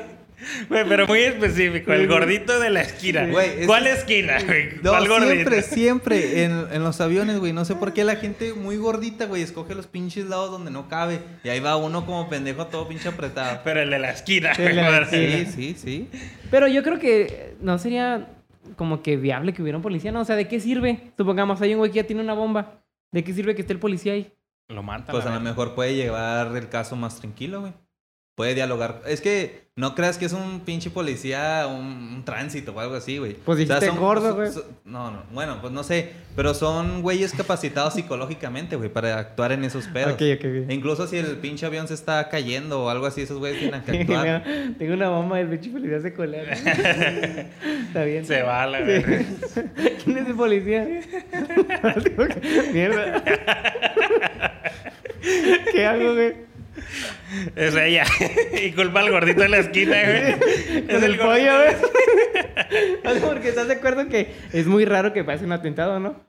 Güey, 0.68 0.84
pero 0.88 1.06
muy 1.06 1.20
específico. 1.20 1.92
El 1.92 2.06
gordito 2.08 2.58
de 2.60 2.70
la 2.70 2.80
esquina. 2.82 3.26
Güey, 3.26 3.60
es- 3.60 3.66
¿Cuál 3.66 3.86
esquina, 3.86 4.38
güey? 4.44 4.74
No, 4.82 4.90
¿Cuál 4.90 5.08
gordito? 5.08 5.32
siempre, 5.50 5.62
siempre 5.62 6.44
en, 6.44 6.66
en 6.72 6.82
los 6.82 7.00
aviones, 7.00 7.38
güey. 7.38 7.52
No 7.52 7.64
sé 7.64 7.74
por 7.74 7.92
qué 7.92 8.04
la 8.04 8.16
gente 8.16 8.52
muy 8.54 8.76
gordita, 8.76 9.26
güey, 9.26 9.42
escoge 9.42 9.74
los 9.74 9.86
pinches 9.86 10.26
lados 10.26 10.50
donde 10.50 10.70
no 10.70 10.88
cabe. 10.88 11.20
Y 11.42 11.48
ahí 11.48 11.60
va 11.60 11.76
uno 11.76 12.04
como 12.06 12.28
pendejo 12.28 12.66
todo 12.66 12.88
pinche 12.88 13.08
apretado. 13.08 13.60
Pero 13.64 13.80
el 13.82 13.90
de 13.90 13.98
la 13.98 14.10
esquina, 14.10 14.52
güey. 14.56 14.74
la 14.74 14.98
esquina. 15.00 15.50
Sí, 15.50 15.74
sí, 15.74 15.76
sí. 15.76 16.08
Pero 16.50 16.68
yo 16.68 16.82
creo 16.82 16.98
que 16.98 17.54
no 17.60 17.78
sería 17.78 18.28
como 18.76 19.02
que 19.02 19.16
viable 19.16 19.52
que 19.52 19.62
hubiera 19.62 19.76
un 19.78 19.82
policía, 19.82 20.10
¿no? 20.12 20.20
O 20.20 20.24
sea, 20.24 20.36
¿de 20.36 20.48
qué 20.48 20.58
sirve? 20.60 21.12
Supongamos, 21.16 21.60
hay 21.60 21.72
un 21.74 21.78
güey 21.78 21.90
que 21.90 21.96
ya 21.96 22.04
tiene 22.04 22.22
una 22.22 22.34
bomba. 22.34 22.80
¿De 23.12 23.22
qué 23.22 23.32
sirve 23.32 23.54
que 23.54 23.60
esté 23.60 23.72
el 23.72 23.78
policía 23.78 24.14
ahí? 24.14 24.32
Lo 24.68 24.82
matan. 24.82 25.12
Pues 25.12 25.26
a 25.26 25.34
lo 25.34 25.40
mejor 25.40 25.74
puede 25.74 25.94
llevar 25.94 26.56
el 26.56 26.68
caso 26.68 26.96
más 26.96 27.20
tranquilo, 27.20 27.60
güey. 27.60 27.72
Puede 28.34 28.54
dialogar. 28.54 29.02
Es 29.06 29.20
que 29.20 29.62
no 29.76 29.94
creas 29.94 30.18
que 30.18 30.24
es 30.24 30.32
un 30.32 30.60
pinche 30.60 30.90
policía, 30.90 31.66
un, 31.68 31.84
un 32.14 32.24
tránsito 32.24 32.72
o 32.72 32.80
algo 32.80 32.96
así, 32.96 33.18
güey. 33.18 33.34
Pues 33.34 33.58
dijiste 33.58 33.90
gordo, 33.90 34.34
güey. 34.34 34.50
son- 34.52 34.64
No, 34.84 35.10
no. 35.12 35.22
Bueno, 35.32 35.58
pues 35.60 35.72
no 35.72 35.84
sé. 35.84 36.10
Pero 36.34 36.52
son 36.52 37.02
güeyes 37.02 37.32
capacitados 37.32 37.94
psicológicamente, 37.94 38.74
güey, 38.74 38.88
para 38.88 39.18
actuar 39.18 39.52
en 39.52 39.62
esos 39.64 39.86
pedos. 39.86 40.14
Ok, 40.14 40.22
ok, 40.34 40.40
ok. 40.40 40.68
E 40.70 40.74
incluso 40.74 41.06
si 41.06 41.16
el 41.16 41.36
pinche 41.36 41.64
avión 41.64 41.86
se 41.86 41.94
está 41.94 42.28
cayendo 42.28 42.82
o 42.84 42.88
algo 42.90 43.06
así, 43.06 43.20
esos 43.22 43.38
güeyes 43.38 43.60
tienen 43.60 43.82
que 43.82 44.00
actuar. 44.00 44.42
Tengo 44.78 44.94
una 44.94 45.10
bomba 45.10 45.36
del 45.38 45.48
pinche 45.50 45.70
policía 45.70 46.00
se 46.00 46.12
colar. 46.12 46.44
Está 47.86 48.02
bien. 48.04 48.24
Se 48.26 48.42
va 48.42 48.66
la 48.66 48.78
Sí. 48.78 49.60
¿Quién 50.04 50.18
es 50.18 50.26
el 50.26 50.34
policía? 50.34 50.88
Mierda. 52.72 53.22
¿Qué 55.72 55.86
hago, 55.86 56.14
güey? 56.14 56.53
Es 57.56 57.74
ella. 57.76 58.04
y 58.62 58.72
culpa 58.72 59.00
al 59.00 59.10
gordito 59.10 59.42
de 59.42 59.48
la 59.48 59.58
esquina, 59.58 59.96
güey. 60.04 60.86
Con 60.86 61.04
el 61.04 61.16
gordito 61.16 61.24
pollo, 61.24 61.52
güey. 63.02 63.20
Porque 63.20 63.48
estás 63.48 63.68
de 63.68 63.74
acuerdo 63.74 64.08
que 64.08 64.34
es 64.52 64.66
muy 64.66 64.84
raro 64.84 65.12
que 65.12 65.24
pase 65.24 65.44
un 65.44 65.52
atentado, 65.52 65.98
¿no? 66.00 66.20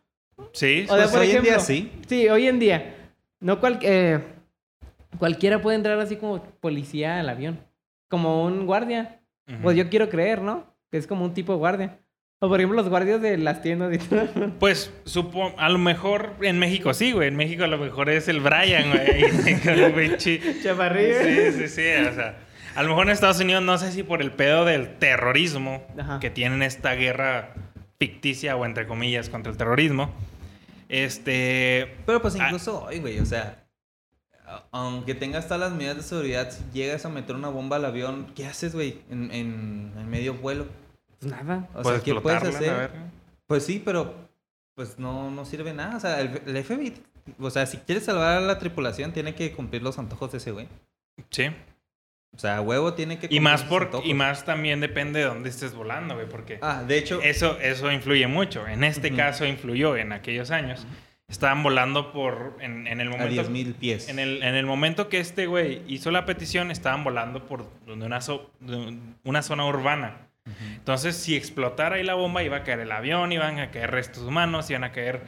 Sí. 0.54 0.86
O 0.90 0.96
sea, 0.96 1.04
Pues 1.04 1.12
por 1.12 1.20
hoy 1.22 1.32
en 1.32 1.44
día 1.44 1.56
ejemplo, 1.56 1.60
sí. 1.66 1.92
Sí, 2.08 2.30
hoy 2.30 2.48
en 2.48 2.60
día. 2.60 2.96
No 3.40 3.60
cual, 3.60 3.80
eh, 3.82 4.20
cualquiera 5.18 5.62
puede 5.62 5.78
entrar 5.78 6.00
así 6.00 6.16
como 6.16 6.44
policía 6.60 7.20
al 7.20 7.30
avión. 7.30 7.60
Como 8.10 8.46
un 8.46 8.66
guardia. 8.66 9.22
Ujú. 9.48 9.62
Pues 9.62 9.78
yo 9.78 9.90
quiero 9.90 10.10
creer, 10.10 10.42
¿no? 10.42 10.74
Que 10.92 10.98
es 10.98 11.08
como 11.08 11.26
un 11.26 11.34
tipo 11.34 11.52
de 11.54 11.60
guardia. 11.60 12.00
O 12.46 12.50
por 12.50 12.60
ejemplo 12.60 12.76
los 12.82 12.90
guardias 12.90 13.22
de 13.22 13.38
las 13.38 13.62
tiendas 13.62 13.94
y 13.94 13.98
todo. 13.98 14.28
Pues 14.60 14.92
supo, 15.06 15.54
a 15.58 15.70
lo 15.70 15.78
mejor 15.80 16.34
en 16.42 16.60
México 16.60 16.94
sí, 16.94 17.12
güey. 17.12 17.28
En 17.28 17.36
México 17.36 17.64
a 17.64 17.68
lo 17.68 17.78
mejor 17.78 18.10
es 18.10 18.28
el 18.28 18.40
Brian, 18.42 18.92
güey. 18.92 20.18
Chaparrillo. 20.64 21.24
Sí, 21.24 21.52
sí, 21.54 21.68
sí. 21.68 22.06
O 22.10 22.14
sea, 22.14 22.38
a 22.76 22.84
lo 22.84 22.90
mejor 22.90 23.06
en 23.08 23.12
Estados 23.14 23.40
Unidos 23.40 23.64
no 23.64 23.78
sé 23.78 23.92
si 23.92 24.04
por 24.04 24.22
el 24.22 24.32
pedo 24.32 24.66
del 24.66 24.96
terrorismo 24.98 25.84
Ajá. 25.98 26.20
que 26.20 26.30
tienen 26.30 26.62
esta 26.62 26.94
guerra 26.96 27.54
ficticia 28.00 28.56
o 28.56 28.66
entre 28.66 28.88
comillas 28.88 29.30
contra 29.30 29.52
el 29.52 29.58
terrorismo. 29.58 30.14
Este. 30.90 31.96
Pero 32.06 32.22
pues 32.22 32.36
Ah. 32.40 32.46
incluso 32.46 32.84
hoy, 32.84 33.00
güey, 33.00 33.20
o 33.20 33.26
sea, 33.26 33.64
aunque 34.72 35.16
tengas 35.16 35.46
todas 35.48 35.60
las 35.60 35.74
medidas 35.74 35.98
de 35.98 36.04
seguridad, 36.04 36.52
si 36.52 36.64
llegas 36.78 37.06
a 37.06 37.10
meter 37.10 37.36
una 37.36 37.50
bomba 37.50 37.78
al 37.78 37.86
avión, 37.86 38.28
¿qué 38.36 38.46
haces, 38.46 38.74
güey? 38.76 39.00
En, 39.10 39.32
en, 39.32 39.92
en 39.98 40.10
medio 40.10 40.36
vuelo. 40.36 40.68
Nada. 41.26 41.68
O 41.74 41.84
sea, 41.84 42.00
¿qué 42.00 42.16
puedes 42.16 42.44
hacer? 42.44 42.92
Pues 43.48 43.66
sí, 43.66 43.82
pero 43.84 44.16
pues 44.76 45.00
no, 45.00 45.32
no 45.32 45.46
sirve 45.46 45.74
nada. 45.74 45.98
O 45.98 46.00
sea, 46.00 46.20
el, 46.22 46.42
el 46.46 46.64
FBI, 46.64 46.94
o 47.40 47.50
sea, 47.50 47.66
si 47.66 47.78
quieres 47.78 48.06
salvar 48.06 48.38
a 48.38 48.42
la 48.42 48.60
tripulación, 48.60 49.12
tiene 49.14 49.36
que 49.36 49.52
cumplir 49.52 49.82
los 49.84 49.98
antojos 49.98 50.32
de 50.32 50.38
ese 50.40 50.52
güey. 50.52 50.68
Sí. 51.30 51.48
O 52.36 52.38
sea, 52.40 52.60
huevo 52.60 52.94
tiene 52.94 53.18
que 53.18 53.28
Y 53.28 53.40
cumplir 53.40 53.42
más, 53.42 53.64
por, 53.64 53.90
y 54.04 54.14
más 54.14 54.44
también 54.44 54.82
depende 54.82 55.20
de 55.20 55.26
dónde 55.26 55.50
estés 55.50 55.74
volando, 55.74 56.16
güey, 56.16 56.28
porque 56.28 56.60
Ah, 56.62 56.84
de 56.86 56.98
hecho, 56.98 57.22
eso, 57.22 57.58
eso 57.62 57.90
influye 57.92 58.28
mucho. 58.28 58.68
En 58.68 58.84
este 58.84 59.08
Ujú. 59.08 59.18
caso 59.18 59.46
influyó 59.46 59.96
en 59.96 60.12
aquellos 60.12 60.52
años. 60.52 60.86
Estaban 61.30 61.64
volando 61.64 62.12
por, 62.12 62.58
en, 62.60 62.86
en 62.88 63.00
el 63.00 63.08
a 63.08 63.12
momento... 63.12 63.44
10.000 63.50 63.74
pies. 63.76 64.10
En 64.10 64.20
el, 64.20 64.44
en 64.44 64.54
el 64.56 64.66
momento 64.66 65.08
que 65.08 65.20
este 65.20 65.48
güey 65.48 65.82
hizo 65.88 66.12
la 66.12 66.26
petición, 66.26 66.70
estaban 66.70 67.04
volando 67.04 67.48
por 67.48 67.66
donde 67.88 68.06
una, 68.06 68.20
de 68.60 68.98
una 69.24 69.42
zona 69.42 69.66
urbana. 69.66 70.18
Entonces, 70.76 71.16
si 71.16 71.36
explotara 71.36 71.96
ahí 71.96 72.04
la 72.04 72.14
bomba, 72.14 72.44
iba 72.44 72.58
a 72.58 72.64
caer 72.64 72.80
el 72.82 72.92
avión, 72.92 73.32
iban 73.32 73.60
a 73.60 73.72
caer 73.72 73.92
restos 73.92 74.24
humanos, 74.24 74.70
iban 74.70 74.84
a 74.84 74.92
caer 74.92 75.22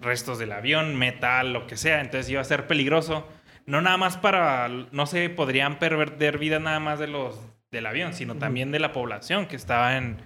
restos 0.00 0.38
del 0.38 0.52
avión, 0.52 0.96
metal, 0.96 1.52
lo 1.52 1.66
que 1.66 1.76
sea. 1.76 2.00
Entonces 2.00 2.28
iba 2.30 2.40
a 2.40 2.44
ser 2.44 2.66
peligroso. 2.66 3.26
No 3.66 3.80
nada 3.80 3.96
más 3.96 4.16
para, 4.16 4.68
no 4.68 5.06
se 5.06 5.30
podrían 5.30 5.78
perder 5.78 6.38
vidas 6.38 6.60
nada 6.60 6.80
más 6.80 6.98
de 6.98 7.06
los 7.06 7.38
del 7.70 7.86
avión, 7.86 8.14
sino 8.14 8.36
también 8.36 8.70
de 8.72 8.78
la 8.78 8.92
población 8.92 9.46
que 9.46 9.56
estaba 9.56 9.96
en, 9.96 10.16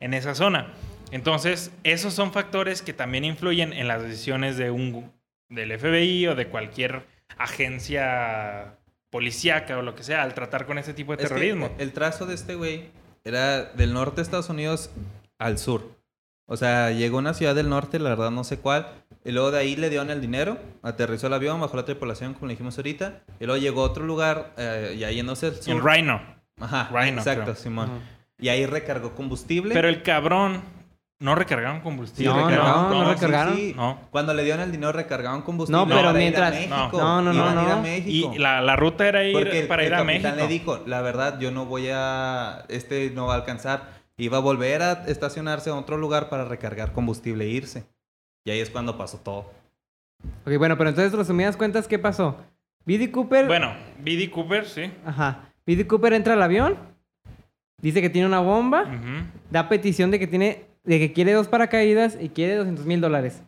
en 0.00 0.14
esa 0.14 0.34
zona. 0.34 0.72
Entonces, 1.10 1.72
esos 1.84 2.14
son 2.14 2.32
factores 2.32 2.82
que 2.82 2.92
también 2.92 3.24
influyen 3.24 3.72
en 3.72 3.88
las 3.88 4.02
decisiones 4.02 4.56
de 4.56 4.70
un, 4.70 5.12
del 5.48 5.78
FBI 5.78 6.26
o 6.28 6.34
de 6.34 6.48
cualquier 6.48 7.04
agencia 7.38 8.76
policíaca 9.10 9.78
o 9.78 9.82
lo 9.82 9.94
que 9.94 10.02
sea 10.02 10.22
al 10.22 10.34
tratar 10.34 10.66
con 10.66 10.78
este 10.78 10.94
tipo 10.94 11.16
de 11.16 11.22
Es 11.22 11.28
que 11.28 11.34
terrorismo. 11.34 11.70
el 11.78 11.92
trazo 11.92 12.26
de 12.26 12.34
este 12.34 12.54
güey 12.54 12.90
era 13.26 13.64
del 13.64 13.92
norte 13.92 14.16
de 14.16 14.22
Estados 14.22 14.48
Unidos 14.48 14.90
al 15.38 15.58
sur. 15.58 15.96
O 16.46 16.56
sea, 16.56 16.92
llegó 16.92 17.16
a 17.16 17.20
una 17.20 17.34
ciudad 17.34 17.56
del 17.56 17.68
norte, 17.68 17.98
la 17.98 18.10
verdad 18.10 18.30
no 18.30 18.44
sé 18.44 18.58
cuál. 18.58 18.86
Y 19.24 19.32
luego 19.32 19.50
de 19.50 19.58
ahí 19.58 19.74
le 19.74 19.90
dieron 19.90 20.10
el 20.10 20.20
dinero, 20.20 20.58
aterrizó 20.82 21.26
el 21.26 21.32
avión, 21.32 21.60
bajó 21.60 21.76
la 21.76 21.84
tripulación, 21.84 22.34
como 22.34 22.46
le 22.46 22.52
dijimos 22.52 22.78
ahorita. 22.78 23.22
Y 23.40 23.46
luego 23.46 23.60
llegó 23.60 23.82
a 23.82 23.86
otro 23.86 24.04
lugar, 24.04 24.52
eh, 24.56 24.94
y 24.96 25.02
ahí 25.02 25.16
yéndose 25.16 25.46
al 25.46 25.56
sur. 25.56 25.74
En 25.74 25.84
Rhino. 25.84 26.20
Ajá, 26.60 26.88
Rhino, 26.92 27.18
exacto, 27.18 27.42
creo. 27.42 27.56
Simón. 27.56 27.90
Y 28.38 28.48
ahí 28.48 28.64
recargó 28.64 29.16
combustible. 29.16 29.74
Pero 29.74 29.88
el 29.88 30.04
cabrón 30.04 30.62
no 31.18 31.34
recargaron 31.34 31.80
combustible. 31.80 32.32
No, 32.32 32.48
recargaban 32.48 32.90
no, 32.90 33.12
recargaron. 33.12 33.56
sí. 33.56 33.72
No. 33.76 33.98
Cuando 34.10 34.34
le 34.34 34.44
dieron 34.44 34.60
el 34.62 34.70
dinero 34.72 34.92
recargaban 34.92 35.42
combustible. 35.42 35.78
No, 35.80 35.86
pero 35.86 35.96
para 36.02 36.10
ir 36.10 36.16
a 36.16 36.18
mientras- 36.18 36.50
México. 36.52 36.98
No, 36.98 37.22
no, 37.22 37.32
no, 37.32 37.48
a 37.48 37.52
ir 37.52 37.58
a 37.58 37.76
no. 37.76 37.82
México. 37.82 38.32
Y 38.34 38.38
la, 38.38 38.60
la 38.60 38.76
ruta 38.76 39.08
era 39.08 39.24
ir 39.24 39.32
Porque 39.32 39.62
para 39.62 39.82
el 39.82 39.88
ir 39.88 39.94
a 39.94 39.98
capitán 39.98 40.36
México. 40.36 40.42
le 40.46 40.48
dijo, 40.48 40.82
la 40.86 41.00
verdad, 41.00 41.38
yo 41.40 41.50
no 41.50 41.64
voy 41.66 41.88
a... 41.92 42.64
Este 42.68 43.10
no 43.10 43.26
va 43.26 43.34
a 43.34 43.36
alcanzar. 43.36 43.96
Iba 44.18 44.38
a 44.38 44.40
volver 44.40 44.82
a 44.82 44.92
estacionarse 45.06 45.70
a 45.70 45.74
otro 45.74 45.96
lugar 45.96 46.28
para 46.28 46.44
recargar 46.44 46.92
combustible 46.92 47.44
e 47.44 47.48
irse. 47.48 47.86
Y 48.44 48.50
ahí 48.50 48.60
es 48.60 48.70
cuando 48.70 48.96
pasó 48.96 49.18
todo. 49.18 49.50
Ok, 50.46 50.56
bueno, 50.58 50.76
pero 50.78 50.90
entonces, 50.90 51.12
resumidas 51.12 51.56
cuentas, 51.56 51.86
¿qué 51.88 51.98
pasó? 51.98 52.36
B.D. 52.84 53.10
Cooper. 53.10 53.46
Bueno, 53.46 53.74
B.D. 53.98 54.30
Cooper, 54.30 54.64
sí. 54.66 54.90
Ajá. 55.04 55.40
B.D. 55.66 55.86
Cooper 55.86 56.12
entra 56.12 56.34
al 56.34 56.42
avión. 56.42 56.76
Dice 57.82 58.00
que 58.00 58.08
tiene 58.08 58.26
una 58.26 58.40
bomba. 58.40 58.84
Da 59.50 59.68
petición 59.68 60.10
de 60.10 60.18
que 60.18 60.26
tiene. 60.26 60.64
De 60.86 60.98
que 60.98 61.12
quiere 61.12 61.32
dos 61.32 61.48
paracaídas 61.48 62.16
y 62.20 62.28
quiere 62.30 62.54
200 62.54 62.86
mil 62.86 63.00
dólares. 63.00 63.42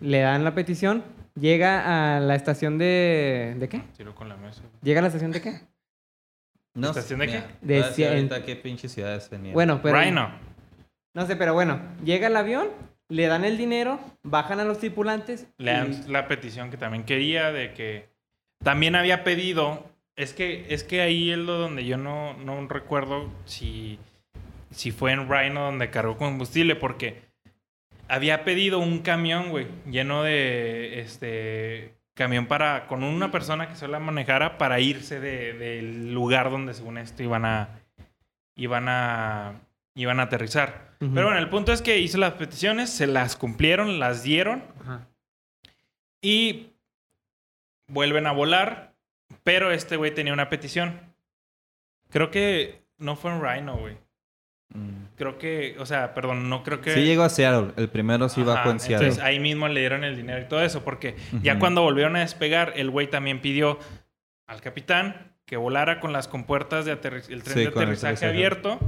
Le 0.00 0.20
dan 0.20 0.42
la 0.44 0.54
petición. 0.54 1.04
Llega 1.38 2.16
a 2.16 2.20
la 2.20 2.34
estación 2.34 2.78
de. 2.78 3.54
¿De 3.58 3.68
qué? 3.68 3.82
Tiro 3.96 4.14
con 4.14 4.28
la 4.28 4.36
mesa. 4.36 4.62
¿Llega 4.82 4.98
a 4.98 5.02
la 5.02 5.08
estación 5.08 5.30
de 5.30 5.40
qué? 5.42 5.60
No, 6.74 6.88
¿Estación 6.88 7.20
de 7.20 7.26
mira, 7.26 7.46
qué? 7.60 7.66
De 7.66 7.82
cien- 7.84 8.08
ahorita 8.08 8.44
qué 8.44 8.56
pinche 8.56 8.88
ciudades 8.88 9.28
venían. 9.30 9.54
Bueno, 9.54 9.80
pero. 9.82 10.00
Rhino. 10.00 10.30
No 11.14 11.26
sé, 11.26 11.36
pero 11.36 11.54
bueno. 11.54 11.80
Llega 12.04 12.26
el 12.28 12.36
avión, 12.36 12.68
le 13.08 13.26
dan 13.26 13.44
el 13.44 13.56
dinero, 13.56 13.98
bajan 14.22 14.60
a 14.60 14.64
los 14.64 14.78
tripulantes. 14.78 15.46
Le 15.58 15.72
dan 15.72 15.92
y- 15.92 16.10
la 16.10 16.26
petición 16.28 16.70
que 16.70 16.76
también 16.76 17.04
quería 17.04 17.52
de 17.52 17.72
que 17.74 18.08
también 18.64 18.94
había 18.96 19.22
pedido. 19.24 19.84
Es 20.16 20.32
que, 20.32 20.66
es 20.74 20.82
que 20.82 21.00
ahí 21.00 21.30
es 21.30 21.38
lo 21.38 21.58
donde 21.58 21.84
yo 21.84 21.96
no, 21.96 22.34
no 22.38 22.66
recuerdo 22.66 23.30
si, 23.44 24.00
si 24.70 24.90
fue 24.90 25.12
en 25.12 25.28
Rhino 25.30 25.62
donde 25.64 25.90
cargó 25.90 26.16
combustible, 26.16 26.76
porque 26.76 27.22
había 28.08 28.44
pedido 28.44 28.78
un 28.78 29.00
camión, 29.00 29.50
güey, 29.50 29.66
lleno 29.90 30.22
de 30.22 31.00
este 31.00 31.94
camión 32.14 32.46
para 32.46 32.86
con 32.86 33.04
una 33.04 33.30
persona 33.30 33.68
que 33.68 33.76
solo 33.76 33.92
la 33.92 33.98
manejara 34.00 34.58
para 34.58 34.80
irse 34.80 35.20
de- 35.20 35.52
del 35.52 36.12
lugar 36.12 36.50
donde 36.50 36.74
según 36.74 36.98
esto 36.98 37.22
iban 37.22 37.44
a 37.44 37.80
iban 38.56 38.88
a 38.88 39.60
iban 39.94 40.18
a 40.20 40.24
aterrizar. 40.24 40.88
Pero 40.98 41.26
bueno, 41.26 41.38
el 41.38 41.48
punto 41.48 41.72
es 41.72 41.80
que 41.80 41.98
hizo 41.98 42.18
las 42.18 42.32
peticiones, 42.34 42.90
se 42.90 43.06
las 43.06 43.36
cumplieron, 43.36 44.00
las 44.00 44.22
dieron 44.24 44.64
Ajá. 44.80 45.06
y 46.20 46.72
vuelven 47.86 48.26
a 48.26 48.32
volar, 48.32 48.94
pero 49.44 49.70
este 49.70 49.96
güey 49.96 50.12
tenía 50.12 50.32
una 50.32 50.48
petición. 50.48 51.00
Creo 52.10 52.30
que 52.32 52.82
no 52.98 53.14
fue 53.16 53.32
un 53.32 53.42
Rhino, 53.42 53.76
güey. 53.76 53.96
Mm. 54.74 55.06
Creo 55.16 55.38
que, 55.38 55.76
o 55.78 55.86
sea, 55.86 56.14
perdón, 56.14 56.48
no 56.50 56.62
creo 56.62 56.80
que 56.80 56.92
Sí 56.92 57.04
llegó 57.04 57.22
a 57.22 57.28
Seattle. 57.28 57.72
El 57.76 57.88
primero 57.88 58.28
sí 58.28 58.42
bajó 58.42 58.70
en 58.70 58.80
Seattle. 58.80 59.06
Entonces 59.08 59.24
ahí 59.24 59.40
mismo 59.40 59.66
le 59.68 59.80
dieron 59.80 60.04
el 60.04 60.16
dinero 60.16 60.40
y 60.40 60.44
todo 60.44 60.62
eso, 60.62 60.84
porque 60.84 61.16
ya 61.42 61.58
cuando 61.58 61.82
volvieron 61.82 62.16
a 62.16 62.20
despegar, 62.20 62.72
el 62.76 62.90
güey 62.90 63.08
también 63.08 63.40
pidió 63.40 63.78
al 64.46 64.60
capitán 64.60 65.32
que 65.46 65.56
volara 65.56 66.00
con 66.00 66.12
las 66.12 66.28
compuertas 66.28 66.84
de 66.84 66.92
el 66.92 67.00
tren 67.00 67.22
Sí, 67.22 67.60
de 67.60 67.68
aterrizaje. 67.68 68.26
abierto 68.26 68.78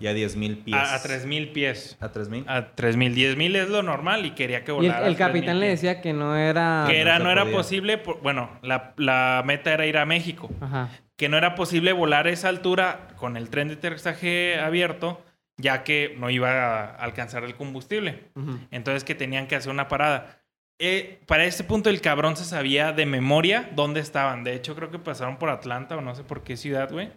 Y 0.00 0.06
a 0.06 0.12
10.000 0.14 0.64
pies. 0.64 0.76
a, 0.76 0.94
a 0.94 1.02
3000 1.02 1.52
pies. 1.52 1.96
¿A 2.00 2.10
3.000? 2.10 2.44
A 2.48 2.74
3000, 2.74 3.14
10000 3.14 3.56
es 3.56 3.68
lo 3.68 3.82
normal 3.82 4.24
y 4.26 4.30
quería 4.30 4.64
que 4.64 4.72
Y 4.72 4.74
el, 4.74 4.80
volara. 4.82 5.06
el 5.06 5.12
a 5.12 5.16
3000 5.16 5.18
capitán 5.18 5.60
le 5.60 5.68
decía 5.68 6.00
que 6.00 6.12
no 6.14 6.34
era... 6.36 6.84
que 6.88 7.00
era, 7.00 7.18
no 7.18 7.26
no 7.26 7.30
era 7.30 7.42
podía. 7.42 7.56
posible, 7.56 7.98
por- 7.98 8.20
bueno, 8.22 8.50
la, 8.62 8.94
la 8.96 9.42
meta 9.44 9.72
era 9.74 9.84
ir 9.86 9.98
a 9.98 10.06
México, 10.06 10.50
Ajá. 10.60 10.88
que 11.16 11.28
no 11.28 11.36
era 11.36 11.54
posible 11.54 11.92
volar 11.92 12.26
a 12.26 12.30
esa 12.30 12.48
altura 12.48 13.08
con 13.16 13.36
el 13.36 13.50
tren 13.50 13.68
de 13.68 13.74
aterrizaje 13.74 14.58
abierto, 14.58 15.22
ya 15.58 15.84
que 15.84 16.16
no 16.18 16.30
iba 16.30 16.48
a 16.50 16.94
alcanzar 16.96 17.44
el 17.44 17.54
combustible. 17.54 18.24
Ujú. 18.34 18.58
Entonces 18.70 19.04
que 19.04 19.14
tenían 19.14 19.46
que 19.46 19.56
hacer 19.56 19.70
una 19.70 19.88
parada. 19.88 20.38
Eh, 20.82 21.20
para 21.26 21.44
este 21.44 21.62
punto 21.62 21.90
el 21.90 22.00
cabrón 22.00 22.36
se 22.38 22.46
sabía 22.46 22.92
de 22.92 23.04
memoria 23.04 23.68
dónde 23.76 24.00
estaban. 24.00 24.44
De 24.44 24.54
hecho, 24.54 24.74
creo 24.74 24.90
que 24.90 24.98
pasaron 24.98 25.36
por 25.36 25.50
Atlanta 25.50 25.94
o 25.98 26.00
no 26.00 26.14
sé 26.14 26.24
por 26.24 26.42
qué 26.42 26.56
ciudad, 26.56 26.90
güey. 26.90 27.10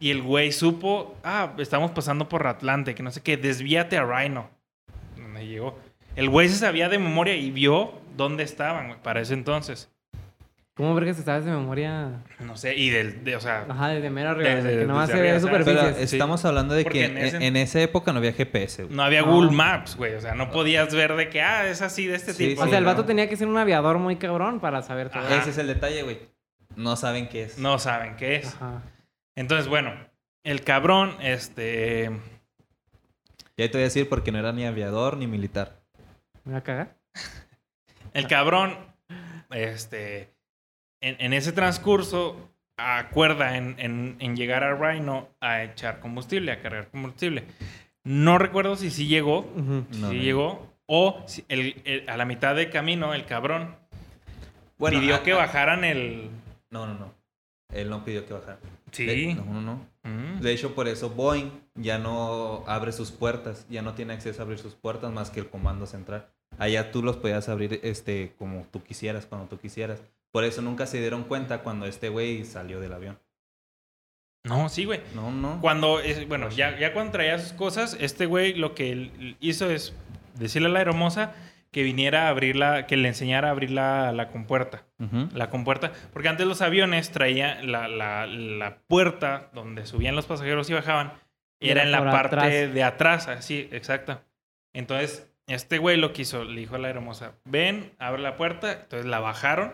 Y 0.00 0.10
el 0.10 0.22
güey 0.22 0.50
supo, 0.50 1.14
ah, 1.22 1.52
estamos 1.58 1.90
pasando 1.92 2.28
por 2.28 2.46
Atlanta, 2.46 2.94
que 2.94 3.02
no 3.02 3.10
sé 3.12 3.22
qué, 3.22 3.36
desvíate 3.36 3.98
a 3.98 4.04
Rhino. 4.04 4.48
Donde 5.16 5.46
llegó. 5.46 5.78
El 6.16 6.28
güey 6.30 6.48
se 6.48 6.56
sabía 6.56 6.88
de 6.88 6.98
memoria 6.98 7.36
y 7.36 7.50
vio 7.50 7.92
dónde 8.16 8.42
estaban, 8.42 8.88
güey, 8.88 8.98
para 9.02 9.20
ese 9.20 9.34
entonces. 9.34 9.90
¿Cómo 10.74 10.94
ver 10.94 11.04
que 11.04 11.12
se 11.12 11.22
sabes 11.22 11.44
de 11.44 11.50
memoria? 11.50 12.22
No 12.38 12.56
sé, 12.56 12.74
y 12.74 12.88
del, 12.88 13.22
de, 13.22 13.36
o 13.36 13.40
sea, 13.40 13.66
Ajá, 13.68 13.88
desde 13.88 14.08
mero 14.08 14.30
arriba. 14.30 14.48
Desde- 14.54 14.78
que 14.78 14.84
nomás 14.86 15.10
se 15.10 15.16
ve. 15.20 15.28
Pero 15.28 15.40
superficies. 15.40 16.08
Sí. 16.10 16.16
estamos 16.16 16.42
hablando 16.46 16.72
de 16.74 16.84
Porque 16.84 17.00
que 17.00 17.04
en 17.04 17.18
en, 17.18 17.24
ese- 17.26 17.46
en 17.46 17.56
esa 17.58 17.80
época 17.82 18.12
no 18.14 18.18
había 18.18 18.32
GPS. 18.32 18.84
güey. 18.84 18.96
no 18.96 19.02
había 19.02 19.20
No. 19.20 19.32
Google 19.34 19.50
Maps, 19.50 19.96
güey. 19.96 20.14
O 20.14 20.20
sea, 20.22 20.34
no 20.34 20.50
podías 20.50 20.94
ver 20.94 21.14
de 21.16 21.28
que, 21.28 21.42
ah, 21.42 21.66
es 21.68 21.82
así 21.82 22.06
de 22.06 22.14
este 22.16 22.32
Sí, 22.32 22.48
tipo. 22.50 22.62
o 22.62 22.68
sea, 22.68 22.78
el 22.78 22.84
no. 22.84 22.90
vato 22.90 23.04
tenía 23.04 23.28
que 23.28 23.36
ser 23.36 23.48
un 23.48 23.58
aviador 23.58 23.98
muy 23.98 24.16
cabrón 24.16 24.60
para 24.60 24.80
saber 24.80 25.10
todo. 25.10 25.22
Ajá. 25.22 25.36
Ese 25.36 25.50
es 25.50 25.58
el 25.58 25.66
detalle, 25.66 26.02
güey. 26.02 26.18
No 26.76 26.96
saben 26.96 27.28
qué 27.28 27.42
es. 27.42 27.58
No 27.58 27.78
saben 27.78 28.16
qué 28.16 28.36
es. 28.36 28.54
Ajá. 28.54 28.80
Entonces, 29.36 29.68
bueno, 29.68 29.94
el 30.44 30.62
cabrón, 30.64 31.16
este... 31.20 32.10
Ya 33.56 33.66
te 33.66 33.72
voy 33.72 33.82
a 33.82 33.84
decir 33.84 34.08
porque 34.08 34.32
no 34.32 34.38
era 34.38 34.52
ni 34.52 34.64
aviador 34.64 35.16
ni 35.16 35.26
militar. 35.26 35.80
¿Me 36.44 36.52
va 36.52 36.58
a 36.58 36.62
cagar? 36.62 36.96
El 38.14 38.26
cabrón, 38.26 38.76
este, 39.50 40.34
en, 41.02 41.16
en 41.20 41.32
ese 41.34 41.52
transcurso, 41.52 42.50
acuerda 42.76 43.56
en, 43.58 43.74
en- 43.78 44.16
en 44.18 44.36
llegar 44.36 44.64
a 44.64 44.74
Rhino 44.74 45.28
a 45.40 45.62
echar 45.62 46.00
combustible, 46.00 46.52
a 46.52 46.62
cargar 46.62 46.88
combustible. 46.88 47.44
No 48.02 48.38
recuerdo 48.38 48.76
si 48.76 48.90
sí 48.90 49.06
llegó, 49.06 49.52
si 49.54 49.60
No, 49.62 49.84
sí 50.10 50.16
no. 50.16 50.22
llegó, 50.22 50.72
o 50.86 51.22
si 51.26 51.44
el- 51.48 51.80
el- 51.84 52.08
a 52.08 52.16
la 52.16 52.24
mitad 52.24 52.56
de 52.56 52.70
camino, 52.70 53.12
el 53.12 53.26
cabrón 53.26 53.76
pidió 54.78 55.22
que 55.22 55.34
bajaran 55.34 55.84
el... 55.84 56.30
No, 56.70 56.86
no, 56.86 56.94
no. 56.94 57.12
Él 57.74 57.90
no 57.90 58.02
pidió 58.04 58.26
que 58.26 58.32
bajara. 58.32 58.58
Sí. 58.92 59.06
De- 59.06 59.34
no, 59.34 59.44
no, 59.44 59.60
no. 59.60 59.86
Mm. 60.02 60.40
De 60.40 60.52
hecho, 60.52 60.74
por 60.74 60.88
eso 60.88 61.10
Boeing 61.10 61.50
ya 61.74 61.98
no 61.98 62.64
abre 62.66 62.92
sus 62.92 63.10
puertas, 63.10 63.66
ya 63.68 63.82
no 63.82 63.94
tiene 63.94 64.12
acceso 64.14 64.40
a 64.40 64.44
abrir 64.44 64.58
sus 64.58 64.74
puertas 64.74 65.12
más 65.12 65.30
que 65.30 65.40
el 65.40 65.48
comando 65.48 65.86
central. 65.86 66.26
Allá 66.58 66.90
tú 66.90 67.02
los 67.02 67.16
podías 67.16 67.48
abrir 67.48 67.80
este 67.82 68.32
como 68.38 68.66
tú 68.70 68.82
quisieras, 68.82 69.26
cuando 69.26 69.46
tú 69.48 69.58
quisieras. 69.58 70.02
Por 70.32 70.44
eso 70.44 70.62
nunca 70.62 70.86
se 70.86 70.98
dieron 71.00 71.24
cuenta 71.24 71.62
cuando 71.62 71.86
este 71.86 72.08
güey 72.08 72.44
salió 72.44 72.80
del 72.80 72.92
avión. 72.92 73.18
No, 74.44 74.68
sí, 74.70 74.84
güey. 74.86 75.00
No, 75.14 75.30
no. 75.30 75.60
Cuando, 75.60 76.00
es- 76.00 76.26
bueno, 76.26 76.48
ya, 76.48 76.78
ya 76.78 76.92
cuando 76.94 77.12
traía 77.12 77.38
sus 77.38 77.52
cosas, 77.52 77.96
este 78.00 78.26
güey 78.26 78.54
lo 78.54 78.74
que 78.74 78.90
él 78.92 79.36
hizo 79.40 79.70
es 79.70 79.92
decirle 80.38 80.68
a 80.68 80.72
la 80.72 80.78
aeromoza 80.78 81.34
que 81.70 81.82
viniera 81.82 82.26
a 82.26 82.28
abrirla, 82.30 82.86
que 82.86 82.96
le 82.96 83.08
enseñara 83.08 83.48
a 83.48 83.50
abrir 83.52 83.70
la, 83.70 84.12
la 84.12 84.28
compuerta. 84.28 84.84
La 85.32 85.48
compuerta, 85.50 85.92
porque 86.12 86.28
antes 86.28 86.46
los 86.46 86.60
aviones 86.62 87.10
traían 87.10 87.70
la, 87.72 87.88
la, 87.88 88.26
la 88.26 88.78
puerta 88.86 89.48
donde 89.54 89.86
subían 89.86 90.14
los 90.16 90.26
pasajeros 90.26 90.68
y 90.68 90.74
bajaban, 90.74 91.12
Y 91.58 91.70
era 91.70 91.82
en 91.82 91.92
la 91.92 92.10
parte 92.10 92.36
atrás. 92.36 92.74
de 92.74 92.82
atrás, 92.82 93.28
así, 93.28 93.68
exacto. 93.72 94.20
Entonces, 94.72 95.32
este 95.46 95.78
güey 95.78 95.96
lo 95.96 96.12
quiso, 96.12 96.44
le 96.44 96.60
dijo 96.60 96.74
a 96.74 96.78
la 96.78 96.88
aeromoza, 96.88 97.32
ven, 97.44 97.92
abre 97.98 98.20
la 98.22 98.36
puerta, 98.36 98.72
entonces 98.72 99.06
la 99.06 99.20
bajaron 99.20 99.72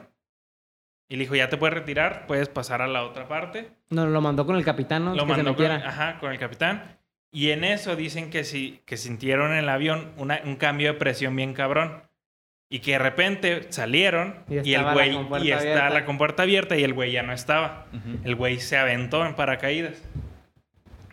y 1.09 1.16
le 1.16 1.22
dijo, 1.24 1.35
ya 1.35 1.48
te 1.48 1.56
puedes 1.56 1.74
retirar, 1.74 2.26
puedes 2.26 2.48
pasar 2.48 2.82
a 2.82 2.87
la 2.87 3.02
otra 3.04 3.26
parte. 3.28 3.70
No, 3.90 4.06
lo 4.06 4.20
mandó 4.20 4.44
con 4.46 4.56
el 4.56 4.64
capitán, 4.64 5.04
¿no? 5.04 5.14
Lo 5.14 5.24
que 5.26 5.35
se 5.35 5.42
mandó 5.42 5.54
con, 5.56 5.64
metiera. 5.68 5.88
ajá, 5.88 6.18
con 6.18 6.32
el 6.32 6.38
capitán. 6.38 6.95
Y 7.33 7.51
en 7.51 7.65
eso 7.65 7.97
dicen 7.97 8.31
que 8.31 8.45
sí, 8.45 8.81
que 8.87 8.97
sintieron 8.97 9.53
en 9.53 9.59
el 9.59 9.69
avión 9.69 10.12
una- 10.17 10.41
un 10.45 10.57
cambio 10.57 10.93
de 10.93 10.99
presión 10.99 11.35
bien 11.37 11.53
cabrón. 11.55 12.03
Y 12.69 12.81
que 12.81 12.93
de 12.93 12.99
repente 12.99 13.67
salieron 13.71 14.45
Y 14.49 14.71
y, 14.71 14.75
el 14.75 14.83
güey 14.93 15.12
y 15.47 15.51
está 15.53 15.61
abierta. 15.61 15.91
la 15.91 16.05
compuerta 16.05 16.43
abierta 16.43 16.77
y 16.77 16.83
el 16.83 16.95
güey 16.95 17.12
ya 17.12 17.23
no 17.23 17.33
estaba. 17.33 17.87
Ujú. 17.93 18.19
El 18.25 18.35
güey 18.35 18.59
se 18.59 18.77
aventó 18.77 19.25
en 19.25 19.35
paracaídas. 19.37 20.03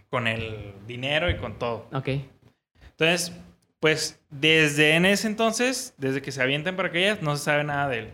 Con 0.10 0.28
el 0.28 0.73
dinero 0.88 1.30
y 1.30 1.38
con 1.38 1.58
todo. 1.60 1.88
Ok. 1.93 2.10
Entonces, 2.91 3.34
pues 3.80 4.19
desde 4.30 4.95
en 4.95 5.06
ese 5.06 5.28
entonces, 5.28 5.93
desde 5.97 6.21
que 6.21 6.32
se 6.32 6.41
avienta 6.41 6.69
en 6.69 6.76
paracaídas, 6.76 7.21
no 7.21 7.36
se 7.36 7.43
sabe 7.43 7.63
nada 7.63 7.89
de 7.89 7.99
él. 7.99 8.10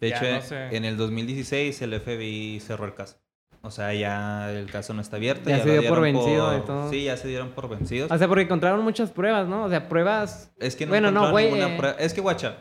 De 0.00 0.10
ya 0.10 0.16
hecho, 0.16 0.30
no 0.32 0.40
se- 0.42 0.76
en 0.76 0.84
el 0.84 0.96
2016 0.96 1.82
el 1.82 1.94
FBI 1.94 2.60
cerró 2.60 2.84
el 2.86 2.94
caso. 2.94 3.18
O 3.62 3.70
sea, 3.70 3.92
ya 3.92 4.50
el 4.52 4.70
caso 4.70 4.94
no 4.94 5.02
está 5.02 5.16
abierto. 5.16 5.50
Ya 5.50 5.60
se 5.60 5.66
lo 5.66 5.80
dio 5.80 5.88
por 5.88 6.00
vencido 6.00 6.56
y 6.56 6.60
todo. 6.62 6.90
Sí, 6.90 7.04
ya 7.04 7.16
se 7.16 7.28
dieron 7.28 7.50
por 7.50 7.68
vencidos. 7.68 8.10
O 8.10 8.16
sea, 8.16 8.26
porque 8.26 8.44
encontraron 8.44 8.82
muchas 8.82 9.10
pruebas, 9.10 9.48
¿no? 9.48 9.64
O 9.64 9.68
sea, 9.68 9.88
pruebas... 9.88 10.50
Es 10.58 10.76
que 10.76 10.86
no 10.86 10.90
Bueno, 10.90 11.10
no, 11.10 11.28
encontraron 11.28 11.32
güey, 11.32 11.44
ninguna 11.46 11.74
eh. 11.74 11.78
prueba. 11.78 11.96
Es 11.98 12.14
que, 12.14 12.22
guacha, 12.22 12.56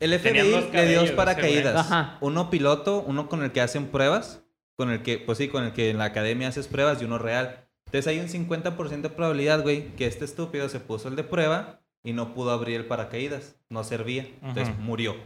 el 0.00 0.18
FBI 0.18 0.70
le 0.72 0.86
dio 0.86 1.00
dos 1.00 1.10
paracaídas. 1.12 1.76
Ajá. 1.76 2.18
Uno 2.20 2.50
piloto, 2.50 3.02
uno 3.06 3.28
con 3.28 3.42
el 3.42 3.52
que 3.52 3.62
hacen 3.62 3.86
pruebas, 3.86 4.42
con 4.76 4.90
el 4.90 5.02
que, 5.02 5.18
pues 5.18 5.38
sí, 5.38 5.48
con 5.48 5.64
el 5.64 5.72
que 5.72 5.90
en 5.90 5.98
la 5.98 6.04
academia 6.04 6.48
haces 6.48 6.68
pruebas 6.68 7.00
y 7.00 7.06
uno 7.06 7.18
real. 7.18 7.66
Entonces 7.86 8.06
hay 8.06 8.20
un 8.20 8.28
50% 8.28 9.00
de 9.00 9.08
probabilidad, 9.08 9.62
güey, 9.62 9.94
que 9.96 10.06
este 10.06 10.26
estúpido 10.26 10.68
se 10.68 10.78
puso 10.78 11.08
el 11.08 11.16
de 11.16 11.24
prueba 11.24 11.80
y 12.04 12.12
no 12.12 12.34
pudo 12.34 12.50
abrir 12.50 12.76
el 12.76 12.86
paracaídas. 12.86 13.56
No 13.70 13.82
servía. 13.82 14.26
Entonces 14.42 14.76
murió. 14.78 15.16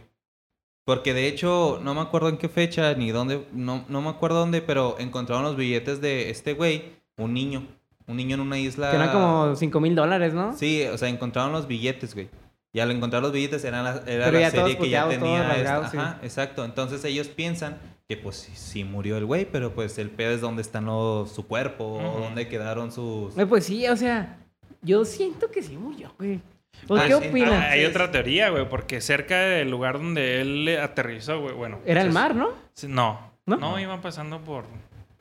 Porque 0.85 1.13
de 1.13 1.27
hecho, 1.27 1.79
no 1.81 1.93
me 1.93 2.01
acuerdo 2.01 2.27
en 2.29 2.37
qué 2.37 2.49
fecha 2.49 2.93
ni 2.95 3.11
dónde, 3.11 3.47
no, 3.53 3.85
no 3.87 4.01
me 4.01 4.09
acuerdo 4.09 4.39
dónde, 4.39 4.61
pero 4.61 4.97
encontraron 4.99 5.43
los 5.45 5.55
billetes 5.55 6.01
de 6.01 6.29
este 6.29 6.53
güey, 6.53 6.83
un 7.17 7.33
niño. 7.33 7.65
Un 8.05 8.17
niño 8.17 8.35
en 8.35 8.41
una 8.41 8.57
isla. 8.59 8.89
Que 8.91 8.97
eran 8.97 9.11
como 9.13 9.55
5 9.55 9.79
mil 9.79 9.95
dólares, 9.95 10.33
¿no? 10.33 10.51
Sí, 10.57 10.83
o 10.91 10.97
sea, 10.97 11.07
encontraron 11.07 11.53
los 11.53 11.67
billetes, 11.67 12.13
güey. 12.13 12.27
Y 12.73 12.81
al 12.81 12.91
encontrar 12.91 13.21
los 13.21 13.31
billetes 13.31 13.63
eran 13.63 13.85
la, 13.85 14.03
era 14.07 14.29
la 14.29 14.51
serie 14.51 14.77
que 14.77 14.89
ya 14.89 15.07
tenía. 15.07 15.41
esta- 15.41 15.53
rasgados, 15.53 15.91
sí. 15.91 15.97
Ajá, 15.97 16.19
exacto. 16.21 16.65
Entonces 16.65 17.05
ellos 17.05 17.29
piensan 17.29 17.77
que 18.09 18.17
pues 18.17 18.35
sí, 18.35 18.51
sí 18.55 18.83
murió 18.83 19.15
el 19.15 19.25
güey, 19.25 19.45
pero 19.49 19.73
pues 19.73 19.97
el 19.99 20.09
pedo 20.09 20.31
es 20.31 20.41
donde 20.41 20.63
están 20.63 20.83
los, 20.85 21.31
su 21.31 21.47
cuerpo 21.47 21.85
o 21.85 22.09
Ujú. 22.11 22.19
dónde 22.23 22.49
quedaron 22.49 22.91
sus... 22.91 23.33
Güey, 23.35 23.45
pues 23.47 23.63
sí, 23.65 23.87
o 23.87 23.95
sea, 23.95 24.37
yo 24.81 25.05
siento 25.05 25.49
que 25.49 25.61
sí 25.63 25.77
murió, 25.77 26.11
güey. 26.17 26.41
¿O 26.87 26.95
Ah, 26.97 27.03
qué 27.07 27.13
sí. 27.15 27.27
opinas? 27.29 27.51
Ah, 27.53 27.71
hay 27.71 27.85
otra 27.85 28.11
teoría, 28.11 28.49
güey, 28.49 28.67
porque 28.67 28.99
cerca 29.01 29.39
del 29.39 29.69
lugar 29.69 29.97
donde 29.99 30.41
él 30.41 30.77
aterrizó, 30.81 31.39
güey, 31.41 31.53
bueno. 31.55 31.79
Era 31.85 32.01
el 32.01 32.09
es- 32.09 32.13
mar, 32.13 32.35
¿no? 32.35 32.49
No, 32.87 33.31
¿No? 33.45 33.57
no, 33.57 33.79
iban 33.79 34.01
pasando 34.01 34.41
por 34.41 34.65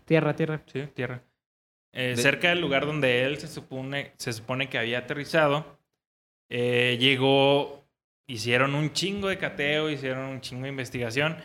Tierra, 0.05 0.35
tierra. 0.35 0.61
sí, 0.72 0.83
tierra. 0.94 1.22
Eh, 1.94 2.14
De- 2.16 2.22
cerca 2.22 2.48
del 2.48 2.61
lugar 2.61 2.87
donde 2.87 3.25
él 3.25 3.38
se 3.38 3.48
supone, 3.48 4.12
se 4.16 4.33
supone 4.33 4.68
que 4.68 4.79
había 4.79 4.98
aterrizado, 5.01 5.79
eh, 6.48 6.96
llegó, 7.01 7.85
hicieron 8.27 8.75
un 8.75 8.92
chingo 8.92 9.29
de 9.29 9.38
cateo, 9.38 9.90
hicieron 9.90 10.25
un 10.27 10.40
chingo 10.40 10.62
de 10.64 10.70
investigación 10.70 11.37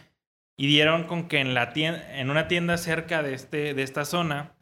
y 0.58 0.68
dieron 0.68 1.04
con 1.06 1.28
que 1.28 1.40
en 1.40 1.54
la 1.54 1.74
tienda, 1.74 2.18
en 2.18 2.30
una 2.30 2.48
tienda 2.48 2.78
cerca 2.78 3.22
de 3.24 3.34
este, 3.34 3.74
de 3.74 3.84
esta 3.84 4.06
zona, 4.06 4.54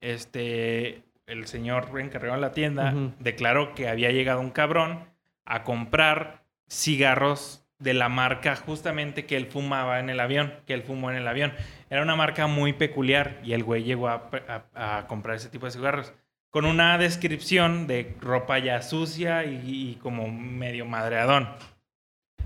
este, 0.00 1.02
el 1.26 1.46
señor 1.46 1.88
encargado 2.00 2.34
de 2.34 2.40
la 2.40 2.52
tienda 2.52 2.94
declaró 3.18 3.74
que 3.74 3.88
había 3.88 4.10
llegado 4.10 4.40
un 4.40 4.50
cabrón 4.50 5.04
a 5.44 5.62
comprar 5.64 6.42
cigarros 6.68 7.60
de 7.78 7.92
la 7.94 8.08
marca 8.08 8.56
justamente 8.56 9.26
que 9.26 9.36
él 9.36 9.46
fumaba 9.46 10.00
en 10.00 10.08
el 10.10 10.20
avión, 10.20 10.54
que 10.66 10.74
él 10.74 10.82
fumó 10.82 11.10
en 11.10 11.16
el 11.16 11.26
avión. 11.28 11.52
Era 11.90 12.02
una 12.02 12.16
marca 12.16 12.46
muy 12.46 12.72
peculiar 12.72 13.40
y 13.44 13.52
el 13.52 13.62
güey 13.64 13.82
llegó 13.84 14.08
a, 14.08 14.30
a- 14.74 14.98
a 14.98 15.06
comprar 15.06 15.36
ese 15.36 15.48
tipo 15.48 15.66
de 15.66 15.72
cigarros 15.72 16.12
con 16.50 16.64
una 16.66 16.96
descripción 16.98 17.86
de 17.88 18.14
ropa 18.20 18.58
ya 18.60 18.80
sucia 18.80 19.44
y, 19.44 19.60
y 19.90 19.94
como 19.96 20.28
medio 20.30 20.86
madreadón. 20.86 21.48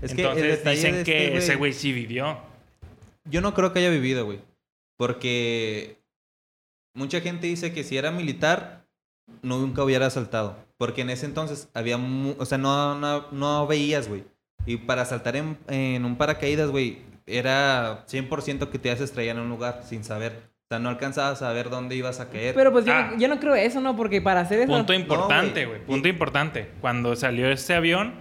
Es 0.01 0.13
que 0.15 0.21
el 0.23 0.27
Entonces 0.29 0.63
dicen 0.65 1.03
que 1.03 1.25
este 1.27 1.37
ese 1.37 1.55
güey 1.55 1.73
sí 1.73 1.91
vivió. 1.93 2.39
Yo 3.25 3.41
no 3.41 3.53
creo 3.53 3.71
que 3.71 3.79
haya 3.79 3.89
vivido, 3.91 4.25
güey. 4.25 4.39
Porque 4.97 5.98
mucha 6.99 7.21
gente 7.21 7.47
dice 7.47 7.73
que 7.73 7.83
si 7.83 7.97
era 7.97 8.11
militar, 8.11 8.85
nunca 9.41 9.83
hubiera 9.83 10.05
asaltado. 10.07 10.57
Porque 10.77 11.01
en 11.01 11.09
ese 11.09 11.25
entonces 11.25 11.69
había... 11.73 11.97
O 12.37 12.45
sea, 12.45 12.57
no, 12.57 12.95
no, 12.95 13.25
no 13.31 13.65
veías, 13.67 14.07
güey. 14.07 14.23
Y 14.65 14.77
para 14.77 15.05
saltar 15.05 15.35
en, 15.35 15.57
en 15.67 16.05
un 16.05 16.15
paracaídas, 16.17 16.69
güey, 16.69 16.99
era 17.25 18.05
100% 18.07 18.69
que 18.69 18.79
te 18.79 18.89
ibas 18.89 19.01
a 19.01 19.05
estrellar 19.05 19.37
en 19.37 19.43
un 19.43 19.49
lugar 19.49 19.83
sin 19.87 20.03
saber. 20.03 20.33
O 20.65 20.67
sea, 20.69 20.79
no 20.79 20.89
alcanzabas 20.89 21.41
a 21.41 21.51
ver 21.53 21.69
dónde 21.69 21.95
ibas 21.95 22.19
a 22.19 22.29
caer. 22.29 22.53
Pero 22.53 22.71
pues 22.71 22.85
yo, 22.85 22.93
Ah. 22.93 23.11
no, 23.13 23.17
yo 23.19 23.27
no 23.27 23.39
creo 23.39 23.55
eso, 23.55 23.81
¿no? 23.81 23.95
Porque 23.95 24.21
para 24.21 24.41
hacer 24.41 24.59
eso... 24.59 24.71
Punto 24.71 24.93
importante, 24.93 25.65
güey. 25.65 25.83
Punto 25.85 26.07
importante. 26.07 26.69
Cuando 26.81 27.15
salió 27.15 27.49
este 27.49 27.73
avión, 27.73 28.13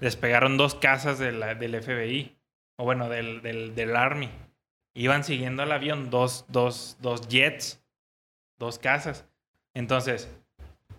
despegaron 0.00 0.56
dos 0.56 0.74
casas 0.74 1.18
de 1.18 1.32
la- 1.32 1.54
del 1.54 1.74
FBI. 1.82 2.36
O 2.78 2.84
bueno, 2.84 3.08
del, 3.10 3.42
del, 3.42 3.74
del 3.74 3.96
Army. 3.96 4.30
Iban 4.94 5.22
siguiendo 5.24 5.62
al 5.62 5.72
avión 5.72 6.08
dos, 6.10 6.46
dos, 6.48 6.96
dos 7.00 7.28
jets. 7.28 7.79
Dos 8.60 8.78
casas. 8.78 9.24
Entonces, 9.74 10.28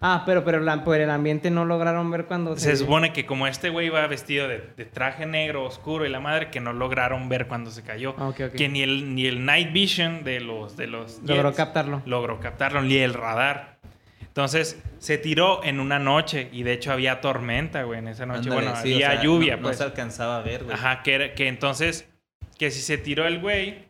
Ah, 0.04 0.24
pero, 0.26 0.44
pero 0.44 0.60
la- 0.62 0.84
por 0.84 1.00
el 1.00 1.12
ambiente 1.12 1.52
no 1.52 1.64
lograron 1.64 2.10
ver 2.10 2.26
cuando 2.26 2.58
se 2.58 2.76
supone 2.76 3.14
que 3.14 3.28
como 3.28 3.46
este 3.46 3.70
güey 3.70 3.86
iba 3.86 4.06
vestido 4.08 4.48
de, 4.48 4.64
de 4.76 4.84
traje 4.86 5.28
negro 5.28 5.64
oscuro 5.64 6.08
y 6.08 6.10
la 6.10 6.20
madre, 6.20 6.50
que 6.50 6.60
no 6.60 6.74
lograron 6.74 7.30
ver 7.30 7.46
cuando 7.48 7.70
se 7.70 7.84
cayó. 7.84 8.16
Ah, 8.18 8.30
ok, 8.30 8.40
ok. 8.48 8.52
Que 8.56 8.68
ni 8.68 8.82
el, 8.82 9.14
ni 9.14 9.28
el 9.28 9.46
night 9.46 9.72
vision 9.72 10.24
de 10.24 10.40
los, 10.40 10.76
de 10.76 10.88
los 10.88 11.20
Logró 11.24 11.50
jets 11.50 11.58
captarlo. 11.58 12.02
logró 12.08 12.40
captarlo, 12.40 12.82
ni 12.82 12.98
el 12.98 13.14
radar. 13.14 13.78
Entonces, 14.22 14.82
se 14.98 15.20
tiró 15.20 15.64
en 15.64 15.80
una 15.80 16.00
noche 16.00 16.50
y 16.52 16.64
de 16.64 16.74
hecho 16.74 16.92
había 16.92 17.22
tormenta, 17.22 17.84
güey, 17.84 18.00
en 18.00 18.08
esa 18.08 18.26
noche. 18.26 18.50
Ándale, 18.50 18.56
bueno, 18.70 18.82
sí, 18.82 18.94
o 18.94 18.96
había 18.96 19.12
sea, 19.12 19.22
lluvia, 19.22 19.56
no, 19.58 19.62
pues. 19.62 19.74
No 19.74 19.78
se 19.78 19.84
alcanzaba 19.84 20.38
a 20.38 20.42
ver, 20.42 20.64
güey. 20.64 20.74
Ajá, 20.74 21.04
que, 21.04 21.34
que 21.36 21.48
entonces, 21.48 22.10
que 22.58 22.72
si 22.72 22.82
se 22.82 22.98
tiró 22.98 23.28
el 23.28 23.40
güey 23.40 23.86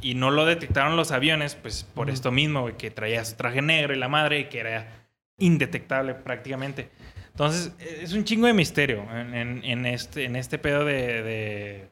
y 0.00 0.14
no 0.14 0.30
lo 0.30 0.44
detectaron 0.44 0.96
los 0.96 1.10
aviones, 1.10 1.54
pues 1.54 1.84
por 1.84 2.10
esto 2.10 2.30
mismo, 2.32 2.62
güey, 2.62 2.76
que 2.76 2.90
traía 2.90 3.24
su 3.24 3.36
traje 3.36 3.62
negro 3.62 3.94
y 3.94 3.98
la 3.98 4.08
madre 4.08 4.40
y 4.40 4.44
que 4.44 4.60
era 4.60 5.06
indetectable 5.38 6.14
prácticamente. 6.14 6.90
Entonces, 7.30 7.72
es 7.80 8.12
un 8.12 8.24
chingo 8.24 8.46
de 8.46 8.54
misterio 8.54 9.06
en, 9.14 9.34
en- 9.34 9.64
en 9.64 9.86
este, 9.86 10.24
en 10.24 10.36
este 10.36 10.58
pedo 10.58 10.84
de, 10.84 11.22
de, 11.22 11.88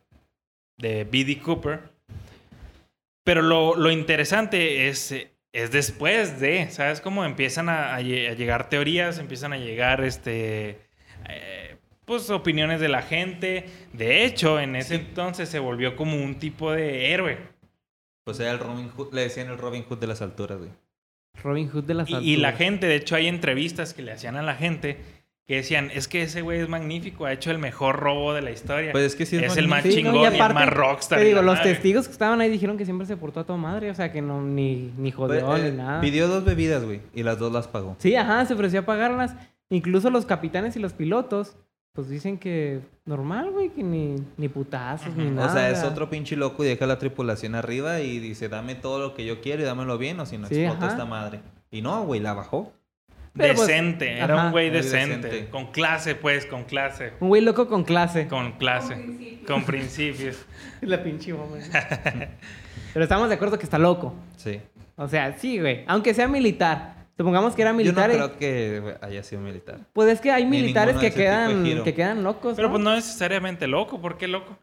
de 0.78 1.04
B.D. 1.04 1.38
Cooper. 1.40 1.80
Pero 3.24 3.42
lo, 3.42 3.74
lo 3.76 3.90
interesante 3.90 4.88
es, 4.88 5.12
eh, 5.12 5.30
es 5.52 5.70
después 5.70 6.40
de, 6.40 6.70
¿sabes? 6.70 7.00
Cómo 7.00 7.24
empiezan 7.24 7.68
a, 7.68 7.94
a 7.94 8.00
lle- 8.00 8.30
a 8.30 8.34
llegar 8.34 8.68
teorías, 8.68 9.18
empiezan 9.18 9.52
a 9.52 9.58
llegar, 9.58 10.02
este, 10.04 10.78
eh, 11.28 11.76
pues, 12.04 12.28
opiniones 12.30 12.80
de 12.80 12.88
la 12.88 13.02
gente. 13.02 13.64
De 13.92 14.24
hecho, 14.24 14.60
en 14.60 14.76
ese 14.76 14.96
entonces 14.96 15.48
se 15.48 15.58
volvió 15.58 15.96
como 15.96 16.16
un 16.22 16.38
tipo 16.38 16.72
de 16.72 17.12
héroe. 17.12 17.38
Pues 18.24 18.40
era 18.40 18.50
el 18.52 18.58
Robin 18.58 18.88
Hood, 18.88 19.12
le 19.12 19.22
decían 19.22 19.48
el 19.48 19.58
Robin 19.58 19.84
Hood 19.84 19.98
de 19.98 20.06
las 20.06 20.22
alturas, 20.22 20.58
güey. 20.58 20.70
Robin 21.42 21.68
Hood 21.68 21.84
de 21.84 21.94
las 21.94 22.08
Y, 22.08 22.14
y 22.16 22.36
la 22.36 22.48
alturas. 22.48 22.58
gente, 22.58 22.86
de 22.86 22.96
hecho, 22.96 23.16
hay 23.16 23.26
entrevistas 23.28 23.92
que 23.94 24.02
le 24.02 24.12
hacían 24.12 24.36
a 24.36 24.42
la 24.42 24.54
gente 24.54 24.98
que 25.46 25.56
decían, 25.56 25.90
es 25.92 26.08
que 26.08 26.22
ese 26.22 26.40
güey 26.40 26.60
es 26.60 26.68
magnífico, 26.70 27.26
ha 27.26 27.32
hecho 27.34 27.50
el 27.50 27.58
mejor 27.58 27.96
robo 27.96 28.32
de 28.32 28.40
la 28.40 28.50
historia. 28.50 28.92
Pues 28.92 29.04
es 29.04 29.14
que 29.14 29.26
sí 29.26 29.36
es 29.36 29.56
el 29.58 29.68
más 29.68 29.84
magnífico. 29.84 29.94
Sí, 29.96 30.02
¿no? 30.04 30.10
chingón 30.12 30.14
Y 30.14 30.24
y, 30.24 30.28
el 30.28 30.34
aparte, 30.40 30.54
más 30.54 30.68
rockstar. 30.72 31.18
Te 31.18 31.24
digo, 31.26 31.42
los 31.42 31.56
madre. 31.58 31.72
testigos 31.74 32.06
que 32.06 32.12
estaban 32.12 32.40
ahí 32.40 32.48
dijeron 32.48 32.78
que 32.78 32.86
siempre 32.86 33.06
se 33.06 33.18
portó 33.18 33.40
a 33.40 33.44
toda 33.44 33.58
madre. 33.58 33.90
O 33.90 33.94
sea, 33.94 34.10
que 34.10 34.22
no, 34.22 34.40
ni, 34.40 34.90
ni 34.96 35.10
jodeó 35.10 35.44
Pues, 35.46 35.62
eh, 35.64 35.70
ni 35.70 35.76
nada. 35.76 36.00
Pidió 36.00 36.28
dos 36.28 36.44
bebidas, 36.46 36.82
güey, 36.84 37.02
y 37.14 37.24
las 37.24 37.38
dos 37.38 37.52
las 37.52 37.68
pagó. 37.68 37.94
Sí, 37.98 38.16
ajá, 38.16 38.46
se 38.46 38.54
ofreció 38.54 38.80
a 38.80 38.86
pagarlas. 38.86 39.34
Incluso 39.68 40.08
los 40.08 40.24
capitanes 40.24 40.76
y 40.76 40.78
los 40.78 40.94
pilotos, 40.94 41.56
pues 41.94 42.08
dicen 42.08 42.38
que 42.38 42.80
normal, 43.06 43.52
güey, 43.52 43.70
que 43.70 43.82
ni, 43.84 44.16
ni 44.36 44.48
putazos, 44.48 45.14
ni 45.16 45.30
nada. 45.30 45.48
O 45.48 45.52
sea, 45.52 45.70
es 45.70 45.84
otro 45.84 46.10
pinche 46.10 46.34
loco 46.36 46.64
y 46.64 46.66
deja 46.66 46.86
la 46.86 46.98
tripulación 46.98 47.54
arriba 47.54 48.00
y 48.00 48.18
dice, 48.18 48.48
dame 48.48 48.74
todo 48.74 48.98
lo 48.98 49.14
que 49.14 49.24
yo 49.24 49.40
quiero 49.40 49.62
y 49.62 49.64
dámelo 49.64 49.96
bien 49.96 50.18
o 50.18 50.26
si 50.26 50.36
no 50.36 50.48
Sí, 50.48 50.56
exploto 50.56 50.86
ajá. 50.86 50.92
esta 50.94 51.04
madre. 51.06 51.40
Y 51.70 51.82
no, 51.82 52.04
güey, 52.04 52.20
la 52.20 52.34
bajó. 52.34 52.72
Pero, 53.36 53.54
pues, 53.54 53.66
Decente, 53.68 54.18
era 54.18 54.34
ajá. 54.34 54.46
un 54.46 54.52
güey 54.52 54.70
Muy 54.70 54.76
decente. 54.76 55.28
decente. 55.28 55.50
Con 55.50 55.72
clase, 55.72 56.14
pues, 56.16 56.46
con 56.46 56.64
clase. 56.64 57.12
Un 57.20 57.28
güey 57.28 57.42
loco 57.42 57.68
con 57.68 57.84
clase. 57.84 58.26
Con 58.28 58.52
clase. 58.52 59.40
Con 59.46 59.64
principios. 59.64 60.44
La 60.80 61.02
pinche 61.02 61.32
bomba. 61.32 61.58
Pero 62.92 63.02
estamos 63.04 63.28
de 63.28 63.34
acuerdo 63.36 63.56
que 63.58 63.64
está 63.64 63.78
loco. 63.78 64.14
Sí. 64.36 64.60
O 64.96 65.08
sea, 65.08 65.36
sí, 65.38 65.58
güey. 65.60 65.84
Aunque 65.86 66.14
sea 66.14 66.28
militar. 66.28 67.03
Supongamos 67.16 67.54
que 67.54 67.62
era 67.62 67.70
Yo 67.70 67.74
no 67.74 67.78
militar. 67.78 68.10
y- 68.10 68.14
creo 68.14 68.36
que 68.38 68.96
haya 69.00 69.22
sido 69.22 69.40
militar. 69.40 69.80
Pues 69.92 70.08
es 70.10 70.20
que 70.20 70.32
hay 70.32 70.44
Ni 70.44 70.50
militares 70.62 70.96
que 70.96 71.12
quedan, 71.12 71.64
que 71.84 71.94
quedan 71.94 72.24
locos. 72.24 72.54
Pero 72.56 72.68
¿no? 72.68 72.72
pues 72.74 72.84
no 72.84 72.94
necesariamente 72.94 73.66
loco. 73.68 74.00
¿Por 74.00 74.16
qué 74.18 74.26
loco? 74.28 74.58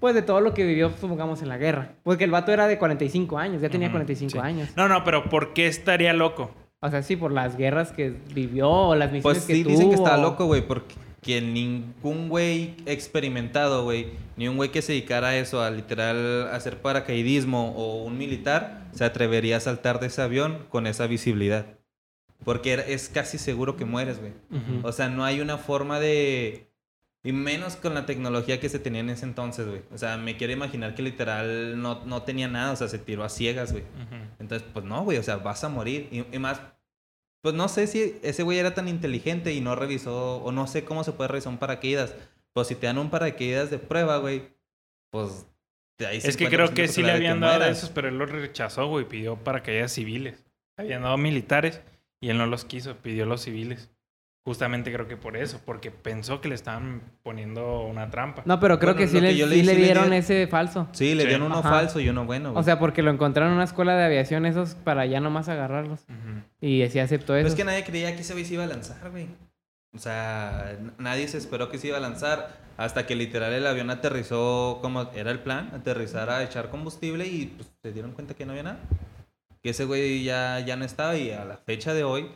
Pues 0.00 0.14
de 0.14 0.22
todo 0.22 0.40
lo 0.40 0.52
que 0.52 0.64
vivió, 0.64 0.90
supongamos, 1.00 1.42
en 1.42 1.48
la 1.48 1.58
guerra. 1.58 1.92
Porque 2.02 2.24
el 2.24 2.30
vato 2.30 2.52
era 2.52 2.66
de 2.66 2.76
45 2.78 3.38
años, 3.38 3.62
ya 3.62 3.68
tenía 3.70 3.88
Ujú, 3.88 3.94
45 3.96 4.32
sí. 4.32 4.38
años. 4.38 4.68
No, 4.76 4.88
no, 4.88 5.04
pero 5.04 5.28
¿por 5.30 5.52
qué 5.54 5.66
estaría 5.68 6.12
loco? 6.12 6.50
O 6.80 6.90
sea, 6.90 7.02
sí, 7.02 7.16
por 7.16 7.32
las 7.32 7.56
guerras 7.56 7.92
que 7.92 8.14
vivió 8.34 8.68
o 8.70 8.94
las 8.94 9.10
misiones 9.12 9.22
Pues 9.38 9.46
que 9.46 9.54
sí, 9.54 9.62
tuvo. 9.62 9.70
dicen 9.72 9.88
que 9.88 9.94
está 9.94 10.16
loco, 10.18 10.44
güey, 10.46 10.62
porque 10.66 10.94
que 11.22 11.40
ningún 11.40 12.28
güey 12.28 12.74
experimentado, 12.86 13.84
güey, 13.84 14.08
ni 14.36 14.46
un 14.48 14.56
güey 14.56 14.70
que 14.70 14.82
se 14.82 14.92
dedicara 14.92 15.28
a 15.28 15.36
eso, 15.36 15.60
a 15.62 15.70
literal 15.70 16.48
hacer 16.52 16.78
paracaidismo 16.82 17.72
o 17.76 18.04
un 18.04 18.16
militar, 18.18 18.84
se 18.92 19.04
atrevería 19.04 19.56
a 19.56 19.60
saltar 19.60 19.98
de 19.98 20.08
ese 20.08 20.22
avión 20.22 20.66
con 20.68 20.86
esa 20.86 21.06
visibilidad. 21.06 21.66
Porque 22.46 22.74
es 22.86 23.08
casi 23.08 23.38
seguro 23.38 23.76
que 23.76 23.84
mueres, 23.84 24.20
güey. 24.20 24.30
Ujú. 24.52 24.86
O 24.86 24.92
sea, 24.92 25.08
no 25.08 25.24
hay 25.24 25.40
una 25.40 25.58
forma 25.58 25.98
de... 25.98 26.70
Y 27.24 27.32
menos 27.32 27.74
con 27.74 27.92
la 27.94 28.06
tecnología 28.06 28.60
que 28.60 28.68
se 28.68 28.78
tenía 28.78 29.00
en 29.00 29.10
ese 29.10 29.24
entonces, 29.24 29.66
güey. 29.66 29.82
O 29.92 29.98
sea, 29.98 30.16
me 30.16 30.36
quiero 30.36 30.52
imaginar 30.52 30.94
que 30.94 31.02
literal 31.02 31.82
no, 31.82 32.04
no 32.04 32.22
tenía 32.22 32.46
nada, 32.46 32.70
o 32.70 32.76
sea, 32.76 32.86
se 32.86 33.00
tiró 33.00 33.24
a 33.24 33.30
ciegas, 33.30 33.72
güey. 33.72 33.82
Ujú. 33.82 34.14
Entonces, 34.38 34.68
pues 34.72 34.84
no, 34.84 35.02
güey, 35.02 35.18
o 35.18 35.24
sea, 35.24 35.38
vas 35.38 35.64
a 35.64 35.68
morir. 35.68 36.06
Y, 36.12 36.36
y 36.36 36.38
más, 36.38 36.60
pues 37.42 37.52
no 37.56 37.66
sé 37.66 37.88
si 37.88 38.20
ese 38.22 38.44
güey 38.44 38.60
era 38.60 38.74
tan 38.74 38.86
inteligente 38.86 39.52
y 39.52 39.60
no 39.60 39.74
revisó, 39.74 40.36
o 40.36 40.52
no 40.52 40.68
sé 40.68 40.84
cómo 40.84 41.02
se 41.02 41.10
puede 41.10 41.26
revisar 41.26 41.52
un 41.52 41.58
paracaídas. 41.58 42.14
Pues 42.52 42.68
si 42.68 42.76
te 42.76 42.86
dan 42.86 42.98
un 42.98 43.10
paracaídas 43.10 43.72
de 43.72 43.78
prueba, 43.80 44.18
güey, 44.18 44.54
pues... 45.10 45.48
hay 45.98 46.18
Es 46.18 46.36
que 46.36 46.46
50% 46.46 46.48
creo 46.50 46.74
que 46.74 46.86
sí 46.86 47.02
le 47.02 47.08
de 47.08 47.14
habían 47.14 47.40
dado 47.40 47.54
de 47.54 47.58
mueras. 47.58 47.78
esos, 47.78 47.90
pero 47.90 48.06
él 48.06 48.18
los 48.18 48.30
rechazó, 48.30 48.86
güey. 48.86 49.04
Pidió 49.08 49.34
paracaídas 49.34 49.90
civiles. 49.90 50.46
Habían 50.76 51.02
dado 51.02 51.16
militares 51.16 51.82
y 52.20 52.30
él 52.30 52.38
no 52.38 52.46
los 52.46 52.64
quiso, 52.64 52.96
pidió 52.96 53.26
los 53.26 53.42
civiles. 53.42 53.90
Justamente 54.44 54.92
creo 54.92 55.08
que 55.08 55.16
por 55.16 55.36
eso, 55.36 55.60
porque 55.64 55.90
pensó 55.90 56.40
que 56.40 56.48
le 56.48 56.54
estaban 56.54 57.02
poniendo 57.24 57.80
una 57.82 58.10
trampa. 58.10 58.42
No, 58.44 58.60
pero 58.60 58.78
creo 58.78 58.92
Bueno, 58.94 59.04
que 59.04 59.10
sí 59.12 59.20
le, 59.20 59.30
que 59.30 59.42
sí 59.42 59.44
le 59.48 59.56
sí 59.56 59.62
le 59.64 59.74
dieron 59.74 60.12
ese 60.12 60.46
falso. 60.46 60.86
Sí, 60.92 61.16
le 61.16 61.22
Sí. 61.22 61.28
dieron 61.30 61.46
uno 61.46 61.58
Ajá. 61.58 61.68
falso 61.70 61.98
y 61.98 62.08
uno 62.08 62.24
bueno, 62.26 62.52
güey. 62.52 62.60
O 62.60 62.64
sea, 62.64 62.78
porque 62.78 63.02
lo 63.02 63.10
encontraron 63.10 63.50
en 63.50 63.56
una 63.56 63.64
escuela 63.64 63.96
de 63.96 64.04
aviación 64.04 64.46
esos 64.46 64.76
para 64.76 65.04
ya 65.04 65.18
nomás 65.18 65.48
agarrarlos. 65.48 66.02
Ujú. 66.02 66.42
Y 66.60 66.84
así 66.84 67.00
aceptó 67.00 67.32
Pero 67.32 67.40
eso. 67.40 67.48
es 67.48 67.54
que 67.56 67.64
nadie 67.64 67.82
creía 67.82 68.14
que 68.14 68.20
ese 68.22 68.34
güey 68.34 68.44
se 68.44 68.54
iba 68.54 68.62
a 68.62 68.68
lanzar, 68.68 69.10
güey. 69.10 69.26
O 69.92 69.98
sea, 69.98 70.78
nadie 70.98 71.26
se 71.26 71.38
esperó 71.38 71.68
que 71.68 71.78
se 71.78 71.88
iba 71.88 71.96
a 71.96 72.00
lanzar 72.00 72.60
hasta 72.76 73.04
que 73.04 73.16
literal 73.16 73.52
el 73.52 73.66
avión 73.66 73.90
aterrizó 73.90 74.78
como 74.80 75.10
era 75.14 75.32
el 75.32 75.40
plan, 75.40 75.70
aterrizar 75.74 76.30
a 76.30 76.44
echar 76.44 76.68
combustible 76.70 77.26
y 77.26 77.46
pues 77.46 77.68
se 77.82 77.92
dieron 77.92 78.12
cuenta 78.12 78.34
que 78.34 78.46
no 78.46 78.52
había 78.52 78.62
nada. 78.62 78.78
Que 79.66 79.70
ese 79.70 79.84
güey 79.84 80.22
ya, 80.22 80.60
ya 80.60 80.76
no 80.76 80.84
estaba 80.84 81.16
y 81.16 81.32
a 81.32 81.44
la 81.44 81.56
fecha 81.56 81.92
de 81.92 82.04
hoy, 82.04 82.28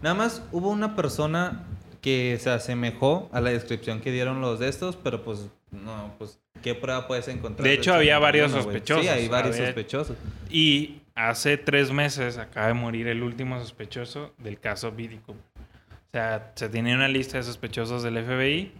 nada 0.00 0.14
más 0.14 0.42
hubo 0.50 0.70
una 0.70 0.96
persona 0.96 1.66
que 2.00 2.38
se 2.40 2.48
asemejó 2.48 3.28
a 3.34 3.42
la 3.42 3.50
descripción 3.50 4.00
que 4.00 4.10
dieron 4.10 4.40
los 4.40 4.58
de 4.60 4.68
estos, 4.70 4.96
pero 4.96 5.22
pues 5.22 5.50
no, 5.72 6.14
pues 6.16 6.40
¿qué 6.62 6.74
prueba 6.74 7.06
puedes 7.06 7.28
encontrar? 7.28 7.68
De 7.68 7.74
hecho, 7.74 7.92
había 7.92 8.18
varios 8.18 8.52
sospechosos. 8.52 9.02
Sí, 9.04 9.10
hay 9.10 9.28
varios 9.28 9.56
Había- 9.56 9.66
sospechosos. 9.66 10.16
Y 10.48 11.02
hace 11.14 11.58
tres 11.58 11.92
meses 11.92 12.38
acaba 12.38 12.68
de 12.68 12.72
morir 12.72 13.08
el 13.08 13.22
último 13.22 13.60
sospechoso 13.60 14.32
del 14.38 14.58
caso 14.58 14.90
Vidico. 14.90 15.32
O 15.32 16.10
sea, 16.12 16.52
se 16.54 16.70
tenía 16.70 16.94
una 16.94 17.08
lista 17.08 17.36
de 17.36 17.42
sospechosos 17.42 18.02
del 18.02 18.24
FBI 18.24 18.72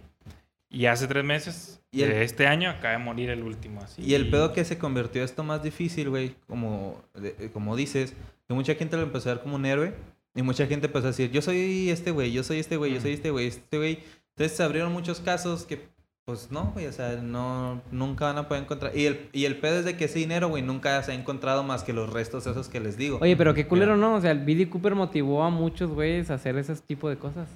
y 0.71 0.85
hace 0.87 1.07
tres 1.07 1.23
meses 1.23 1.81
Y 1.91 2.01
el- 2.01 2.09
de 2.09 2.23
este 2.23 2.47
año 2.47 2.69
acaba 2.69 2.93
de 2.93 3.03
morir 3.03 3.29
el 3.29 3.43
último. 3.43 3.81
Así. 3.81 4.01
Y 4.01 4.13
el 4.15 4.29
pedo 4.29 4.53
que 4.53 4.63
se 4.65 4.77
convirtió 4.77 5.23
esto 5.23 5.43
más 5.43 5.61
difícil, 5.61 6.09
güey, 6.09 6.35
como, 6.47 7.01
de- 7.13 7.35
eh, 7.39 7.49
como 7.53 7.75
dices, 7.75 8.13
que 8.47 8.53
mucha 8.53 8.73
gente 8.75 8.95
lo 8.97 9.03
empezó 9.03 9.29
a 9.29 9.33
ver 9.35 9.43
como 9.43 9.55
un 9.57 9.65
héroe 9.65 9.93
y 10.33 10.41
mucha 10.41 10.65
gente 10.67 10.87
empezó 10.87 11.07
a 11.07 11.11
decir, 11.11 11.29
yo 11.31 11.41
soy 11.41 11.89
este 11.89 12.11
güey, 12.11 12.31
yo 12.31 12.43
soy 12.43 12.59
este 12.59 12.77
güey, 12.77 12.93
yo 12.93 13.01
soy 13.01 13.11
este 13.13 13.29
güey, 13.31 13.47
este 13.47 13.77
güey. 13.77 13.99
Entonces 14.35 14.55
se 14.57 14.63
abrieron 14.63 14.93
muchos 14.93 15.19
casos 15.19 15.65
que, 15.65 15.89
pues 16.23 16.49
no, 16.51 16.71
güey, 16.73 16.85
o 16.87 16.91
sea, 16.93 17.17
no, 17.17 17.81
nunca 17.91 18.25
van 18.25 18.37
a 18.37 18.47
poder 18.47 18.63
encontrar. 18.63 18.95
Y 18.95 19.05
el, 19.07 19.29
y 19.33 19.43
el 19.45 19.57
pedo 19.57 19.79
es 19.79 19.85
de 19.85 19.97
que 19.97 20.05
ese 20.05 20.19
dinero, 20.19 20.47
güey, 20.47 20.63
nunca 20.63 21.03
se 21.03 21.11
ha 21.11 21.15
encontrado 21.15 21.63
más 21.63 21.83
que 21.83 21.91
los 21.91 22.11
restos 22.13 22.47
esos 22.47 22.69
que 22.69 22.79
les 22.79 22.95
digo. 22.95 23.19
Oye, 23.21 23.35
pero 23.35 23.53
qué 23.53 23.67
culero, 23.67 23.97
¿no? 23.97 24.15
O 24.15 24.21
sea, 24.21 24.31
el 24.31 24.39
B.D. 24.45 24.69
Cooper 24.69 24.95
motivó 24.95 25.43
a 25.43 25.49
muchos 25.49 25.89
güeyes 25.91 26.31
a 26.31 26.35
hacer 26.35 26.57
ese 26.57 26.73
tipo 26.77 27.09
de 27.09 27.17
cosas. 27.17 27.49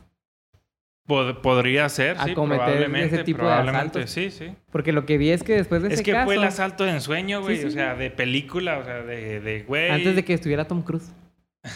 Pod- 1.07 1.41
podría 1.41 1.87
ser, 1.89 2.17
A 2.17 2.23
sí, 2.25 2.33
cometer 2.33 2.63
probablemente. 2.65 3.15
ese 3.15 3.23
tipo 3.23 3.45
de 3.45 3.51
asaltos. 3.53 4.09
sí, 4.09 4.31
sí. 4.31 4.55
Porque 4.71 4.91
lo 4.91 5.05
que 5.05 5.17
vi 5.19 5.29
es 5.29 5.43
que 5.43 5.53
después 5.53 5.81
de 5.83 5.89
Es 5.89 5.93
ese 5.95 6.03
que 6.03 6.13
caso... 6.13 6.25
fue 6.25 6.35
el 6.35 6.43
asalto 6.43 6.83
de 6.83 6.91
ensueño, 6.91 7.41
güey. 7.41 7.57
Sí, 7.57 7.61
sí, 7.61 7.67
o 7.67 7.71
sea, 7.71 7.93
sí. 7.93 7.99
de 7.99 8.09
película, 8.11 8.79
o 8.79 8.83
sea, 8.83 9.03
de, 9.03 9.39
de 9.39 9.61
güey. 9.63 9.91
Antes 9.91 10.15
de 10.15 10.25
que 10.25 10.33
estuviera 10.33 10.65
Tom 10.67 10.81
Cruise. 10.81 11.11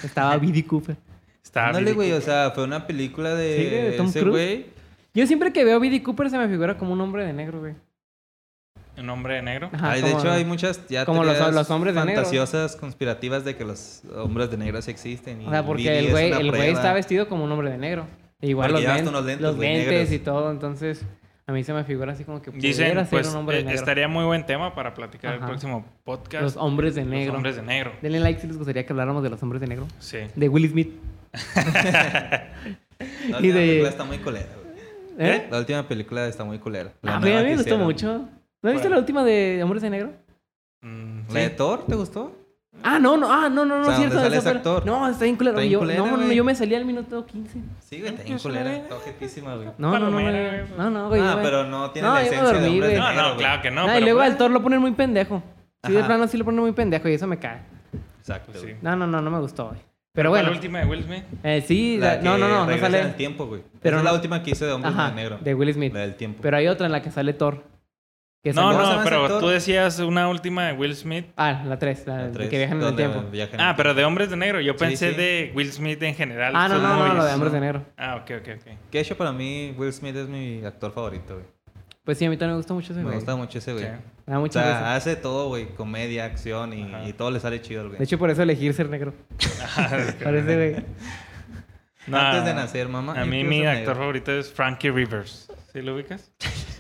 Estaba 0.04 0.36
B.D. 0.40 0.64
Cooper. 0.66 0.96
Estaba 1.44 1.68
Ándale, 1.68 1.94
güey, 1.94 2.12
o 2.12 2.22
sea, 2.22 2.52
fue 2.56 2.64
una 2.64 2.86
película 2.88 3.36
de, 3.36 3.56
Sí, 3.58 3.64
de 3.76 3.92
Tom 3.98 4.08
ese 4.08 4.20
Cruise. 4.22 4.34
güey. 4.36 4.66
Yo 5.14 5.28
siempre 5.28 5.54
que 5.54 5.64
veo 5.64 5.80
B.D. 5.80 6.02
Cooper 6.04 6.30
se 6.30 6.38
me 6.38 6.48
figura 6.48 6.78
como 6.78 6.94
un 6.94 7.02
hombre 7.02 7.24
de 7.26 7.34
negro, 7.34 7.60
güey. 7.60 7.74
Un 8.98 9.10
hombre 9.10 9.36
de 9.36 9.42
negro. 9.44 9.70
Ajá, 9.72 9.92
Ay, 9.92 10.02
de 10.02 10.10
como- 10.12 10.20
hecho, 10.24 10.32
hay 10.32 10.44
muchas 10.44 10.88
ya 10.90 11.06
como 11.06 11.24
los- 11.24 11.34
teorías 11.36 11.56
los 11.56 11.70
hombres 11.72 11.96
de 11.96 12.02
negro. 12.02 12.16
fantasiosas, 12.16 12.76
conspirativas 12.76 13.46
de 13.46 13.56
que 13.56 13.64
los 13.64 14.02
hombres 14.16 14.52
de 14.52 14.58
negro 14.58 14.82
sí 14.82 14.92
existen. 14.92 15.42
y 15.42 15.46
O 15.48 15.50
sea, 15.52 15.66
porque 15.66 16.00
el 16.00 16.06
es 16.08 16.12
güey, 16.12 16.32
el 16.32 16.54
está 16.54 16.94
vestido 16.94 17.30
como 17.30 17.44
un 17.46 17.52
hombre 17.52 17.70
de 17.72 17.78
negro. 17.78 18.08
Igual 18.42 18.72
los, 18.72 18.82
unos 18.82 19.26
lentes, 19.26 19.42
los 19.42 19.58
lentes 19.58 20.12
y 20.12 20.20
todo. 20.20 20.50
Entonces, 20.52 21.06
a 21.46 21.52
mí 21.52 21.64
se 21.64 21.74
me 21.74 21.84
figura 21.84 22.14
así 22.14 22.24
como 22.24 22.42
que 22.42 22.52
pudiera 22.52 22.68
Dicen, 22.68 22.94
ser 22.96 23.08
pues, 23.10 23.28
un 23.30 23.36
hombre 23.38 23.58
de 23.58 23.64
negro. 23.64 23.80
estaría 23.80 24.08
muy 24.08 24.24
buen 24.26 24.46
tema 24.46 24.74
para 24.76 24.94
platicar 24.94 25.34
el 25.34 25.40
próximo 25.42 25.86
podcast. 26.04 26.44
Los 26.44 26.58
hombres 26.58 26.96
de 26.96 27.02
Los 27.02 27.10
negro. 27.12 27.36
hombres 27.36 27.56
de 27.58 27.62
negro. 27.64 27.92
Denle 28.02 28.20
like 28.22 28.40
si 28.40 28.48
les 28.48 28.58
gustaría 28.58 28.86
que 28.86 28.94
habláramos 28.94 29.24
de 29.24 29.30
los 29.30 29.42
hombres 29.44 29.60
de 29.62 29.68
negro. 29.68 29.88
Sí. 30.00 30.20
De 30.36 30.48
Will 30.50 30.70
Smith. 30.70 30.92
La 31.70 32.48
y 33.00 33.34
última 33.34 33.54
de- 33.60 33.68
película 33.68 33.90
está 33.90 34.04
muy 34.04 34.18
culera. 34.20 34.48
¿Eh? 35.18 35.48
La 35.52 35.60
última 35.60 35.88
película 35.88 36.28
está 36.28 36.44
muy 36.46 36.60
culera. 36.60 36.92
La 37.02 37.14
Ah, 37.14 37.18
a 37.18 37.20
mí 37.20 37.30
me 37.30 37.56
gustó 37.56 37.78
mucho. 37.78 38.28
¿No 38.62 38.72
viste 38.72 38.82
¿Cuál? 38.88 38.92
la 38.94 39.00
última 39.00 39.24
de 39.24 39.62
Hombres 39.64 39.82
de 39.82 39.90
Negro? 39.90 40.14
Mm, 40.82 41.34
¿La 41.34 41.40
de. 41.42 41.50
Thor 41.50 41.86
te 41.86 41.96
gustó? 41.96 42.36
Ah, 42.84 43.00
no, 43.00 43.18
no, 43.18 43.32
ah, 43.32 43.50
no, 43.50 43.66
no, 43.66 43.78
no, 43.78 43.82
O 43.82 43.86
sea, 43.86 43.96
cierto. 43.98 44.16
¿dónde 44.16 44.30
sale 44.30 44.38
esa 44.38 44.50
ese 44.50 44.58
actor? 44.58 44.86
No, 44.86 45.08
está 45.10 45.24
bien 45.26 45.36
culero. 45.36 45.62
Yo, 45.64 45.80
culera, 45.80 46.00
no, 46.00 46.18
no, 46.18 46.18
no, 46.18 46.32
yo 46.32 46.44
me 46.44 46.56
salí 46.56 46.76
al 46.76 46.86
minuto 46.86 47.26
15. 47.26 47.60
Sí, 47.80 48.00
güey, 48.00 48.12
está 48.12 48.24
bien 48.24 48.38
qué 48.38 48.44
culera. 48.44 48.76
Está 48.76 48.96
objetísima, 48.96 49.56
güey. 49.56 49.68
No, 49.78 49.92
no, 49.92 50.00
no, 50.00 50.00
Palomera, 50.18 50.32
no, 50.32 50.58
güey. 50.68 50.78
no, 50.78 50.90
no, 50.90 51.08
güey. 51.10 51.22
ah, 51.22 51.36
me- 51.36 51.42
pero 51.44 51.64
no 51.66 51.92
tiene 51.92 52.08
No, 52.08 52.14
la 52.14 52.22
esencia 52.22 52.44
dormí, 52.44 52.80
de 52.80 52.88
güey. 52.88 52.98
No, 52.98 53.14
no, 53.14 53.38
claro 53.38 53.62
que 53.62 53.72
no. 53.72 53.82
Ah, 53.82 53.86
y 53.86 53.88
pero 53.96 54.00
luego 54.06 54.20
pues- 54.20 54.32
al 54.32 54.38
Thor 54.38 54.52
lo 54.52 54.62
ponen 54.64 54.80
muy 54.82 54.92
pendejo. 54.92 55.44
Sí, 55.86 55.94
de 55.94 56.04
plano 56.04 56.28
sí 56.28 56.38
lo 56.38 56.46
ponen 56.46 56.60
muy 56.62 56.72
pendejo 56.74 57.08
y 57.10 57.14
eso 57.14 57.28
me 57.28 57.38
cae. 57.38 57.60
Exacto. 58.20 58.52
Pues 58.52 58.64
sí. 58.64 58.74
No, 58.82 58.96
no, 58.96 59.08
no, 59.08 59.22
no 59.22 59.32
me 59.32 59.40
gustó, 59.40 59.68
güey. 59.70 59.80
Pero 60.14 60.32
¿Cuál 60.32 60.42
bueno. 60.44 60.56
última 60.58 60.80
de 60.80 60.86
Will 60.86 61.04
Smith? 61.04 61.24
Eh, 61.44 61.64
sí, 61.66 61.98
La 61.98 62.16
la- 62.16 62.22
no, 62.22 62.34
que 62.36 62.40
no, 62.42 62.50
no, 62.50 62.66
no 62.66 62.78
sale. 62.80 63.00
en 63.00 63.06
el 63.08 63.16
tiempo, 63.16 63.46
güey. 63.46 63.62
Pero 63.82 63.98
es 63.98 64.04
la 64.04 64.10
no- 64.10 64.16
última 64.16 64.42
que 64.44 64.52
hice 64.52 64.66
de 64.66 64.72
de 64.78 65.12
negro. 65.16 65.38
de 65.40 65.54
Will 65.56 65.74
Smith. 65.74 65.94
La 65.94 66.00
del 66.02 66.16
tiempo. 66.16 66.40
Pero 66.42 66.58
hay 66.58 66.68
otra 66.68 66.88
en 66.88 66.92
la 66.92 67.02
que 67.02 67.12
sale 67.12 67.34
Thor. 67.34 67.64
Que 68.42 68.54
No, 68.54 68.62
salió- 68.72 68.78
¿Cómo 68.80 68.92
se 68.92 68.98
no, 68.98 69.04
pero 69.04 69.24
actor? 69.26 69.40
tú 69.42 69.48
decías 69.50 70.00
una 70.00 70.30
última 70.30 70.68
de 70.68 70.74
Will 70.74 70.96
Smith. 70.96 71.26
Ah, 71.36 71.62
la 71.66 71.78
3, 71.78 72.08
la, 72.08 72.28
La 72.30 72.48
que 72.50 72.58
viajan 72.58 72.82
en 72.82 72.88
el 72.88 72.96
tiempo. 72.96 73.22
viajan 73.30 73.56
en 73.56 73.62
Ah, 73.66 73.70
el 73.72 73.76
pero 73.76 73.94
de 73.94 74.06
hombres 74.06 74.30
de 74.30 74.38
negro. 74.38 74.62
Yo 74.62 74.74
Sí, 74.74 74.80
pensé 74.80 75.10
sí. 75.12 75.16
de 75.18 75.52
Will 75.54 75.72
Smith 75.74 76.02
en 76.04 76.16
general. 76.16 76.54
Ah, 76.56 76.70
no, 76.70 76.80
no, 76.80 77.08
no, 77.08 77.14
lo 77.16 77.26
de 77.26 77.34
hombres 77.34 77.52
de 77.52 77.60
negro. 77.60 77.86
Ah, 77.98 78.16
ok, 78.16 78.32
ok, 78.40 78.48
ok. 78.58 78.64
Que 78.90 78.98
de 78.98 79.00
hecho 79.00 79.18
para 79.18 79.34
mí 79.34 79.74
Will 79.78 79.92
Smith 79.92 80.16
es 80.16 80.30
mi 80.30 80.64
actor 80.66 80.94
favorito, 80.94 81.34
güey. 81.34 81.46
Pues 82.06 82.18
sí, 82.18 82.26
a 82.26 82.30
mí 82.30 82.38
también 82.38 82.54
me 82.54 82.58
gusta 82.58 82.74
mucho 82.74 82.94
ese 82.94 83.00
Me 83.02 83.04
güey. 83.04 83.16
gusta 83.16 83.36
mucho 83.36 83.58
ese 83.58 83.74
güey. 83.74 83.84
Sí. 83.86 83.92
Me 84.26 84.32
da 84.34 84.38
O 84.40 84.42
mucha 84.42 84.64
sea, 84.64 84.96
hace 84.96 85.16
todo, 85.18 85.50
güey. 85.50 85.68
Comedia, 85.76 86.24
acción 86.26 86.72
y, 86.74 87.12
todo 87.14 87.32
le 87.32 87.40
sale 87.42 87.62
chido 87.62 87.82
al 87.82 87.88
De 87.90 87.96
güey. 87.98 88.04
hecho, 88.04 88.18
por 88.18 88.30
eso 88.30 88.42
elegí 88.42 88.72
ser 88.72 88.90
negro. 88.90 89.14
Parece, 90.24 90.56
güey. 90.56 90.86
No, 92.08 92.18
Antes 92.18 92.46
de 92.46 92.54
nacer, 92.54 92.88
mamá. 92.88 93.20
A 93.20 93.26
mí 93.26 93.44
mi 93.44 93.66
actor 93.66 93.80
negro. 93.80 93.96
favorito 93.96 94.32
es 94.32 94.52
Frankie 94.52 94.90
Rivers. 94.92 95.52
¿Sí 95.74 95.82
lo 95.82 95.94
ubicas? 95.94 96.32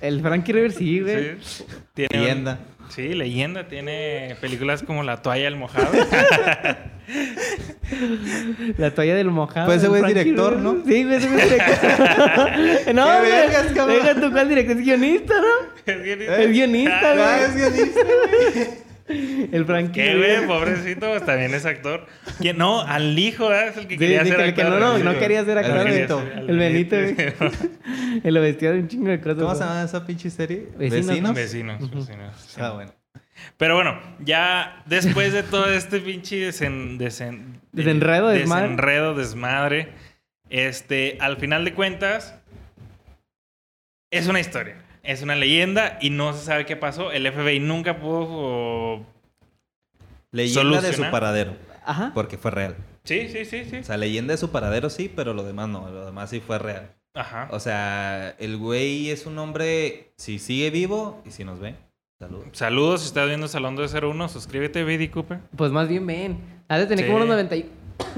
El 0.02 0.22
Frankie 0.22 0.54
River 0.54 0.72
sí, 0.72 1.00
güey. 1.02 1.36
Sí. 1.42 1.64
Tiene 1.94 2.10
un- 2.16 2.22
Leyenda. 2.22 2.60
Sí, 2.90 3.14
leyenda. 3.14 3.68
Tiene 3.68 4.36
películas 4.42 4.82
como 4.82 5.04
La 5.04 5.22
toalla 5.22 5.44
del 5.46 5.56
mojado. 5.58 5.92
La 8.78 8.92
toalla 8.94 9.16
del 9.16 9.30
mojado. 9.30 9.66
Pues 9.68 9.78
ese 9.80 9.88
güey 9.90 10.02
es 10.02 10.08
director, 10.08 10.58
River. 10.58 10.64
¿no? 10.64 10.84
Sí, 10.86 11.04
güey, 11.04 11.16
ese 11.16 11.28
güey 11.28 11.40
es 11.42 11.50
director. 11.52 11.90
no, 12.96 13.06
¡Qué 13.06 13.20
güey. 13.20 13.32
vergas, 13.32 13.66
cabrón! 13.76 13.98
Deja 13.98 14.22
tu 14.22 14.32
cuál 14.32 14.50
director. 14.50 14.78
Es 14.78 14.84
guionista, 14.86 15.34
¿no? 15.36 15.94
Es 15.94 16.04
bien- 16.04 16.22
Es 16.22 16.50
guionista, 16.52 17.12
Ah, 17.12 17.16
güey. 17.16 17.44
es 17.44 17.56
guionista, 17.56 18.02
güey. 18.04 18.68
El 19.52 19.66
Frankie 19.66 19.94
¿Qué, 20.02 20.16
güey? 20.18 20.48
Pobrecito, 20.48 21.08
pues 21.10 21.26
también 21.26 21.54
es 21.54 21.66
actor. 21.66 22.06
¿Quién? 22.40 22.58
No, 22.58 22.82
al 22.82 23.18
hijo. 23.18 23.52
Es 23.54 23.76
el 23.78 23.88
que 23.88 23.96
Sí, 23.96 24.00
quería 24.00 24.24
sí, 24.24 24.30
ser 24.30 24.40
el 24.42 24.54
que 24.54 24.64
no, 24.64 24.80
no, 24.80 24.98
no 25.00 25.18
quería 25.18 25.44
ser 25.44 25.58
El 25.58 25.66
actor. 25.66 25.82
güey. 25.82 25.94
Benito. 25.94 26.24
El 26.48 26.58
Benito, 26.58 26.96
güey. 26.96 27.16
Él 28.24 28.34
lo 28.34 28.42
vestía 28.42 28.72
de 28.72 28.80
un 28.80 28.88
chingo 28.88 29.10
de 29.10 29.20
cosas. 29.20 29.38
¿Cómo 29.40 29.56
se 29.56 29.64
llama 29.64 29.84
esa 29.84 30.06
pinche 30.06 30.30
serie? 30.30 30.68
Vecinos. 30.78 31.34
Vecinos, 31.34 31.80
vecinos. 31.92 32.36
sí. 32.48 32.60
Ah, 32.62 32.72
bueno. 32.72 32.92
Pero 33.58 33.76
bueno, 33.76 34.00
ya 34.20 34.84
después 34.86 35.32
de 35.34 35.44
todo 35.44 35.70
este 35.72 36.00
pinche 36.00 36.50
desen- 36.50 36.98
desen- 36.98 37.60
Desenredo, 37.72 38.28
desmadre. 38.30 38.64
desenredo, 38.70 39.16
desmadre, 39.16 39.90
este, 40.50 41.18
al 41.22 41.38
final 41.38 41.64
de 41.64 41.74
cuentas, 41.74 42.36
es 44.12 44.28
una 44.28 44.40
historia. 44.42 44.76
Es 45.10 45.24
una 45.24 45.36
leyenda 45.36 45.98
y 46.00 46.12
no 46.12 46.34
se 46.34 46.46
sabe 46.46 46.68
qué 46.68 46.76
pasó. 46.76 47.12
El 47.12 47.28
FBI 47.32 47.60
nunca 47.60 48.00
pudo... 48.00 49.04
Leyenda 50.32 50.82
de 50.82 50.94
su 50.94 51.02
paradero. 51.10 51.56
Ajá. 51.84 52.12
Porque 52.14 52.38
fue 52.38 52.52
real. 52.52 52.76
Sí, 53.06 53.28
sí, 53.28 53.44
sí, 53.44 53.66
sí. 53.66 53.78
O 53.78 53.84
sea, 53.84 53.98
leyenda 53.98 54.34
de 54.34 54.38
su 54.38 54.52
paradero 54.52 54.92
sí, 54.92 55.12
pero 55.14 55.34
lo 55.34 55.44
demás 55.44 55.68
no. 55.68 55.90
Lo 55.90 56.06
demás 56.06 56.30
sí 56.30 56.42
fue 56.42 56.60
real. 56.60 56.92
Ajá. 57.16 57.48
O 57.50 57.60
sea, 57.60 58.36
el 58.38 58.58
güey 58.58 59.10
es 59.10 59.26
un 59.26 59.40
hombre, 59.40 60.12
si 60.16 60.38
sigue 60.38 60.70
vivo 60.70 61.24
y 61.26 61.32
si 61.32 61.44
nos 61.44 61.60
ve. 61.60 61.74
Saludos. 62.20 62.46
Saludos, 62.52 63.02
si 63.02 63.08
estás 63.08 63.28
viendo 63.28 63.48
Salón 63.48 63.76
201, 63.76 64.30
suscríbete, 64.30 64.84
B.D. 64.84 65.10
Cooper. 65.10 65.40
Pues 65.56 65.72
más 65.72 65.88
bien 65.88 66.06
ven. 66.06 66.38
Has 66.68 66.82
de 66.82 66.86
tener 66.86 67.06
Sí. 67.06 67.12
como 67.12 67.24
unos 67.24 67.30
90 67.30 67.56
y... 67.56 67.70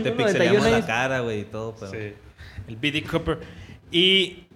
Te 0.04 0.12
91 0.12 0.70
la 0.70 0.86
cara, 0.86 1.22
güey, 1.22 1.40
y 1.40 1.46
todo, 1.46 1.74
pero... 1.80 1.92
Sí. 1.94 2.14
El 2.68 2.76
B.D. 2.76 3.02
Cooper. 3.04 3.40
Y 3.92 4.48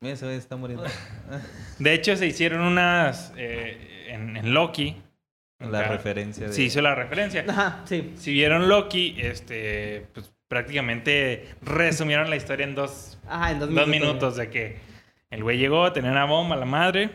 Mira, 0.00 0.14
ese 0.14 0.26
güey 0.26 0.36
está 0.36 0.56
muriendo. 0.56 0.84
de 1.78 1.92
hecho 1.94 2.16
se 2.16 2.26
hicieron 2.26 2.60
unas... 2.60 3.32
eh, 3.36 4.06
en, 4.10 4.36
en 4.36 4.54
Loki. 4.54 4.96
la 5.58 5.80
Acá, 5.80 5.88
referencia 5.88 6.46
de... 6.48 6.52
Se 6.52 6.62
hizo 6.62 6.80
la 6.82 6.94
referencia. 6.94 7.44
Ajá, 7.48 7.80
sí. 7.84 8.12
Si 8.16 8.32
vieron 8.32 8.68
Loki, 8.68 9.16
este, 9.18 10.06
pues 10.12 10.32
prácticamente 10.48 11.48
resumieron 11.62 12.30
la 12.30 12.36
historia 12.36 12.64
en 12.64 12.74
dos, 12.74 13.18
Ajá, 13.28 13.50
en 13.52 13.58
dos 13.58 13.68
dos 13.74 13.86
minutos. 13.88 14.06
minutos 14.06 14.36
de 14.36 14.50
que 14.50 14.76
el 15.30 15.42
güey 15.42 15.58
llegó, 15.58 15.90
tenía 15.92 16.10
una 16.12 16.24
bomba, 16.24 16.54
la 16.56 16.66
madre, 16.66 17.10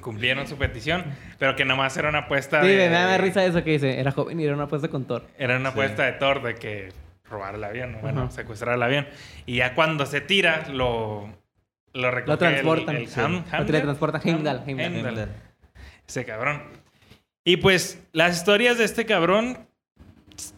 cumplieron 0.00 0.48
su 0.48 0.56
petición, 0.56 1.04
pero 1.38 1.54
que 1.54 1.64
nomás 1.64 1.96
era 1.96 2.08
una 2.08 2.20
apuesta 2.20 2.62
Sí, 2.62 2.68
de... 2.68 2.88
me 2.88 2.94
da 2.94 3.18
risa 3.18 3.44
eso 3.44 3.62
que 3.62 3.72
dice. 3.72 4.00
Era 4.00 4.10
joven 4.10 4.40
y 4.40 4.44
era 4.44 4.54
una 4.54 4.64
apuesta 4.64 4.88
con 4.88 5.04
Thor. 5.04 5.26
Era 5.38 5.56
una 5.56 5.70
Sí. 5.70 5.72
apuesta 5.72 6.04
de 6.04 6.12
Thor 6.12 6.42
de 6.42 6.54
que 6.54 6.88
robar 7.32 7.56
el 7.56 7.64
avión, 7.64 7.98
bueno, 8.00 8.22
Ajá. 8.22 8.30
secuestrar 8.30 8.76
el 8.76 8.82
avión. 8.82 9.08
Y 9.46 9.56
ya 9.56 9.74
cuando 9.74 10.06
se 10.06 10.20
tira, 10.20 10.68
lo, 10.68 11.28
lo 11.92 12.10
recoge 12.12 12.30
Lo 12.32 12.38
transportan. 12.38 12.96
el, 12.96 13.02
el 13.02 13.08
Sí. 13.08 13.18
Ham- 13.20 13.30
Lo 13.32 13.38
Heimdall. 13.38 13.66
teletransporta 13.66 14.20
Heimdall, 14.24 14.62
Heimdall. 14.66 14.94
Heimdall. 15.06 15.28
Ese 16.06 16.24
cabrón. 16.24 16.62
Y 17.44 17.56
pues 17.56 18.00
las 18.12 18.36
historias 18.36 18.78
de 18.78 18.84
este 18.84 19.04
cabrón, 19.06 19.58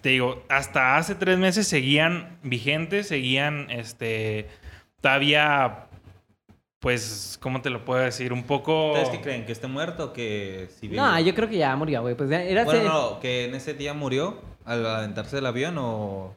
te 0.03 0.11
digo, 0.11 0.45
hasta 0.51 0.97
hace 0.99 1.15
tres 1.15 1.39
meses 1.39 1.67
seguían 1.67 2.39
vigentes, 2.43 3.09
seguían, 3.09 3.71
este, 3.71 4.49
todavía, 5.01 5.87
pues, 6.81 7.39
¿cómo 7.41 7.63
te 7.63 7.71
lo 7.71 7.85
puedo 7.85 8.01
decir? 8.03 8.33
Un 8.33 8.43
poco... 8.45 8.93
¿Ustedes 8.93 9.09
qué 9.09 9.21
creen? 9.23 9.47
¿Que 9.47 9.53
esté 9.53 9.67
muerto 9.67 10.07
o 10.07 10.13
que 10.13 10.69
si 10.79 10.89
vive? 10.89 11.01
No, 11.01 11.19
yo 11.21 11.35
creo 11.35 11.49
que 11.49 11.57
ya 11.57 11.75
murió, 11.77 12.03
güey. 12.03 12.15
Pues 12.15 12.29
ya 12.29 12.43
era 12.43 12.65
Bueno, 12.65 12.81
ese- 12.81 12.89
no, 12.89 13.21
que 13.21 13.47
en 13.47 13.55
ese 13.55 13.73
día 13.75 13.95
murió 13.95 14.43
al 14.67 14.85
aventarse 14.87 15.37
del 15.37 15.47
avión 15.47 15.77
o, 15.79 16.35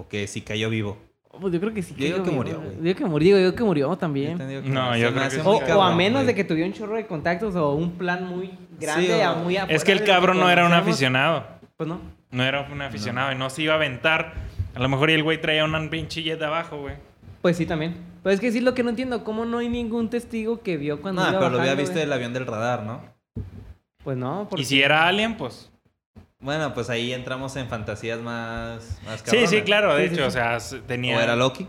o 0.00 0.08
que 0.08 0.26
si 0.26 0.40
cayó 0.42 0.70
vivo. 0.70 0.96
Pues 1.40 1.52
yo 1.52 1.60
creo 1.60 1.72
que 1.74 1.82
sí. 1.82 1.94
Yo 1.96 2.06
digo 2.06 2.22
que 2.24 2.30
murió, 2.30 2.60
güey. 2.60 2.76
Yo 2.76 2.82
digo 2.82 2.98
que 2.98 3.04
murió, 3.04 3.36
digo 3.36 3.54
que 3.54 3.62
murió 3.64 3.96
también. 3.96 4.38
Yo 4.38 4.62
que 4.62 4.68
No, 4.68 4.96
yo 4.96 5.12
creo 5.14 5.28
que 5.28 5.40
O, 5.42 5.78
o 5.78 5.82
a 5.82 5.94
menos 5.94 6.22
güey. 6.22 6.26
de 6.26 6.34
que 6.34 6.42
tuviera 6.44 6.66
un 6.66 6.74
chorro 6.74 6.96
de 6.96 7.06
contactos 7.06 7.54
o 7.54 7.74
un 7.74 7.92
plan 7.92 8.26
muy 8.26 8.50
grande, 8.80 9.06
Sí, 9.06 9.12
o- 9.12 9.24
a 9.28 9.34
muy 9.34 9.56
Es 9.68 9.84
que 9.84 9.92
el 9.92 10.04
cabrón 10.04 10.38
no 10.40 10.50
era 10.50 10.66
un 10.66 10.72
aficionado. 10.72 11.44
Pues 11.76 11.88
no. 11.88 12.00
No 12.30 12.42
era 12.44 12.62
un 12.70 12.82
aficionado 12.82 13.30
y 13.32 13.36
no 13.36 13.50
se 13.50 13.62
iba 13.62 13.74
a 13.74 13.76
aventar. 13.76 14.34
A 14.74 14.80
lo 14.80 14.88
mejor 14.88 15.10
y 15.10 15.14
el 15.14 15.22
güey 15.22 15.40
traía 15.40 15.64
una 15.64 15.88
pinche 15.90 16.22
jet 16.22 16.38
de 16.38 16.46
abajo, 16.46 16.80
güey. 16.80 16.94
Pues 17.40 17.56
sí, 17.56 17.66
también. 17.66 17.94
Pues 18.22 18.34
es 18.36 18.40
que 18.40 18.50
sí, 18.50 18.60
lo 18.60 18.74
que 18.74 18.82
no 18.82 18.90
entiendo, 18.90 19.22
¿cómo 19.22 19.44
no 19.44 19.58
hay 19.58 19.68
ningún 19.68 20.10
testigo 20.10 20.60
que 20.62 20.76
vio 20.76 21.00
cuando 21.00 21.22
No, 21.22 21.30
iba 21.30 21.38
pero 21.38 21.50
lo 21.52 21.60
había 21.60 21.74
visto 21.74 21.92
güey? 21.92 22.04
del 22.04 22.12
avión 22.12 22.32
del 22.32 22.46
radar, 22.46 22.82
¿no? 22.82 23.00
Pues 24.02 24.16
no, 24.16 24.46
porque... 24.50 24.62
Y 24.62 24.64
si 24.64 24.82
era 24.82 25.06
alien, 25.06 25.36
pues... 25.36 25.70
Bueno, 26.40 26.72
pues 26.72 26.88
ahí 26.88 27.12
entramos 27.12 27.56
en 27.56 27.68
fantasías 27.68 28.20
más, 28.20 29.00
más 29.04 29.20
Sí, 29.20 29.24
cabronas. 29.26 29.50
sí, 29.50 29.62
claro. 29.62 29.94
De 29.96 30.02
Sí, 30.04 30.08
sí, 30.08 30.14
hecho, 30.14 30.30
sí. 30.30 30.38
o 30.38 30.60
sea, 30.60 30.80
tenía... 30.86 31.16
O 31.16 31.20
era 31.20 31.34
Loki. 31.34 31.66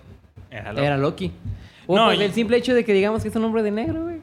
Era 0.52 0.72
Loki. 0.74 0.86
Era 0.86 0.98
Loki. 0.98 1.32
O 1.88 1.96
No, 1.96 2.06
pues 2.06 2.20
y- 2.20 2.24
el 2.24 2.34
simple 2.34 2.58
hecho 2.58 2.76
de 2.76 2.86
que 2.86 2.94
digamos 2.94 3.24
que 3.24 3.30
es 3.30 3.36
un 3.36 3.44
hombre 3.46 3.64
de 3.64 3.72
negro, 3.72 4.04
güey. 4.04 4.22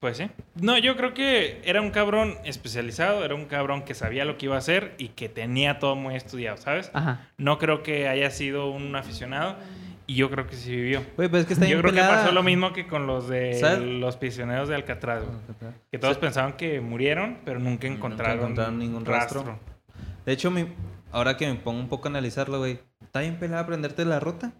Pues 0.00 0.16
sí. 0.18 0.28
No, 0.60 0.76
yo 0.78 0.96
creo 0.96 1.14
que 1.14 1.62
era 1.64 1.80
un 1.80 1.90
cabrón 1.90 2.34
especializado, 2.44 3.24
era 3.24 3.34
un 3.36 3.46
cabrón 3.46 3.84
que 3.84 3.94
sabía 3.94 4.24
lo 4.24 4.36
que 4.36 4.46
iba 4.46 4.56
a 4.56 4.58
hacer 4.58 4.94
y 4.98 5.08
que 5.08 5.28
tenía 5.28 5.78
todo 5.78 5.94
muy 5.96 6.14
estudiado, 6.16 6.56
¿sabes? 6.58 6.90
Ajá. 6.92 7.28
No 7.38 7.58
creo 7.58 7.82
que 7.82 8.08
haya 8.08 8.30
sido 8.30 8.70
un 8.70 8.94
aficionado 8.96 9.56
y 10.06 10.16
yo 10.16 10.28
creo 10.30 10.46
que 10.46 10.56
sí 10.56 10.72
vivió. 10.74 11.02
Güey, 11.16 11.28
pues 11.30 11.42
es 11.42 11.46
que 11.46 11.54
está 11.54 11.66
Yo 11.66 11.80
creo 11.80 11.94
que 11.94 12.00
pasó 12.00 12.32
lo 12.32 12.42
mismo 12.42 12.72
que 12.74 12.86
con 12.86 13.06
los 13.06 13.28
de 13.28 13.54
¿Sabes? 13.54 13.78
los 13.78 14.16
prisioneros 14.16 14.68
de 14.68 14.74
Alcatraz, 14.74 15.22
güey. 15.24 15.38
Que 15.90 15.98
todos 15.98 16.18
pensaban 16.18 16.54
que 16.54 16.80
murieron, 16.82 17.38
pero 17.44 17.58
nunca 17.60 17.86
nunca 17.86 17.96
encontraron, 17.96 18.38
encontraron 18.40 18.78
ningún 18.80 19.04
rastro. 19.06 19.58
De 20.26 20.32
hecho, 20.32 20.50
mi- 20.50 20.66
ahora 21.12 21.36
que 21.36 21.46
me 21.46 21.54
pongo 21.54 21.80
un 21.80 21.88
poco 21.88 22.08
a 22.08 22.10
analizarlo, 22.10 22.58
güey, 22.58 22.78
está 23.02 23.20
bien 23.20 23.38
pelada 23.38 23.60
aprenderte 23.62 24.04
la 24.04 24.20
ruta. 24.20 24.52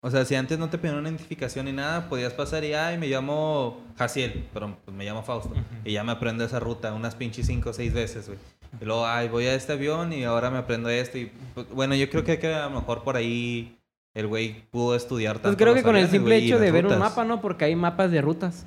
O 0.00 0.10
sea, 0.10 0.24
si 0.24 0.36
antes 0.36 0.58
no 0.60 0.70
te 0.70 0.78
pidieron 0.78 1.00
una 1.00 1.08
identificación 1.08 1.66
ni 1.66 1.72
nada, 1.72 2.08
podías 2.08 2.32
pasar 2.32 2.62
y, 2.64 2.72
ay, 2.72 2.98
me 2.98 3.08
llamo 3.08 3.80
Jaciel, 3.96 4.48
pero 4.54 4.76
pues 4.84 4.96
me 4.96 5.04
llamo 5.04 5.24
Fausto. 5.24 5.52
Y 5.84 5.92
ya 5.92 6.04
me 6.04 6.12
aprendo 6.12 6.44
esa 6.44 6.60
ruta 6.60 6.92
unas 6.94 7.16
pinches 7.16 7.46
cinco 7.46 7.70
o 7.70 7.72
seis 7.72 7.92
veces, 7.92 8.28
güey. 8.28 8.38
Y 8.80 8.84
luego, 8.84 9.06
ay, 9.06 9.28
voy 9.28 9.46
a 9.46 9.54
este 9.54 9.72
avión 9.72 10.12
y 10.12 10.22
ahora 10.22 10.50
me 10.50 10.58
aprendo 10.58 10.88
esto. 10.88 11.18
Y 11.18 11.32
pues, 11.54 11.68
bueno, 11.70 11.96
yo 11.96 12.08
creo 12.10 12.22
que, 12.22 12.38
que 12.38 12.54
a 12.54 12.68
lo 12.68 12.70
mejor 12.78 13.02
por 13.02 13.16
ahí 13.16 13.76
el 14.14 14.28
güey 14.28 14.62
pudo 14.70 14.94
estudiar 14.94 15.34
tanto 15.40 15.48
Pues 15.48 15.56
creo 15.56 15.74
que 15.74 15.82
con 15.82 15.96
el 15.96 16.08
simple 16.08 16.36
hecho 16.36 16.58
de 16.60 16.70
ver 16.70 16.86
un 16.86 16.98
mapa, 16.98 17.24
¿no? 17.24 17.40
Porque 17.40 17.64
hay 17.64 17.74
mapas 17.74 18.12
de 18.12 18.20
rutas. 18.20 18.66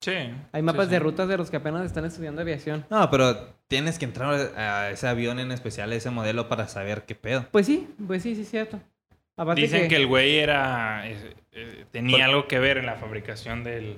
Sí. 0.00 0.12
Hay 0.52 0.62
mapas 0.62 0.86
sí. 0.86 0.92
de 0.92 0.98
rutas 0.98 1.28
de 1.28 1.36
los 1.36 1.50
que 1.50 1.56
apenas 1.58 1.84
están 1.84 2.04
estudiando 2.06 2.40
aviación. 2.40 2.86
No, 2.90 3.10
pero 3.10 3.36
tienes 3.68 3.98
que 3.98 4.06
entrar 4.06 4.32
a 4.56 4.90
ese 4.90 5.06
avión 5.06 5.38
en 5.40 5.52
especial, 5.52 5.92
a 5.92 5.94
ese 5.94 6.10
modelo, 6.10 6.48
para 6.48 6.68
saber 6.68 7.02
qué 7.04 7.14
pedo. 7.14 7.46
Pues 7.50 7.66
sí, 7.66 7.88
pues 8.06 8.22
sí, 8.22 8.34
sí, 8.34 8.42
es 8.42 8.50
cierto. 8.50 8.80
Aparte 9.36 9.60
Dicen 9.60 9.88
que... 9.88 9.96
el 9.96 10.06
güey 10.06 10.38
era. 10.38 11.08
eh, 11.08 11.34
eh, 11.52 11.84
tenía 11.90 12.16
Por- 12.16 12.22
algo 12.24 12.48
que 12.48 12.58
ver 12.58 12.78
en 12.78 12.86
la 12.86 12.96
fabricación 12.96 13.62
del- 13.62 13.96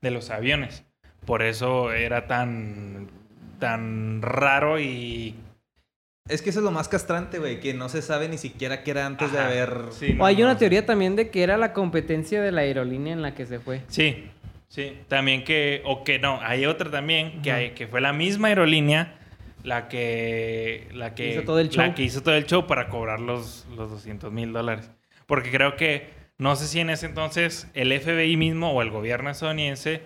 de 0.00 0.10
los 0.10 0.30
aviones. 0.30 0.84
Por 1.24 1.42
eso 1.42 1.92
era 1.92 2.26
tan. 2.26 3.08
tan 3.60 4.22
raro 4.22 4.78
y. 4.80 5.36
Es 6.28 6.40
que 6.42 6.50
eso 6.50 6.60
es 6.60 6.64
lo 6.64 6.70
más 6.70 6.88
castrante, 6.88 7.38
güey, 7.38 7.60
que 7.60 7.74
no 7.74 7.88
se 7.90 8.00
sabe 8.02 8.28
ni 8.28 8.38
siquiera 8.38 8.82
qué 8.82 8.92
era 8.92 9.04
antes 9.04 9.30
de 9.30 9.38
haber... 9.38 9.88
sí, 9.90 10.16
O 10.18 10.24
hay 10.24 10.36
no, 10.36 10.44
una 10.44 10.52
no. 10.54 10.58
teoría 10.58 10.86
también 10.86 11.16
de 11.16 11.28
que 11.28 11.42
era 11.42 11.58
la 11.58 11.74
competencia 11.74 12.40
de 12.40 12.50
la 12.50 12.62
aerolínea 12.62 13.12
en 13.12 13.20
la 13.20 13.34
que 13.34 13.44
se 13.44 13.58
fue. 13.60 13.82
Sí, 13.88 14.30
sí. 14.68 14.98
También 15.08 15.44
que. 15.44 15.82
O 15.84 16.04
que 16.04 16.18
no. 16.18 16.40
Hay 16.42 16.66
otra 16.66 16.90
también 16.90 17.42
que, 17.42 17.52
hay- 17.52 17.70
que 17.70 17.86
fue 17.86 18.00
la 18.00 18.12
misma 18.12 18.48
aerolínea 18.48 19.18
la 19.62 19.88
que. 19.88 20.88
La 20.92 21.14
que 21.14 21.30
Hizo 21.32 21.42
todo 21.42 21.58
el 21.60 21.66
La 21.68 21.72
show. 21.86 21.94
que 21.94 22.02
hizo 22.02 22.22
todo 22.22 22.34
el 22.34 22.46
show 22.46 22.66
para 22.66 22.88
cobrar 22.88 23.20
los, 23.20 23.66
los 23.76 23.90
200 23.90 24.30
mil 24.32 24.52
dólares. 24.52 24.90
Porque 25.26 25.50
creo 25.50 25.76
que. 25.76 26.12
No 26.36 26.56
sé 26.56 26.66
si 26.66 26.80
en 26.80 26.90
ese 26.90 27.06
entonces 27.06 27.70
el 27.74 27.92
FBI 27.98 28.36
mismo 28.36 28.72
o 28.72 28.82
el 28.82 28.90
gobierno 28.90 29.30
estadounidense 29.30 30.02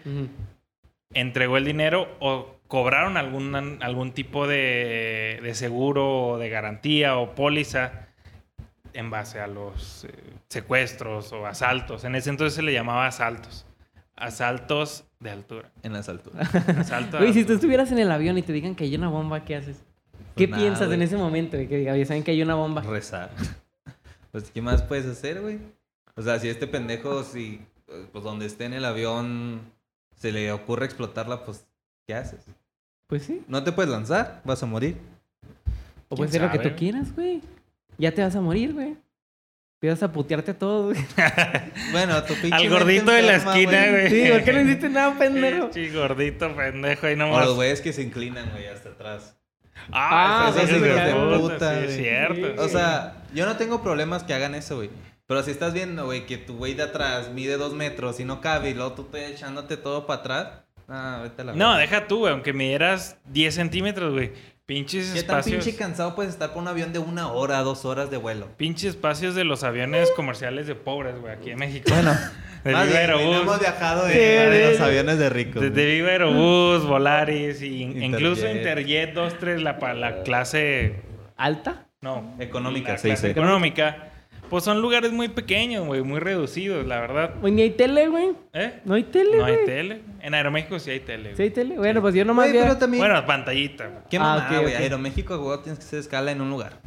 entregó 1.14 1.56
el 1.56 1.64
dinero 1.64 2.08
o 2.20 2.56
cobraron 2.68 3.16
algún, 3.16 3.54
algún 3.82 4.12
tipo 4.12 4.46
de, 4.46 5.40
de 5.42 5.54
seguro 5.54 6.26
o 6.32 6.38
de 6.38 6.50
garantía 6.50 7.16
o 7.16 7.34
póliza 7.34 8.08
en 8.92 9.08
base 9.08 9.40
a 9.40 9.46
los 9.46 10.04
eh, 10.04 10.10
secuestros 10.50 11.32
o 11.32 11.46
asaltos. 11.46 12.04
En 12.04 12.14
ese 12.14 12.28
entonces 12.28 12.54
se 12.54 12.62
le 12.62 12.74
llamaba 12.74 13.06
asaltos. 13.06 13.64
Asaltos 14.18 15.04
de 15.20 15.30
altura. 15.30 15.70
En 15.82 15.92
las 15.92 16.08
alturas. 16.08 16.52
Asalto 16.54 17.16
de 17.16 17.22
Güey, 17.24 17.32
si 17.32 17.44
tú 17.44 17.52
estuvieras 17.54 17.90
en 17.92 17.98
el 17.98 18.10
avión 18.10 18.36
y 18.36 18.42
te 18.42 18.52
digan 18.52 18.74
que 18.74 18.84
hay 18.84 18.94
una 18.94 19.08
bomba, 19.08 19.44
¿qué 19.44 19.56
haces? 19.56 19.76
¿Qué 20.36 20.46
Pues 20.46 20.50
nada, 20.50 20.62
piensas 20.62 20.92
en 20.92 21.02
ese 21.02 21.16
momento? 21.16 21.56
güey? 21.56 21.68
Que 21.68 21.78
diga, 21.78 21.92
"Oye, 21.92 22.04
saben 22.04 22.22
que 22.24 22.32
hay 22.32 22.42
una 22.42 22.54
bomba. 22.54 22.82
Rezar. 22.82 23.30
Pues, 24.30 24.50
¿qué 24.50 24.60
más 24.60 24.82
puedes 24.82 25.06
hacer, 25.06 25.40
güey? 25.40 25.58
O 26.14 26.20
sea, 26.20 26.38
si 26.38 26.48
este 26.50 26.66
pendejo, 26.66 27.22
si, 27.24 27.62
pues, 28.12 28.22
donde 28.22 28.44
esté 28.44 28.66
en 28.66 28.74
el 28.74 28.84
avión, 28.84 29.62
se 30.16 30.32
le 30.32 30.52
ocurre 30.52 30.84
explotarla, 30.84 31.46
pues, 31.46 31.66
¿qué 32.06 32.14
haces? 32.14 32.44
Pues 33.06 33.22
sí. 33.22 33.42
No 33.48 33.64
te 33.64 33.72
puedes 33.72 33.90
lanzar, 33.90 34.42
vas 34.44 34.62
a 34.62 34.66
morir. 34.66 34.98
O 36.10 36.14
puede 36.16 36.30
¿Quién 36.30 36.32
ser 36.32 36.42
lo 36.42 36.50
que 36.52 36.58
sabe? 36.58 36.70
tú 36.70 36.76
quieras, 36.76 37.14
güey. 37.14 37.40
Ya 37.96 38.12
te 38.12 38.22
vas 38.22 38.36
a 38.36 38.40
morir, 38.42 38.74
güey. 38.74 38.98
Empiezas 39.80 40.02
a 40.02 40.12
putearte 40.12 40.50
a 40.50 40.58
todos, 40.58 40.92
güey. 40.94 41.06
Bueno, 41.92 42.20
tu 42.24 42.34
pinche 42.34 42.56
Al 42.56 42.68
gordito 42.68 43.12
de 43.12 43.22
la 43.22 43.36
esquina, 43.36 43.86
güey. 43.90 44.10
Sí, 44.10 44.28
¿por 44.30 44.42
qué 44.42 44.52
no 44.52 44.60
hiciste 44.62 44.88
nada, 44.88 45.16
pendejo? 45.16 45.70
Sí, 45.72 45.88
gordito, 45.90 46.54
pendejo, 46.56 47.06
ahí 47.06 47.14
O 47.14 47.16
nomás. 47.16 47.46
los 47.46 47.54
güeyes 47.54 47.80
que 47.80 47.92
se 47.92 48.02
inclinan, 48.02 48.50
güey, 48.50 48.66
hasta 48.66 48.88
atrás. 48.88 49.36
Ah, 49.92 50.46
Ah, 50.46 50.50
esos 50.50 50.68
sí, 50.68 50.76
hijos 50.76 50.82
de 50.88 51.14
puta, 51.14 51.38
puta, 51.38 51.70
sí, 51.74 51.78
es 51.78 51.84
güey. 51.86 51.96
cierto. 51.98 52.62
O 52.62 52.68
sea, 52.68 53.22
yo 53.32 53.46
no 53.46 53.56
tengo 53.56 53.80
problemas 53.82 54.24
que 54.24 54.34
hagan 54.34 54.56
eso, 54.56 54.76
güey. 54.76 54.90
Pero 55.28 55.42
si 55.44 55.52
estás 55.52 55.72
viendo, 55.72 56.06
güey, 56.06 56.26
que 56.26 56.38
tu 56.38 56.56
güey 56.56 56.74
de 56.74 56.82
atrás 56.82 57.30
mide 57.30 57.56
dos 57.56 57.72
metros 57.74 58.18
y 58.18 58.24
no 58.24 58.40
cabe 58.40 58.70
y 58.70 58.74
luego 58.74 58.94
tú 58.94 59.04
te 59.04 59.28
echándote 59.28 59.76
todo 59.76 60.06
para 60.06 60.20
atrás, 60.20 60.48
ah, 60.88 61.20
vete 61.22 61.42
a 61.42 61.44
la 61.44 61.52
No, 61.52 61.76
deja 61.76 62.08
tú, 62.08 62.18
güey. 62.20 62.32
Aunque 62.32 62.52
midieras 62.52 63.16
10 63.26 63.54
centímetros, 63.54 64.12
güey. 64.12 64.32
Pinches 64.68 65.12
¿Qué 65.14 65.22
tan 65.22 65.38
espacios. 65.38 65.64
pinche 65.64 65.78
cansado 65.78 66.14
puedes 66.14 66.34
estar 66.34 66.52
por 66.52 66.60
un 66.60 66.68
avión 66.68 66.92
de 66.92 66.98
una 66.98 67.32
hora, 67.32 67.60
dos 67.60 67.86
horas 67.86 68.10
de 68.10 68.18
vuelo? 68.18 68.48
Pinches 68.58 68.90
espacios 68.90 69.34
de 69.34 69.44
los 69.44 69.64
aviones 69.64 70.10
comerciales 70.14 70.66
de 70.66 70.74
pobres, 70.74 71.18
güey, 71.18 71.32
aquí 71.32 71.52
en 71.52 71.58
México. 71.58 71.88
Bueno, 71.88 72.12
de 72.64 72.72
más 72.72 72.86
Viva 72.86 72.98
Aerobús. 72.98 73.36
hemos 73.40 73.60
viajado 73.60 74.04
de, 74.04 74.12
Sí, 74.12 74.18
de 74.18 74.64
sí, 74.66 74.72
los 74.72 74.80
aviones 74.82 75.18
de 75.18 75.30
ricos. 75.30 75.62
De, 75.62 75.70
de 75.70 75.86
Viva 75.86 76.10
Aerobús, 76.10 76.84
Volaris, 76.86 77.62
y 77.62 77.80
Interjet. 77.82 78.04
incluso 78.10 78.46
Interjet 78.50 79.14
2, 79.14 79.38
3, 79.40 79.62
la, 79.62 79.94
la 79.94 80.22
clase. 80.22 80.96
¿Alta? 81.38 81.86
No. 82.02 82.34
Económica, 82.38 82.98
se 82.98 83.08
dice. 83.08 83.30
Económica. 83.30 84.10
Pues 84.50 84.64
son 84.64 84.80
lugares 84.80 85.12
muy 85.12 85.28
pequeños, 85.28 85.86
güey, 85.86 86.02
muy 86.02 86.20
reducidos, 86.20 86.86
la 86.86 87.00
verdad. 87.00 87.34
Güey, 87.40 87.52
ni 87.52 87.62
hay 87.62 87.70
tele, 87.70 88.08
güey. 88.08 88.30
¿Eh? 88.54 88.80
No 88.84 88.94
hay 88.94 89.04
tele, 89.04 89.36
No 89.36 89.44
hay 89.44 89.56
tele. 89.66 90.00
En 90.22 90.32
Aeroméxico 90.34 90.78
sí 90.78 90.90
hay 90.90 91.00
tele. 91.00 91.30
¿Sí 91.30 91.34
güey. 91.36 91.48
hay 91.48 91.50
tele? 91.54 91.76
Bueno, 91.76 92.00
pues 92.00 92.14
yo 92.14 92.24
nomás 92.24 92.50
Güey, 92.50 92.62
pero 92.62 92.76
también... 92.78 93.02
Bueno, 93.04 93.26
pantallita. 93.26 93.86
güey. 93.88 93.98
¿Qué 94.10 94.16
Ah, 94.16 94.20
mamá, 94.20 94.46
ok, 94.50 94.62
güey? 94.62 94.74
ok. 94.74 94.80
Aeroméxico, 94.80 95.38
güey, 95.38 95.58
tienes 95.62 95.78
que 95.78 95.84
hacer 95.84 95.98
escala 96.00 96.32
en 96.32 96.40
un 96.40 96.48
lugar. 96.50 96.80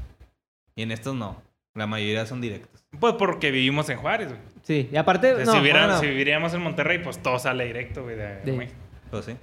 Y 0.76 0.82
en 0.84 0.92
estos 0.92 1.16
no. 1.16 1.42
La 1.76 1.86
mayoría 1.88 2.26
son 2.26 2.42
directos. 2.42 2.84
Pues 3.00 3.14
porque 3.14 3.52
vivimos 3.52 3.88
en 3.90 3.98
Juárez, 3.98 4.30
güey. 4.30 4.40
Sí, 4.64 4.90
y 4.92 4.96
aparte... 4.98 5.34
O 5.34 5.36
sea, 5.38 5.46
no, 5.46 5.52
si, 5.54 5.60
hubiera- 5.60 5.86
bueno, 5.86 6.00
si 6.00 6.08
viviríamos 6.08 6.54
en 6.54 6.62
Monterrey, 6.62 6.98
pues 7.00 7.20
todo 7.22 7.38
sale 7.40 7.66
directo, 7.66 8.04
güey, 8.04 8.16
de 8.16 8.26
Aeroméxico. 8.26 8.80
Pues 9.12 9.26
sí. 9.26 9.36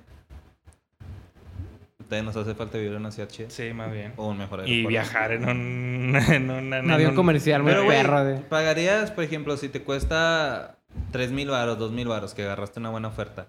Ustedes 2.08 2.24
nos 2.24 2.36
hace 2.36 2.54
falta 2.54 2.78
vivir 2.78 2.92
en 2.94 3.00
una 3.00 3.10
ciudad 3.10 3.28
chida. 3.28 3.50
Sí, 3.50 3.70
más 3.74 3.92
bien. 3.92 4.14
O 4.16 4.28
un 4.28 4.38
mejor 4.38 4.66
Y 4.66 4.86
viajar 4.86 5.30
en 5.32 5.46
un... 5.46 6.16
En 6.32 6.50
un, 6.50 6.72
en 6.72 6.84
un 6.86 6.90
avión 6.90 7.10
un- 7.10 7.16
comercial 7.16 7.62
muy 7.62 7.70
Pero, 7.72 7.84
güey, 7.84 7.98
perro 7.98 8.24
de... 8.24 8.36
pagarías, 8.40 9.10
por 9.10 9.24
ejemplo, 9.24 9.58
si 9.58 9.68
te 9.68 9.82
cuesta 9.82 10.78
3 11.12 11.32
mil 11.32 11.50
varos, 11.50 11.78
2 11.78 11.92
mil 11.92 12.08
varos, 12.08 12.32
que 12.32 12.44
agarraste 12.44 12.80
una 12.80 12.88
buena 12.88 13.08
oferta. 13.08 13.48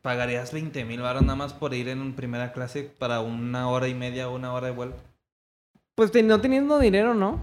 ¿Pagarías 0.00 0.50
20 0.50 0.82
mil 0.86 1.02
varos 1.02 1.20
nada 1.22 1.36
más 1.36 1.52
por 1.52 1.74
ir 1.74 1.88
en 1.90 2.14
primera 2.14 2.52
clase 2.54 2.90
para 2.98 3.20
una 3.20 3.68
hora 3.68 3.86
y 3.86 3.92
media 3.94 4.30
o 4.30 4.34
una 4.34 4.54
hora 4.54 4.68
de 4.68 4.72
vuelo? 4.72 4.94
Pues 5.94 6.10
te- 6.10 6.22
no 6.22 6.40
teniendo 6.40 6.78
dinero, 6.78 7.12
¿no? 7.12 7.38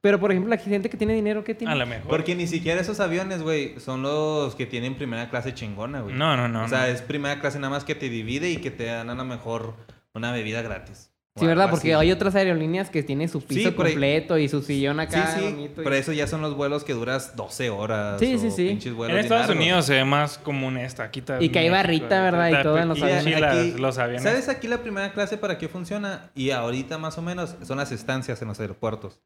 Pero, 0.00 0.20
por 0.20 0.30
ejemplo, 0.30 0.50
la 0.50 0.58
gente 0.58 0.88
que 0.88 0.96
tiene 0.96 1.12
dinero, 1.14 1.42
¿qué 1.42 1.54
tiene? 1.54 1.72
A 1.72 1.76
lo 1.76 1.84
mejor. 1.86 2.08
Porque 2.08 2.34
ni 2.36 2.46
siquiera 2.46 2.80
esos 2.80 3.00
aviones, 3.00 3.42
güey, 3.42 3.78
son 3.80 4.02
los 4.02 4.54
que 4.54 4.64
tienen 4.66 4.94
primera 4.94 5.28
clase 5.28 5.54
chingona, 5.54 6.02
güey. 6.02 6.14
No, 6.14 6.36
no, 6.36 6.46
no. 6.48 6.64
o 6.64 6.68
sea, 6.68 6.82
no. 6.82 6.86
es 6.86 7.02
primera 7.02 7.40
clase 7.40 7.58
nada 7.58 7.70
más 7.70 7.84
que 7.84 7.94
te 7.96 8.08
divide 8.08 8.48
y 8.50 8.58
que 8.58 8.70
te 8.70 8.84
dan 8.84 9.10
a 9.10 9.14
lo 9.14 9.24
mejor 9.24 9.74
una 10.14 10.30
bebida 10.32 10.62
gratis. 10.62 11.10
Sí, 11.36 11.46
¿verdad? 11.46 11.70
Porque 11.70 11.94
así. 11.94 12.00
hay 12.06 12.10
otras 12.10 12.34
aerolíneas 12.34 12.90
que 12.90 13.04
tienen 13.04 13.28
su 13.28 13.40
piso 13.40 13.60
Sí, 13.60 13.66
ahí- 13.68 13.72
completo 13.74 14.38
y 14.38 14.48
su 14.48 14.60
sillón 14.60 14.96
Sí, 14.96 15.02
acá 15.02 15.36
sí, 15.38 15.44
bonito 15.44 15.82
y- 15.82 15.84
pero 15.84 15.94
eso 15.94 16.12
ya 16.12 16.26
son 16.26 16.42
los 16.42 16.56
vuelos 16.56 16.82
que 16.82 16.94
duras 16.94 17.36
12 17.36 17.70
horas. 17.70 18.18
Sí, 18.18 18.34
o 18.34 18.38
sí, 18.40 18.50
sí. 18.50 18.68
pinches 18.70 18.92
vuelos 18.92 19.14
En 19.16 19.22
Estados 19.22 19.46
largos. 19.46 19.56
Unidos 19.64 19.84
se 19.86 19.94
ve 19.94 20.04
más 20.04 20.36
común 20.38 20.76
esta. 20.76 21.04
Aquí 21.04 21.20
está 21.20 21.40
Y 21.40 21.50
que 21.50 21.60
hay 21.60 21.68
barrita, 21.70 22.22
¿verdad? 22.22 22.50
Y 22.60 22.62
todo 22.64 22.78
en 22.78 22.88
los 22.88 23.00
aviones. 23.00 23.78
los 23.78 23.98
aviones. 23.98 24.22
¿Sabes 24.24 24.48
aquí 24.48 24.66
la 24.66 24.78
primera 24.78 25.12
clase 25.12 25.38
para 25.38 25.58
qué 25.58 25.68
funciona? 25.68 26.30
Y 26.34 26.50
ahorita 26.50 26.98
más 26.98 27.18
o 27.18 27.22
menos 27.22 27.54
son 27.62 27.78
las 27.78 27.92
estancias 27.92 28.42
en 28.42 28.48
los 28.48 28.58
aeropuertos. 28.58 29.20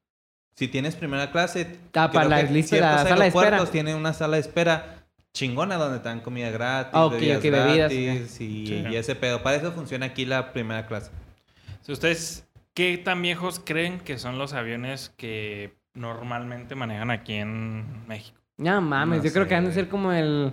Si 0.55 0.69
tienes 0.69 0.95
primera 0.97 1.31
clase, 1.31 1.79
Ah, 1.95 2.11
para 2.11 2.27
creo 2.27 2.29
la 2.29 2.43
lista- 2.43 2.77
la 2.79 2.99
sala 3.05 3.23
de 3.25 3.29
espera. 3.29 3.65
tienen 3.67 3.97
una 3.97 4.13
sala 4.13 4.37
de 4.37 4.43
espera 4.43 5.05
chingona 5.33 5.77
donde 5.77 5.99
te 6.01 6.09
dan 6.09 6.21
comida 6.21 6.51
gratis, 6.51 6.93
Ah, 6.95 7.07
ok, 7.07 7.13
bebidas 7.13 7.39
ok, 7.39 7.43
bebidas, 7.45 7.77
gratis 7.93 8.41
y, 8.41 8.67
Sí. 8.67 8.85
y 8.91 8.97
ese 8.97 9.15
pedo. 9.15 9.43
Para 9.43 9.57
eso 9.57 9.73
funciona 9.73 10.07
aquí 10.07 10.27
la 10.27 10.53
primera 10.53 10.87
clase. 10.87 11.11
Si 11.81 11.91
¿Ustedes 11.93 12.47
qué 12.75 12.99
tan 12.99 13.23
viejos 13.23 13.61
creen 13.65 13.99
que 14.01 14.19
son 14.19 14.39
los 14.39 14.53
aviones 14.53 15.11
que 15.17 15.73
normalmente 15.95 16.75
manejan 16.75 17.11
aquí 17.11 17.35
en 17.35 18.07
México? 18.07 18.39
No 18.59 18.81
mames, 18.83 19.19
No 19.19 19.25
yo 19.25 19.33
creo 19.33 19.45
sé, 19.45 19.49
que 19.49 19.55
han 19.55 19.65
de 19.65 19.73
ser 19.73 19.89
como 19.89 20.13
el... 20.13 20.53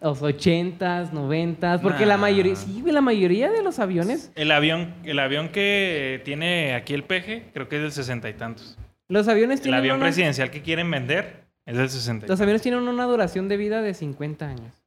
Los 0.00 0.22
ochentas, 0.22 1.12
noventas, 1.12 1.82
porque 1.82 2.06
la 2.06 2.14
Nah. 2.16 2.22
mayoría, 2.22 2.56
sí, 2.56 2.82
la 2.86 3.02
mayoría 3.02 3.50
de 3.52 3.62
los 3.62 3.78
aviones, 3.78 4.32
El 4.34 4.50
avión, 4.50 4.94
el 5.04 5.18
avión 5.18 5.50
que 5.50 6.22
tiene 6.24 6.74
aquí 6.74 6.94
el 6.94 7.04
peje, 7.04 7.50
creo 7.52 7.68
que 7.68 7.76
es 7.76 7.82
del 7.82 7.92
sesenta 7.92 8.30
y 8.30 8.32
tantos. 8.32 8.78
Los 9.12 9.28
aviones 9.28 9.58
El 9.60 9.64
tienen 9.64 9.78
avión 9.78 9.96
una, 9.96 10.06
presidencial 10.06 10.50
que 10.50 10.62
quieren 10.62 10.90
vender 10.90 11.44
es 11.66 11.76
del 11.76 11.88
60. 11.88 12.26
y 12.26 12.28
los 12.28 12.40
aviones 12.40 12.62
tienen 12.62 12.88
una 12.88 13.04
duración 13.04 13.48
de 13.48 13.56
vida 13.56 13.82
de 13.82 13.94
50 13.94 14.48
años. 14.48 14.82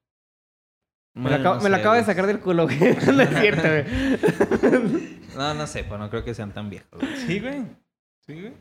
Me, 1.13 1.21
Bueno, 1.23 1.37
lo 1.37 1.41
acabo, 1.41 1.55
no 1.55 1.61
me 1.61 1.69
lo 1.69 1.75
sé, 1.75 1.81
acabo 1.81 1.95
de 1.95 2.03
sacar 2.03 2.27
del 2.27 2.39
culo, 2.39 2.63
güey. 2.65 2.77
no 3.13 3.21
es 3.21 3.39
cierto, 3.39 3.61
güey. 3.61 5.15
No, 5.35 5.53
no 5.53 5.67
sé, 5.67 5.83
pero 5.83 5.97
no 5.97 6.09
creo 6.09 6.23
que 6.23 6.33
sean 6.33 6.53
tan 6.53 6.69
viejos. 6.69 6.89
güey. 6.93 7.15
Sí, 7.17 7.39
güey. 7.39 7.63
Sí, 8.25 8.33
güey. 8.39 8.53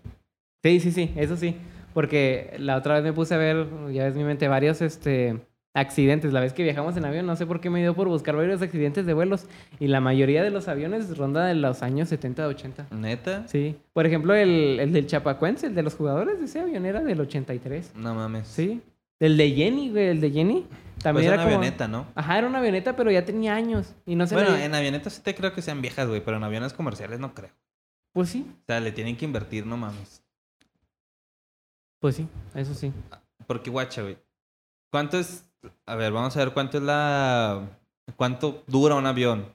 Sí, 0.63 0.81
sí, 0.81 0.91
sí, 0.91 1.15
eso 1.17 1.37
sí. 1.37 1.57
Porque 1.95 2.55
la 2.59 2.77
otra 2.77 2.95
vez 2.95 3.05
me 3.05 3.13
puse 3.13 3.35
a 3.35 3.39
ver, 3.39 3.67
ya 3.93 4.05
ves 4.05 4.17
mi 4.17 4.25
mente, 4.25 4.49
varios 4.49 4.83
este, 4.83 5.41
accidentes. 5.75 6.33
La 6.33 6.41
vez 6.41 6.53
que 6.53 6.63
viajamos 6.63 6.97
en 6.97 7.05
avión, 7.05 7.27
no 7.27 7.37
sé 7.37 7.45
por 7.47 7.61
qué 7.61 7.69
me 7.69 7.81
dio 7.81 7.95
por 7.95 8.09
buscar 8.09 8.37
varios 8.37 8.63
accidentes 8.63 9.05
de 9.05 9.13
vuelos. 9.13 9.47
Y 9.81 9.89
la 9.89 10.01
mayoría 10.01 10.43
de 10.43 10.51
los 10.51 10.69
aviones 10.69 11.17
ronda 11.19 11.45
de 11.45 11.55
los 11.55 11.83
años 11.83 12.09
70, 12.09 12.47
80. 12.47 12.87
¿Neta? 12.93 13.47
Sí. 13.49 13.77
Por 13.93 14.07
ejemplo, 14.07 14.35
el, 14.35 14.79
el 14.81 14.93
del 14.93 15.07
Chapacuense, 15.07 15.67
el 15.67 15.75
de 15.75 15.83
los 15.83 15.95
jugadores 15.95 16.39
de 16.39 16.47
ese 16.47 16.61
avión 16.61 16.87
era 16.87 17.03
del 17.03 17.21
83. 17.21 17.93
No 17.97 18.15
mames. 18.15 18.49
Sí. 18.49 18.81
El 19.21 19.37
de 19.37 19.51
Jenny, 19.51 19.91
güey, 19.91 20.09
el 20.09 20.21
de 20.21 20.31
Jenny. 20.31 20.67
Pues 20.69 21.03
También 21.05 21.27
una 21.27 21.35
era 21.35 21.43
como... 21.45 21.57
avioneta, 21.57 21.89
¿no? 21.89 22.07
Ajá, 22.15 22.39
era 22.39 22.47
una 22.47 22.59
avioneta, 22.59 22.97
pero 22.97 23.11
ya 23.11 23.25
tenía 23.25 23.55
años. 23.55 23.95
Y 24.07 24.15
no 24.15 24.27
se 24.27 24.35
Bueno, 24.35 24.57
en 24.57 24.75
avionetas 24.75 25.13
sí 25.15 25.23
te 25.23 25.35
creo 25.35 25.53
que 25.53 25.61
sean 25.63 25.83
viejas, 25.83 26.09
güey, 26.09 26.25
pero 26.25 26.37
en 26.39 26.45
aviones 26.45 26.73
comerciales 26.73 27.21
no 27.21 27.35
creo. 27.35 27.51
Pues 28.13 28.29
sí, 28.31 28.47
O 28.63 28.65
sea, 28.67 28.79
le 28.81 28.93
tienen 28.93 29.17
que 29.17 29.25
invertir, 29.25 29.67
no 29.67 29.77
mames. 29.77 30.23
pues 31.99 32.15
sí, 32.17 32.29
eso 32.55 32.75
sí. 32.75 32.93
Porque, 33.47 33.71
guacha, 33.71 34.03
güey. 34.03 34.17
¿Cuánto 34.91 35.19
es? 35.19 35.45
A 35.87 35.95
ver, 35.97 36.13
vamos 36.13 36.37
a 36.37 36.41
ver 36.41 36.53
cuánto 36.53 36.79
es 36.79 36.83
la. 36.85 37.61
¿Cuánto 38.17 38.63
dura 38.67 38.95
un 38.97 39.07
avión? 39.07 39.47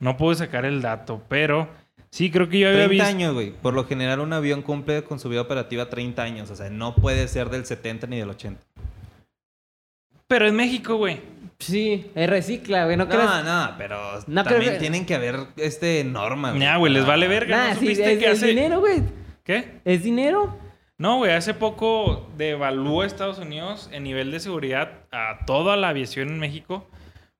No 0.00 0.16
pude 0.16 0.36
sacar 0.36 0.64
el 0.64 0.80
dato, 0.82 1.22
pero 1.28 1.68
Sí, 2.10 2.30
creo 2.30 2.48
que 2.48 2.58
yo 2.60 2.68
había 2.68 2.86
30 2.86 2.90
visto. 3.04 3.06
años, 3.16 3.34
güey. 3.34 3.50
Por 3.52 3.74
lo 3.74 3.84
general 3.84 4.20
un 4.20 4.32
avión 4.32 4.62
cumple 4.62 5.02
con 5.04 5.18
su 5.20 5.28
vida 5.28 5.42
operativa 5.42 5.90
30 5.90 6.22
años. 6.22 6.50
O 6.50 6.56
sea, 6.56 6.70
no 6.70 6.94
puede 6.94 7.28
ser 7.28 7.50
del 7.50 7.66
70 7.66 8.06
ni 8.06 8.18
del 8.18 8.30
80. 8.30 8.62
Pero 10.26 10.46
en 10.46 10.56
México, 10.56 10.96
güey. 10.96 11.20
Sí, 11.58 12.10
es 12.14 12.30
recicla, 12.30 12.84
güey. 12.84 12.96
No, 12.96 13.04
No, 13.04 13.10
creas. 13.10 13.44
no, 13.44 13.74
pero 13.76 13.98
No 14.26 14.44
también 14.44 14.74
que- 14.74 14.78
tienen 14.78 15.04
que 15.06 15.14
haber 15.16 15.36
este 15.56 16.04
norma, 16.04 16.56
Ya, 16.56 16.76
güey, 16.76 16.92
les 16.92 17.04
vale 17.06 17.26
verga. 17.28 17.56
Nah, 17.56 17.68
¿No 17.68 17.74
sí, 17.74 17.80
supiste 17.80 18.12
es, 18.12 18.18
que 18.18 18.24
es 18.26 18.32
hace... 18.38 18.46
dinero, 18.46 18.80
güey. 18.80 19.02
¿Qué? 19.42 19.80
Es 19.84 20.02
dinero. 20.04 20.56
No, 20.98 21.18
güey, 21.18 21.32
hace 21.32 21.54
poco 21.54 22.28
devaluó 22.36 23.04
Estados 23.04 23.38
Unidos 23.38 23.88
en 23.92 24.02
nivel 24.02 24.30
de 24.32 24.40
seguridad 24.40 24.90
a 25.12 25.44
toda 25.46 25.76
la 25.76 25.90
aviación 25.90 26.28
en 26.28 26.38
México 26.40 26.86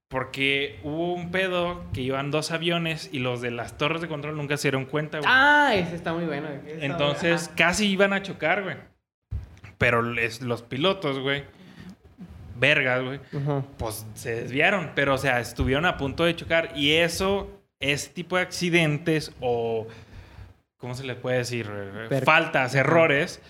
porque 0.09 0.78
hubo 0.84 1.12
un 1.12 1.30
pedo 1.30 1.82
que 1.92 2.00
iban 2.00 2.30
dos 2.30 2.50
aviones 2.52 3.11
y 3.12 3.18
los 3.18 3.40
de 3.42 3.50
las 3.50 3.76
torres 3.76 4.00
de 4.00 4.09
control 4.09 4.36
nunca 4.36 4.56
se 4.56 4.68
dieron 4.68 4.84
cuenta, 4.86 5.18
güey. 5.18 5.28
Ah, 5.30 5.72
ese 5.74 5.96
está 5.96 6.12
muy 6.14 6.24
bueno. 6.24 6.48
está 6.66 6.86
Entonces 6.86 7.50
casi 7.56 7.88
iban 7.88 8.12
a 8.12 8.22
chocar, 8.22 8.62
güey. 8.62 8.76
Pero 9.76 10.02
les- 10.02 10.40
los 10.40 10.62
pilotos, 10.62 11.18
güey, 11.18 11.44
vergas, 12.56 13.02
güey, 13.04 13.20
pues 13.76 14.06
se 14.14 14.34
desviaron. 14.42 14.92
Pero, 14.94 15.14
o 15.14 15.18
sea, 15.18 15.40
estuvieron 15.40 15.84
a 15.84 15.96
punto 15.98 16.24
de 16.24 16.34
chocar. 16.34 16.72
Y 16.74 16.92
eso, 16.92 17.50
ese 17.78 18.09
tipo 18.11 18.36
de 18.36 18.42
accidentes 18.42 19.32
o, 19.40 19.86
¿cómo 20.78 20.94
se 20.94 21.04
le 21.04 21.14
puede 21.14 21.38
decir? 21.38 21.68
Per- 22.08 22.24
Faltas, 22.24 22.74
errores, 22.74 23.42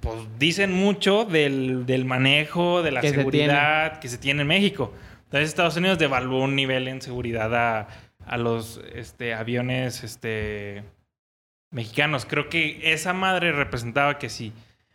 pues 0.00 0.16
dicen 0.38 0.72
mucho 0.72 1.24
del, 1.24 1.84
del 1.86 2.04
manejo, 2.04 2.82
de 2.82 2.90
la 2.92 3.00
Que 3.00 3.10
se 3.10 3.16
seguridad 3.16 3.98
que 4.00 4.08
se 4.08 4.18
tiene 4.18 4.42
en 4.42 4.48
México. 4.48 4.92
Entonces 5.24 5.48
Estados 5.50 5.76
Unidos 5.76 5.98
devaluó 5.98 6.42
un 6.44 6.56
nivel 6.56 6.88
en 6.88 7.02
seguridad 7.02 7.54
a, 7.54 7.88
a 8.24 8.36
los 8.38 8.80
este, 8.94 9.34
aviones 9.34 10.02
este, 10.04 10.84
mexicanos. 11.70 12.24
Creo 12.26 12.48
que 12.48 12.92
esa 12.92 13.12
madre 13.12 13.52
representaba 13.52 14.18
que 14.18 14.30
si 14.30 14.52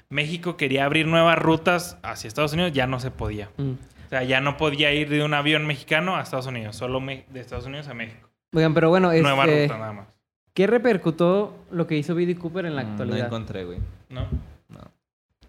México 0.10 0.58
quería 0.58 0.86
abrir 0.86 1.08
nuevas 1.08 1.38
rutas 1.38 1.98
hacia 2.04 2.28
Estados 2.28 2.54
Unidos, 2.54 2.72
ya 2.72 2.88
no 2.88 3.00
se 3.00 3.12
podía. 3.12 3.50
Mm. 3.58 3.72
O 4.06 4.10
sea, 4.10 4.24
ya 4.24 4.42
no 4.42 4.58
podía 4.58 4.92
ir 4.94 5.10
de 5.10 5.24
un 5.24 5.34
avión 5.34 5.66
mexicano 5.66 6.16
a 6.16 6.22
Estados 6.22 6.46
Unidos, 6.46 6.76
solo 6.76 7.00
de 7.02 7.40
Estados 7.40 7.66
Unidos 7.66 7.88
a 7.88 7.94
México. 7.96 8.30
Oigan, 8.54 8.74
pero 8.76 8.90
bueno, 8.90 9.12
Nueva 9.12 9.46
este, 9.46 9.64
ruta 9.64 9.78
nada 9.80 9.94
más. 9.94 10.08
¿Qué 10.54 10.68
repercutó 10.68 11.66
lo 11.72 11.88
que 11.88 11.98
hizo 11.98 12.16
Billy 12.16 12.36
Cooper 12.36 12.66
en 12.66 12.76
la 12.76 12.84
Mm, 12.84 12.90
actualidad? 12.92 13.18
No 13.20 13.26
encontré, 13.26 13.66
güey. 13.66 13.80
¿No? 14.10 14.22
No. 14.70 14.80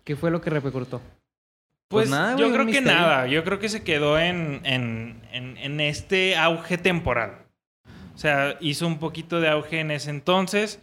¿Qué 0.04 0.16
fue 0.16 0.30
lo 0.30 0.40
que 0.40 0.50
repercutó? 0.50 1.00
Pues, 1.88 2.08
Pues 2.08 2.10
nada, 2.10 2.32
yo 2.32 2.46
güey, 2.46 2.52
creo 2.52 2.64
un 2.66 2.72
que 2.72 2.80
misterio. 2.80 3.00
nada. 3.00 3.26
Yo 3.26 3.44
creo 3.44 3.58
que 3.58 3.68
se 3.68 3.82
quedó 3.84 4.18
en, 4.18 4.60
en, 4.64 5.20
en, 5.32 5.56
en 5.58 5.80
este 5.80 6.36
auge 6.36 6.78
temporal. 6.78 7.38
O 8.14 8.18
sea, 8.18 8.56
hizo 8.60 8.86
un 8.86 8.98
poquito 8.98 9.40
de 9.40 9.48
auge 9.48 9.80
en 9.80 9.90
ese 9.90 10.10
entonces. 10.10 10.80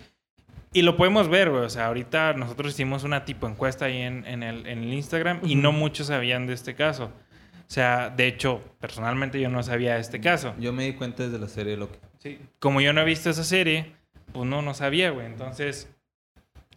Y 0.74 0.84
lo 0.84 0.96
podemos 0.96 1.28
ver, 1.28 1.50
güey. 1.50 1.64
O 1.66 1.70
sea, 1.70 1.88
ahorita 1.88 2.34
nosotros 2.34 2.74
hicimos 2.74 3.04
una 3.04 3.26
tipo 3.26 3.48
encuesta 3.48 3.86
ahí 3.86 3.98
en, 4.02 4.26
en 4.26 4.44
el, 4.44 4.66
en 4.68 4.84
el 4.84 4.94
Instagram 4.94 5.40
y 5.44 5.56
no 5.56 5.72
muchos 5.72 6.08
sabían 6.08 6.46
de 6.48 6.54
este 6.54 6.76
caso. 6.76 7.06
O 7.06 7.74
sea, 7.74 8.10
de 8.10 8.28
hecho, 8.28 8.62
personalmente 8.80 9.40
yo 9.40 9.50
no 9.50 9.64
sabía 9.64 9.96
de 9.96 10.02
este 10.02 10.20
caso. 10.22 10.54
Yo 10.60 10.72
me 10.74 10.86
di 10.86 10.94
cuenta 10.94 11.24
desde 11.24 11.40
la 11.40 11.48
serie 11.48 11.76
Loki. 11.78 11.98
Sí. 12.20 12.40
Como 12.60 12.80
yo 12.82 12.94
no 12.94 13.02
he 13.02 13.06
visto 13.06 13.30
esa 13.30 13.44
serie, 13.44 13.94
pues 14.34 14.48
no, 14.50 14.62
no 14.62 14.74
sabía, 14.74 15.12
güey. 15.12 15.26
Entonces, 15.26 15.90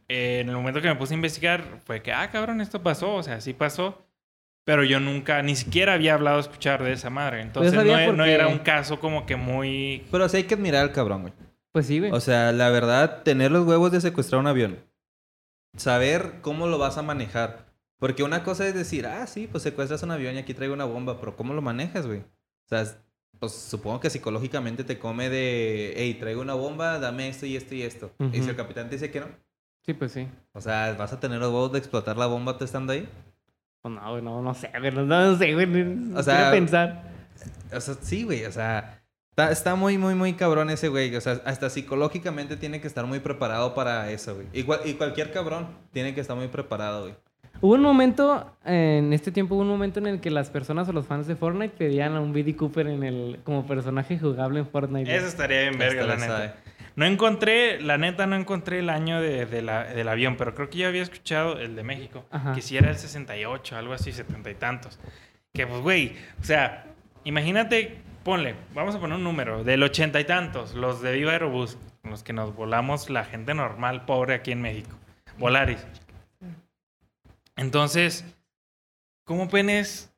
eh, 0.08 0.40
en 0.40 0.48
el 0.48 0.56
momento 0.56 0.80
que 0.80 0.88
me 0.88 0.96
puse 0.96 1.14
a 1.14 1.16
investigar, 1.16 1.64
fue 1.84 2.02
que, 2.02 2.12
ah, 2.12 2.30
cabrón, 2.30 2.60
esto 2.60 2.82
pasó. 2.82 3.14
O 3.14 3.22
sea, 3.22 3.40
sí 3.40 3.52
pasó. 3.52 4.04
Pero 4.66 4.82
yo 4.82 4.98
nunca, 4.98 5.42
ni 5.42 5.56
siquiera 5.56 5.92
había 5.92 6.14
hablado, 6.14 6.40
escuchar 6.40 6.82
de 6.82 6.92
esa 6.92 7.10
madre. 7.10 7.42
Entonces, 7.42 7.74
no, 7.74 7.82
e- 7.98 8.12
no 8.12 8.24
era 8.24 8.48
un 8.48 8.60
caso 8.60 8.98
como 8.98 9.26
que 9.26 9.36
muy... 9.36 10.06
Pero 10.10 10.26
sí 10.28 10.38
hay 10.38 10.44
que 10.44 10.54
admirar 10.54 10.82
al 10.82 10.92
cabrón, 10.92 11.22
güey. 11.22 11.34
Pues 11.72 11.86
sí, 11.86 11.98
güey. 11.98 12.10
O 12.12 12.20
sea, 12.20 12.50
la 12.52 12.70
verdad, 12.70 13.22
tener 13.24 13.50
los 13.50 13.66
huevos 13.66 13.92
de 13.92 14.00
secuestrar 14.00 14.40
un 14.40 14.46
avión. 14.46 14.78
Saber 15.76 16.36
cómo 16.40 16.66
lo 16.66 16.78
vas 16.78 16.96
a 16.96 17.02
manejar. 17.02 17.66
Porque 17.98 18.22
una 18.22 18.42
cosa 18.42 18.66
es 18.66 18.74
decir, 18.74 19.06
ah, 19.06 19.26
sí, 19.26 19.48
pues 19.50 19.62
secuestras 19.62 20.02
un 20.02 20.12
avión 20.12 20.34
y 20.34 20.38
aquí 20.38 20.54
traigo 20.54 20.72
una 20.74 20.84
bomba, 20.84 21.18
pero 21.20 21.36
¿cómo 21.36 21.52
lo 21.52 21.60
manejas, 21.62 22.06
güey? 22.06 22.20
O 22.20 22.68
sea, 22.68 22.84
pues 23.38 23.52
supongo 23.52 24.00
que 24.00 24.10
psicológicamente 24.10 24.84
te 24.84 24.98
come 24.98 25.28
de, 25.28 25.94
hey, 25.96 26.14
traigo 26.14 26.40
una 26.42 26.54
bomba, 26.54 26.98
dame 26.98 27.28
esto 27.28 27.46
y 27.46 27.56
esto 27.56 27.74
y 27.74 27.82
esto. 27.82 28.12
Y 28.32 28.42
si 28.42 28.48
el 28.48 28.56
capitán 28.56 28.88
te 28.88 28.96
dice 28.96 29.10
que 29.10 29.20
no, 29.20 29.26
sí, 29.84 29.92
pues 29.94 30.12
sí. 30.12 30.28
o 30.52 30.60
sea, 30.60 30.94
¿vas 30.98 31.12
a 31.12 31.20
tener 31.20 31.38
los 31.40 31.48
huevos 31.50 31.72
de 31.72 31.78
explotar 31.78 32.16
la 32.16 32.26
bomba 32.26 32.56
tú 32.58 32.64
estando 32.64 32.92
ahí? 32.92 33.08
Pues 33.82 33.94
no, 33.94 34.10
güey, 34.10 34.22
no, 34.22 34.40
no 34.40 34.54
sé, 34.54 34.70
güey. 34.78 34.92
No, 34.92 35.04
no 35.04 35.36
sé, 35.36 35.52
güey. 35.54 35.66
No 35.66 36.18
O 36.18 36.22
sea- 36.22 36.50
pensar. 36.50 37.12
O 37.74 37.80
sea, 37.80 37.94
sí, 38.00 38.22
güey, 38.22 38.44
o 38.46 38.52
sea, 38.52 39.02
está, 39.30 39.50
está 39.50 39.74
muy, 39.74 39.98
muy, 39.98 40.14
muy 40.14 40.32
cabrón 40.34 40.70
ese 40.70 40.88
güey. 40.88 41.14
O 41.16 41.20
sea, 41.20 41.42
hasta 41.44 41.68
psicológicamente 41.68 42.56
tiene 42.56 42.80
que 42.80 42.86
estar 42.86 43.04
muy 43.06 43.18
preparado 43.20 43.74
para 43.74 44.10
eso, 44.10 44.34
güey. 44.36 44.46
Y, 44.52 44.60
y 44.88 44.94
cualquier 44.94 45.32
cabrón 45.32 45.66
tiene 45.92 46.14
que 46.14 46.20
estar 46.20 46.36
muy 46.36 46.48
preparado, 46.48 47.02
güey. 47.02 47.14
Hubo 47.64 47.72
un 47.76 47.80
momento, 47.80 48.54
eh, 48.66 48.96
en 49.02 49.14
este 49.14 49.32
tiempo, 49.32 49.54
hubo 49.54 49.62
un 49.62 49.68
momento 49.68 49.98
en 49.98 50.06
el 50.06 50.20
que 50.20 50.30
las 50.30 50.50
personas 50.50 50.86
o 50.90 50.92
los 50.92 51.06
fans 51.06 51.26
de 51.26 51.34
Fortnite 51.34 51.74
pedían 51.78 52.14
a 52.14 52.20
un 52.20 52.34
Billy 52.34 52.52
Cooper 52.52 52.86
en 52.88 53.02
el, 53.02 53.40
como 53.42 53.66
personaje 53.66 54.18
jugable 54.18 54.58
en 54.60 54.66
Fortnite. 54.68 55.16
Eso 55.16 55.26
estaría 55.26 55.60
bien 55.62 55.78
verga, 55.78 56.02
Hasta 56.02 56.14
la 56.14 56.20
neta. 56.20 56.36
sabe. 56.36 56.52
No 56.94 57.06
encontré, 57.06 57.80
la 57.80 57.96
neta, 57.96 58.26
no 58.26 58.36
encontré 58.36 58.80
el 58.80 58.90
año 58.90 59.18
de, 59.18 59.46
de 59.46 59.62
la- 59.62 59.84
del 59.84 60.06
avión, 60.08 60.36
pero 60.36 60.54
creo 60.54 60.68
que 60.68 60.76
yo 60.76 60.88
había 60.88 61.00
escuchado 61.00 61.58
el 61.58 61.74
de 61.74 61.84
México, 61.84 62.26
Ajá. 62.30 62.52
que 62.52 62.60
sí 62.60 62.76
era 62.76 62.90
el 62.90 62.96
68, 62.98 63.78
algo 63.78 63.94
así, 63.94 64.12
70 64.12 64.50
y 64.50 64.54
tantos. 64.56 65.00
Que 65.54 65.66
pues, 65.66 65.80
güey, 65.80 66.12
o 66.38 66.44
sea, 66.44 66.84
imagínate, 67.24 67.96
ponle, 68.24 68.56
vamos 68.74 68.94
a 68.94 69.00
poner 69.00 69.16
un 69.16 69.24
número, 69.24 69.64
del 69.64 69.82
ochenta 69.82 70.20
y 70.20 70.24
tantos, 70.24 70.74
los 70.74 71.00
de 71.00 71.12
Viva 71.14 71.32
Aerobús, 71.32 71.78
con 72.02 72.10
los 72.10 72.22
que 72.22 72.34
nos 72.34 72.54
volamos 72.54 73.08
la 73.08 73.24
gente 73.24 73.54
normal, 73.54 74.04
pobre 74.04 74.34
aquí 74.34 74.52
en 74.52 74.60
México, 74.60 74.94
Volaris. 75.38 75.82
Entonces, 77.56 78.24
¿cómo 79.24 79.48
penes? 79.48 80.10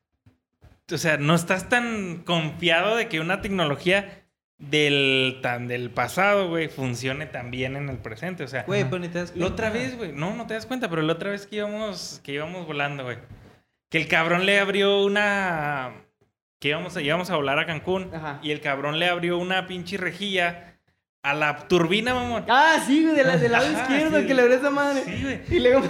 O 0.91 0.97
sea, 0.97 1.17
no 1.17 1.35
estás 1.35 1.69
tan 1.69 2.23
confiado 2.25 2.95
de 2.95 3.07
que 3.09 3.19
una 3.19 3.41
tecnología 3.41 4.23
del, 4.57 5.39
tan 5.43 5.67
del 5.67 5.89
pasado, 5.91 6.47
güey, 6.49 6.67
funcione 6.69 7.25
tan 7.25 7.51
bien 7.51 7.75
en 7.75 7.89
el 7.89 7.97
presente. 7.97 8.43
O 8.43 8.47
sea, 8.47 8.63
Güey, 8.63 8.85
pero 8.85 8.99
ni 8.99 9.09
te 9.09 9.19
das 9.19 9.35
la 9.35 9.47
otra 9.47 9.69
cuenta. 9.69 9.87
vez, 9.87 9.97
güey, 9.97 10.11
no, 10.13 10.35
no 10.35 10.47
te 10.47 10.53
das 10.55 10.65
cuenta, 10.65 10.89
pero 10.89 11.01
la 11.01 11.13
otra 11.13 11.29
vez 11.31 11.45
que 11.45 11.57
íbamos, 11.57 12.21
que 12.23 12.31
íbamos 12.33 12.65
volando, 12.65 13.03
güey, 13.03 13.17
que 13.89 13.97
el 13.97 14.07
cabrón 14.07 14.45
le 14.45 14.59
abrió 14.59 15.03
una... 15.03 15.93
Que 16.59 16.69
íbamos 16.69 16.97
a, 16.97 17.01
íbamos 17.01 17.29
a 17.29 17.35
volar 17.35 17.59
a 17.59 17.67
Cancún 17.67 18.09
Ajá. 18.15 18.39
y 18.41 18.49
el 18.49 18.61
cabrón 18.61 18.97
le 18.97 19.07
abrió 19.07 19.37
una 19.37 19.67
pinche 19.67 19.95
rejilla 19.97 20.66
a 21.29 21.33
la 21.33 21.67
turbina, 21.67 22.13
mamón. 22.13 22.45
Ah, 22.47 22.81
sí, 22.85 23.03
güey, 23.03 23.15
de 23.15 23.23
la- 23.23 23.37
del 23.37 23.51
lado 23.51 23.65
Ajá, 23.67 23.81
izquierdo, 23.81 24.19
sí. 24.21 24.27
que 24.27 24.33
le 24.33 24.41
abrió 24.41 24.57
esa 24.57 24.69
madre. 24.69 25.03
Sí, 25.05 25.21
güey. 25.23 25.39
Y 25.49 25.59
luego. 25.59 25.81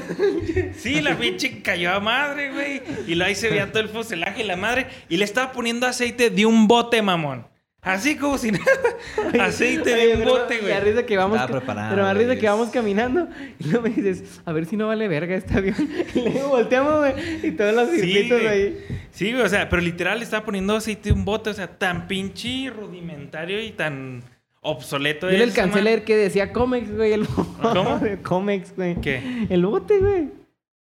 Sí, 0.78 1.02
la 1.02 1.16
pinche 1.18 1.62
cayó 1.62 1.94
a 1.94 2.00
madre, 2.00 2.52
güey. 2.52 2.82
Y 3.08 3.16
luego 3.16 3.28
ahí 3.30 3.36
se 3.36 3.50
veía 3.50 3.72
todo 3.72 3.82
el 3.82 3.90
fuselaje 3.90 4.44
y 4.44 4.46
la 4.46 4.56
madre. 4.56 4.88
Y 5.10 5.18
le 5.18 5.26
estaba 5.26 5.52
poniendo 5.52 5.86
aceite 5.88 6.30
de 6.30 6.46
un 6.46 6.68
bote, 6.68 7.02
mamón. 7.02 7.48
Así 7.80 8.18
como 8.18 8.38
si 8.38 8.52
nada. 8.52 8.66
Aceite 9.40 9.92
de 9.92 9.96
Oye, 9.96 10.14
un 10.16 10.20
pero 10.20 10.32
bote, 10.32 10.58
güey. 10.60 10.80
risa 10.82 11.06
que 11.06 11.16
vamos. 11.16 11.40
Estaba 11.40 11.60
preparado, 11.60 11.90
Pero 11.92 12.02
me 12.02 12.08
da 12.08 12.14
risa 12.16 12.36
que 12.36 12.50
vamos 12.50 12.70
caminando. 12.70 13.28
Y 13.60 13.64
luego 13.66 13.84
me 13.84 13.90
dices, 13.92 14.42
a 14.44 14.52
ver 14.52 14.66
si 14.66 14.76
no 14.76 14.88
vale 14.88 15.08
verga 15.08 15.36
este 15.36 15.54
avión. 15.58 15.76
Y 16.16 16.20
luego 16.22 16.50
volteamos, 16.50 16.98
güey. 16.98 17.14
Y 17.48 17.52
todos 17.52 17.74
los 17.76 17.90
Sí, 17.92 18.02
circuitos 18.02 18.42
güey. 18.42 18.48
ahí. 18.48 18.86
Sí, 19.12 19.32
güey, 19.32 19.44
o 19.44 19.48
sea, 19.50 19.70
pero 19.70 19.82
literal 19.82 20.18
le 20.18 20.26
estaba 20.26 20.44
poniendo 20.44 20.76
aceite 20.76 21.10
de 21.10 21.14
un 21.14 21.24
bote. 21.24 21.50
O 21.50 21.54
sea, 21.54 21.68
tan 21.68 22.08
pinche 22.08 22.70
rudimentario 22.76 23.62
y 23.62 23.72
tan 23.72 24.24
obsoleto. 24.62 25.30
Yo 25.30 25.38
le 25.38 25.43
es, 25.43 25.49
alcancé 25.49 25.74
a 25.74 25.76
man. 25.76 25.84
leer 25.86 26.03
que 26.03 26.16
decía 26.16 26.51
Comex, 26.53 26.95
güey. 26.95 27.14
El 27.14 27.28
¿Cómo? 27.28 27.99
Comex, 28.24 28.76
güey. 28.76 28.99
¿Qué? 29.01 29.47
El 29.49 29.66
bote, 29.66 29.99
güey. 29.99 30.30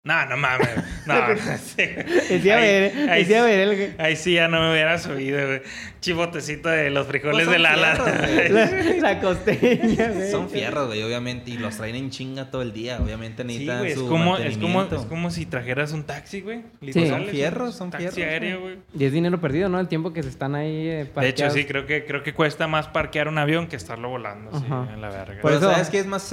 No, 0.06 0.24
no 0.28 0.38
mames. 0.38 0.70
No, 1.08 1.16
sí. 1.58 1.84
Decía, 2.30 2.58
Ahí- 2.58 2.62
ver, 2.62 3.10
ahí 3.10 3.26
sí- 3.26 3.34
güey. 3.34 3.90
Ahí 3.98 4.16
sí 4.16 4.34
ya 4.36 4.48
no 4.48 4.62
me 4.62 4.72
hubiera 4.72 5.00
subido, 5.00 5.46
güey. 5.48 5.62
Chibotecito 6.00 6.70
de 6.70 6.92
los 6.92 7.08
frijoles 7.08 7.48
Pues 7.48 7.50
de 7.50 7.58
la 7.60 7.74
fierros, 7.74 8.08
lana. 8.08 8.28
güey. 8.28 8.50
La, 9.02 9.14
la 9.16 9.20
costeña, 9.20 10.10
güey. 10.12 10.30
Son 10.30 10.48
fierros, 10.52 10.86
güey, 10.88 11.02
obviamente. 11.02 11.50
Y 11.50 11.58
los 11.58 11.76
traen 11.78 11.96
en 11.96 12.12
chinga 12.12 12.52
todo 12.52 12.62
el 12.62 12.72
día. 12.72 13.00
Obviamente 13.02 13.42
Sí, 13.42 13.48
necesitan 13.48 13.80
güey, 13.80 13.92
es 13.94 13.98
su 13.98 14.08
como, 14.08 14.38
es, 14.38 14.58
como, 14.58 14.68
mantenimiento. 14.76 14.96
es 14.98 15.06
como 15.08 15.32
si 15.32 15.48
trajeras 15.48 15.92
un 15.94 16.04
taxi, 16.04 16.42
güey. 16.42 16.60
Sí. 16.82 16.86
Literal, 16.86 17.10
Son 17.10 17.26
fierros, 17.26 17.76
son 17.76 17.90
taxi 17.90 18.08
fierros, 18.10 18.32
aéreo, 18.32 18.62
güey. 18.62 18.78
Y 18.98 19.06
es 19.06 19.12
dinero 19.12 19.42
perdido, 19.42 19.70
¿no? 19.70 19.80
El 19.80 19.88
tiempo 19.88 20.14
que 20.14 20.22
se 20.22 20.30
están 20.30 20.54
ahí 20.54 20.88
eh, 20.88 21.10
De 21.20 21.28
hecho, 21.30 21.50
sí, 21.50 21.66
creo 21.66 21.88
que, 21.88 22.06
creo 22.06 22.22
que 22.22 22.32
cuesta 22.36 22.68
más 22.68 22.88
parquear 22.90 23.28
un 23.28 23.40
avión 23.40 23.66
que 23.66 23.76
estarlo 23.76 24.10
volando, 24.10 24.52
sí, 24.60 24.64
Ajá. 24.70 24.88
en 24.94 25.02
la 25.02 25.10
verga. 25.10 25.42
Por 25.42 25.50
Pero 25.52 25.56
eso- 25.58 25.72
¿sabes 25.72 25.90
qué 25.90 25.98
es 25.98 26.06
más, 26.06 26.32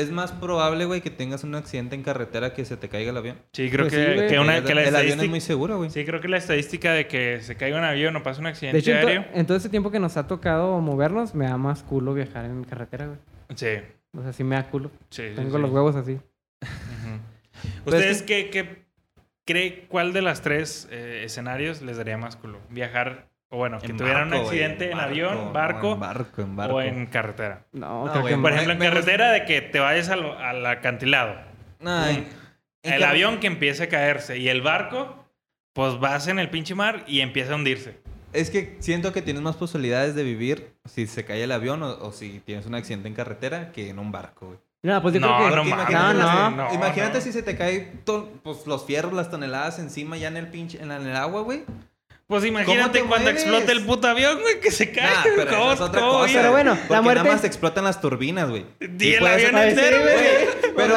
es 0.00 0.10
más 0.10 0.32
probable, 0.32 0.84
güey, 0.84 1.00
que 1.00 1.10
tengas 1.10 1.44
un 1.44 1.54
accidente 1.54 1.94
en 1.94 2.02
carretera 2.02 2.54
que 2.54 2.64
se 2.64 2.76
te 2.76 2.88
caiga 2.88 3.10
el 3.10 3.16
avión? 3.16 3.36
Sí, 3.52 3.68
creo 3.70 3.84
Pues 3.86 3.94
que, 3.94 4.06
sí, 4.06 4.14
güey. 4.14 4.28
que, 4.28 4.38
una, 4.38 4.56
el, 4.58 4.64
que 4.64 4.74
la 4.74 4.82
el 4.82 4.88
avión 4.88 4.96
es 4.96 5.02
estadística... 5.10 5.30
muy 5.30 5.40
seguro, 5.40 5.76
güey. 5.78 5.90
Sí, 5.90 6.04
creo 6.04 6.20
que 6.20 6.28
la 6.28 6.36
estadística 6.38 6.92
de 6.92 7.06
que 7.06 7.40
se 7.42 7.56
caiga 7.56 7.78
un 7.78 7.84
avión 7.84 8.14
o 8.16 8.22
pasa 8.22 8.38
un 8.40 8.44
De 8.44 8.50
accidente 8.50 8.78
hecho, 8.78 8.92
en, 8.92 9.00
to- 9.00 9.06
aéreo... 9.08 9.24
en 9.34 9.46
todo 9.46 9.56
este 9.56 9.68
tiempo 9.68 9.90
que 9.90 10.00
nos 10.00 10.16
ha 10.16 10.26
tocado 10.26 10.78
movernos, 10.80 11.34
me 11.34 11.46
da 11.46 11.56
más 11.56 11.82
culo 11.82 12.14
viajar 12.14 12.44
en 12.46 12.64
carretera, 12.64 13.06
güey. 13.06 13.18
Sí, 13.54 13.66
O 14.16 14.22
sea, 14.22 14.32
sí 14.32 14.44
me 14.44 14.56
da 14.56 14.70
culo. 14.70 14.90
sí, 15.10 15.22
sí, 15.30 15.34
Tengo 15.36 15.56
sí. 15.56 15.62
los 15.62 15.70
huevos 15.70 15.96
así. 15.96 16.18
Pues 17.84 17.96
¿Ustedes 17.96 18.18
es 18.18 18.22
qué, 18.22 18.50
qué 18.50 18.84
cree 19.44 19.86
cuál 19.88 20.12
de 20.12 20.22
las 20.22 20.42
tres 20.42 20.86
eh, 20.92 21.22
escenarios 21.24 21.82
les 21.82 21.96
daría 21.96 22.16
más 22.18 22.36
culo? 22.36 22.60
¿Viajar 22.70 23.27
O 23.50 23.56
bueno, 23.56 23.78
que 23.78 23.86
En 23.86 23.96
tuvieran 23.96 24.24
un 24.24 24.30
barco, 24.30 24.44
accidente 24.46 24.90
en, 24.90 24.96
barco, 24.98 25.10
avión, 25.10 25.34
no, 25.46 25.52
barco, 25.52 25.92
en 25.94 26.00
barco, 26.00 26.42
en 26.42 26.56
barco. 26.56 26.74
o 26.76 26.80
en 26.82 27.06
carretera. 27.06 27.64
No, 27.72 28.04
No, 28.04 28.10
creo 28.10 28.22
güey, 28.22 28.34
que 28.34 28.40
Por 28.40 28.50
Me- 28.50 28.56
ejemplo, 28.56 28.72
en 28.84 28.90
carretera 28.92 29.30
de 29.32 29.44
que 29.46 29.60
te 29.62 29.78
vayas 29.80 30.08
al, 30.10 30.24
al 30.36 30.66
acantilado. 30.66 31.34
No, 31.80 32.06
en- 32.06 32.26
en 32.82 32.92
el 32.92 33.00
car- 33.00 33.10
avión 33.10 33.40
que 33.40 33.46
empiece 33.46 33.84
a 33.84 33.88
caerse 33.88 34.38
y 34.38 34.48
el 34.48 34.60
barco, 34.60 35.24
pues 35.72 35.98
vas 35.98 36.28
en 36.28 36.38
el 36.38 36.50
pinche 36.50 36.74
mar 36.74 37.04
y 37.06 37.20
empieza 37.20 37.52
a 37.52 37.56
hundirse. 37.56 37.98
Es 38.34 38.50
que 38.50 38.76
siento 38.80 39.14
que 39.14 39.22
tienes 39.22 39.42
más 39.42 39.56
posibilidades 39.56 40.14
de 40.14 40.22
vivir 40.24 40.74
si 40.84 41.06
se 41.06 41.24
cae 41.24 41.42
el 41.42 41.52
avión 41.52 41.82
o, 41.82 41.88
o 41.88 42.12
si 42.12 42.40
tienes 42.40 42.66
un 42.66 42.74
accidente 42.74 43.08
en 43.08 43.14
carretera 43.14 43.72
que 43.72 43.88
en 43.88 43.98
un 43.98 44.12
barco, 44.12 44.48
güey. 44.48 44.58
No, 44.82 45.00
pues 45.02 45.14
yo 45.14 45.20
No, 45.20 45.38
creo 45.38 45.48
que... 45.50 45.56
no 45.56 45.74
imagínate, 45.74 46.18
No, 46.18 46.50
no. 46.50 46.50
No, 46.68 46.74
imagínate 46.74 47.18
no. 47.18 47.20
si 47.24 47.32
se 47.32 47.42
te 47.42 47.56
cae 47.56 47.92
pues, 48.44 48.66
los 48.66 48.84
fierros, 48.84 49.12
las 49.14 49.30
toneladas 49.30 49.78
encima 49.78 50.16
ya 50.18 50.28
en 50.28 50.36
el 50.36 50.48
pinche, 50.48 50.80
en 50.82 50.92
el 50.92 51.16
agua, 51.16 51.40
güey. 51.40 51.64
Pues 52.28 52.44
imagínate 52.44 52.98
te 53.00 53.04
cuando 53.06 53.30
explota 53.30 53.72
el 53.72 53.82
puto 53.86 54.06
avión, 54.06 54.38
güey, 54.42 54.60
que 54.60 54.70
se 54.70 54.90
cae. 54.92 55.10
Nah, 55.10 55.22
pero 55.34 55.50
¿Cómo- 55.50 55.72
es 55.72 55.80
otra 55.80 56.00
cosa. 56.02 56.34
Pero 56.34 56.50
bueno, 56.52 56.74
Porque 56.76 56.92
la 56.92 57.00
muerte- 57.00 57.22
nada 57.22 57.32
más 57.32 57.40
te 57.40 57.46
explotan 57.46 57.84
las 57.84 58.02
turbinas, 58.02 58.50
güey. 58.50 58.66
Y 59.00 59.14
el 59.14 59.26
avión 59.26 59.56
entero, 59.56 59.96
güey. 60.02 60.74
Pero, 60.76 60.94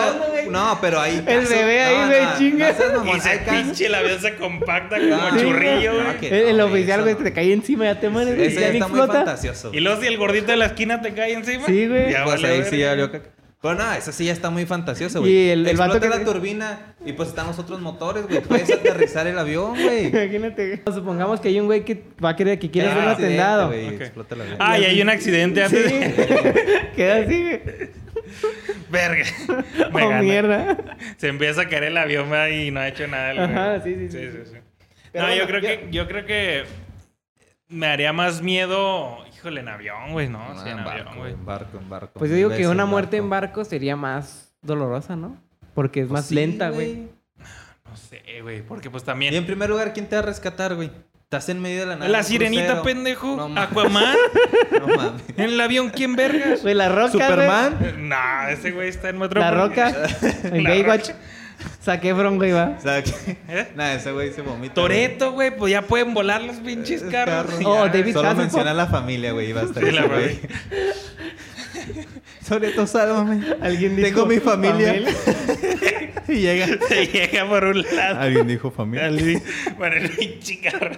no, 0.52 0.78
pero 0.82 1.00
hay 1.00 1.24
El 1.26 1.46
bebé 1.46 1.84
ahí, 1.84 1.98
no, 1.98 2.08
güey, 2.08 2.22
no, 2.22 2.38
chinga. 2.38 2.76
no 3.06 3.16
Y 3.16 3.20
se 3.22 3.38
pinche 3.50 3.86
el 3.86 3.96
avión 3.96 4.20
se 4.20 4.36
compacta 4.36 4.98
No, 4.98 5.18
como 5.30 5.42
churrillo, 5.42 5.94
no, 5.94 6.04
güey. 6.04 6.18
que 6.20 6.28
El, 6.28 6.48
el 6.50 6.58
no, 6.58 6.66
oficial, 6.66 7.02
güey, 7.04 7.14
no. 7.16 7.24
te 7.24 7.32
cae 7.34 7.54
encima, 7.54 7.86
ya 7.86 7.98
te 8.02 8.10
mueres, 8.10 8.36
güey, 8.36 8.48
Ese 8.48 8.60
ya 8.60 8.68
está 8.68 8.88
muy 8.90 9.00
explota. 9.00 9.14
fantasioso. 9.26 9.70
Y 9.74 9.80
luego 9.80 10.02
si 10.02 10.08
el 10.08 10.18
gordito 10.18 10.48
de 10.52 10.58
la 10.58 10.66
esquina 10.66 11.02
te 11.02 11.14
cae 11.14 11.32
encima. 11.32 11.66
Sí, 11.66 11.88
güey. 11.88 12.12
ya 12.12 12.26
Pues 12.26 12.42
vale 12.42 12.54
ahí 12.56 12.64
sí, 12.70 12.84
valió 12.84 13.10
caca. 13.10 13.30
Pero 13.62 13.76
no, 13.76 13.94
eso 13.94 14.12
sí 14.12 14.26
ya 14.26 14.34
está 14.34 14.50
muy 14.50 14.66
fantasioso, 14.66 15.20
güey. 15.20 15.32
Y 15.32 15.50
el- 15.50 15.68
el 15.68 15.78
vato 15.78 15.94
Explota 15.98 16.18
que- 16.18 16.26
la 16.26 16.32
turbina 16.34 16.96
y 17.06 17.14
pues 17.14 17.30
están 17.30 17.46
los 17.46 17.60
otros 17.60 17.80
motores, 17.80 18.26
güey. 18.28 18.42
Puedes 18.42 18.72
aterrizar 18.72 19.28
el 19.28 19.38
avión, 19.38 19.74
güey. 19.82 20.08
Imagínate. 20.14 20.82
Supongamos 20.92 21.40
que 21.40 21.50
hay 21.50 21.60
un 21.60 21.68
güey 21.68 21.86
que 21.86 22.04
va 22.24 22.30
a 22.30 22.36
querer 22.36 22.58
que 22.58 22.72
quiere 22.72 22.88
Ah, 22.88 22.92
hacer 22.92 23.04
un 23.04 23.10
accidente, 23.10 23.40
atentado. 23.42 23.68
güey, 23.68 23.88
Ok. 23.96 24.02
Explota 24.02 24.36
el 24.36 24.42
avión. 24.42 24.58
Ah, 24.60 24.80
y 24.80 24.86
hay 24.86 25.02
un 25.02 25.10
accidente 25.10 25.64
antes 25.64 25.80
Sí. 25.92 25.94
de... 25.96 26.90
Queda 26.96 27.16
así, 27.18 27.42
güey. 27.44 27.62
Verga. 28.90 29.26
Me 29.94 30.04
Oh, 30.06 30.10
gana. 30.10 30.22
mierda. 30.24 30.78
Se 31.18 31.28
empieza 31.28 31.62
a 31.62 31.70
caer 31.70 31.84
el 31.86 31.98
avión 31.98 32.30
¿verdad? 32.30 32.48
y 32.48 32.72
no 32.72 32.80
ha 32.80 32.88
hecho 32.88 33.08
nada. 33.08 33.32
el 33.32 33.38
güey. 33.38 33.50
Ajá, 33.52 33.82
sí, 33.84 33.96
sí, 33.96 34.10
sí. 34.10 34.30
Pero 35.12 35.28
No, 35.28 35.36
yo 35.36 35.46
creo 35.46 35.62
que 35.62 35.88
yo 35.92 36.08
creo 36.08 36.26
que 36.26 36.64
me 37.68 37.86
haría 37.88 38.12
más 38.12 38.42
miedo, 38.42 39.18
híjole, 39.42 39.62
en 39.62 39.68
avión, 39.68 40.12
güey, 40.14 40.30
no, 40.30 40.54
No, 40.54 40.62
sí, 40.64 40.70
en, 40.70 40.80
en 40.80 40.88
avión, 40.88 41.06
barco, 41.06 41.20
güey. 41.20 41.34
en 41.34 41.46
barco, 41.46 41.78
en 41.80 41.90
barco. 41.90 42.20
Pues 42.20 42.30
yo 42.32 42.38
digo 42.38 42.50
que 42.52 42.68
una 42.68 42.84
en 42.84 42.90
muerte 42.90 43.18
en 43.18 43.30
barco 43.30 43.66
sería 43.66 43.96
más 43.96 44.54
dolorosa, 44.62 45.16
¿no? 45.16 45.38
Porque 45.74 46.02
es 46.02 46.08
Pues 46.08 46.20
más 46.22 46.26
sí, 46.28 46.36
lenta, 46.36 46.70
güey. 46.70 47.08
No 47.90 47.98
sé, 47.98 48.22
güey, 48.42 48.62
porque 48.62 48.90
pues 48.90 49.04
Y 49.04 49.06
también 49.08 49.34
en 49.34 49.46
primer 49.46 49.70
lugar, 49.70 49.92
¿quién 49.94 50.08
te 50.08 50.16
va 50.16 50.22
a 50.22 50.26
rescatar, 50.26 50.76
güey? 50.76 50.92
Estás 51.24 51.48
en 51.50 51.62
medio 51.62 51.82
de 51.82 51.86
la 51.88 51.96
nada. 51.96 52.10
la 52.10 52.24
sirenita, 52.24 52.64
crucero. 52.66 52.84
pendejo, 52.84 53.36
No 53.38 53.48
mames. 53.50 53.70
Aquaman, 53.72 54.16
No 54.80 54.88
mames. 54.96 55.22
en 55.38 55.46
el 55.46 55.62
avión 55.62 55.90
quién 55.90 56.16
vergas. 56.16 56.62
Güey, 56.62 56.76
la 56.76 56.90
roca, 56.90 57.12
Superman. 57.12 57.78
No, 58.10 58.48
ese 58.50 58.72
güey 58.72 58.90
está 58.90 59.10
en 59.10 59.22
otro 59.22 59.40
La 59.40 59.52
roca. 59.52 59.94
En 60.44 60.64
Baywatch. 60.64 61.12
Saqué 61.82 62.14
Bron, 62.14 62.38
güey, 62.38 62.52
va. 62.52 62.78
Que... 62.78 63.38
¿Eh? 63.50 63.72
Nada, 63.76 63.94
ese 63.96 64.12
güey 64.12 64.32
se 64.34 64.42
vomita. 64.42 64.74
Toreto, 64.76 65.32
güey, 65.34 65.56
pues 65.56 65.72
ya 65.72 65.82
pueden 65.82 66.14
volar 66.14 66.42
los 66.42 66.58
pinches 66.58 67.02
carros. 67.04 67.46
Carro. 67.48 67.62
y 67.62 67.66
Oh, 67.66 67.86
ya. 67.86 67.92
David 67.92 68.14
Solo 68.14 68.28
Hasselhoff. 68.30 68.38
menciona 68.46 68.72
a 68.72 68.74
la 68.76 68.88
familia, 68.88 69.32
güey. 69.32 69.50
y 69.50 69.54
Va 69.54 69.62
a 69.62 69.64
estar 69.66 69.84
Sí, 69.84 69.92
la 69.92 70.02
ese 70.02 70.10
güey. 70.10 70.40
Toreto, 72.48 72.86
sálvame. 72.86 73.46
Alguien 73.62 73.96
dijo. 73.96 74.08
Tengo 74.10 74.26
mi 74.26 74.40
familia. 74.40 75.02
y 76.28 76.36
llega. 76.42 76.68
Se 76.88 77.08
llega 77.08 77.48
por 77.48 77.64
un 77.64 77.82
lado. 77.82 78.20
Alguien 78.20 78.48
dijo 78.48 78.72
familia. 78.72 79.08
Al- 79.08 79.42
Bueno, 79.78 79.96
el 79.98 80.10
pinche 80.10 80.60
carro. 80.62 80.92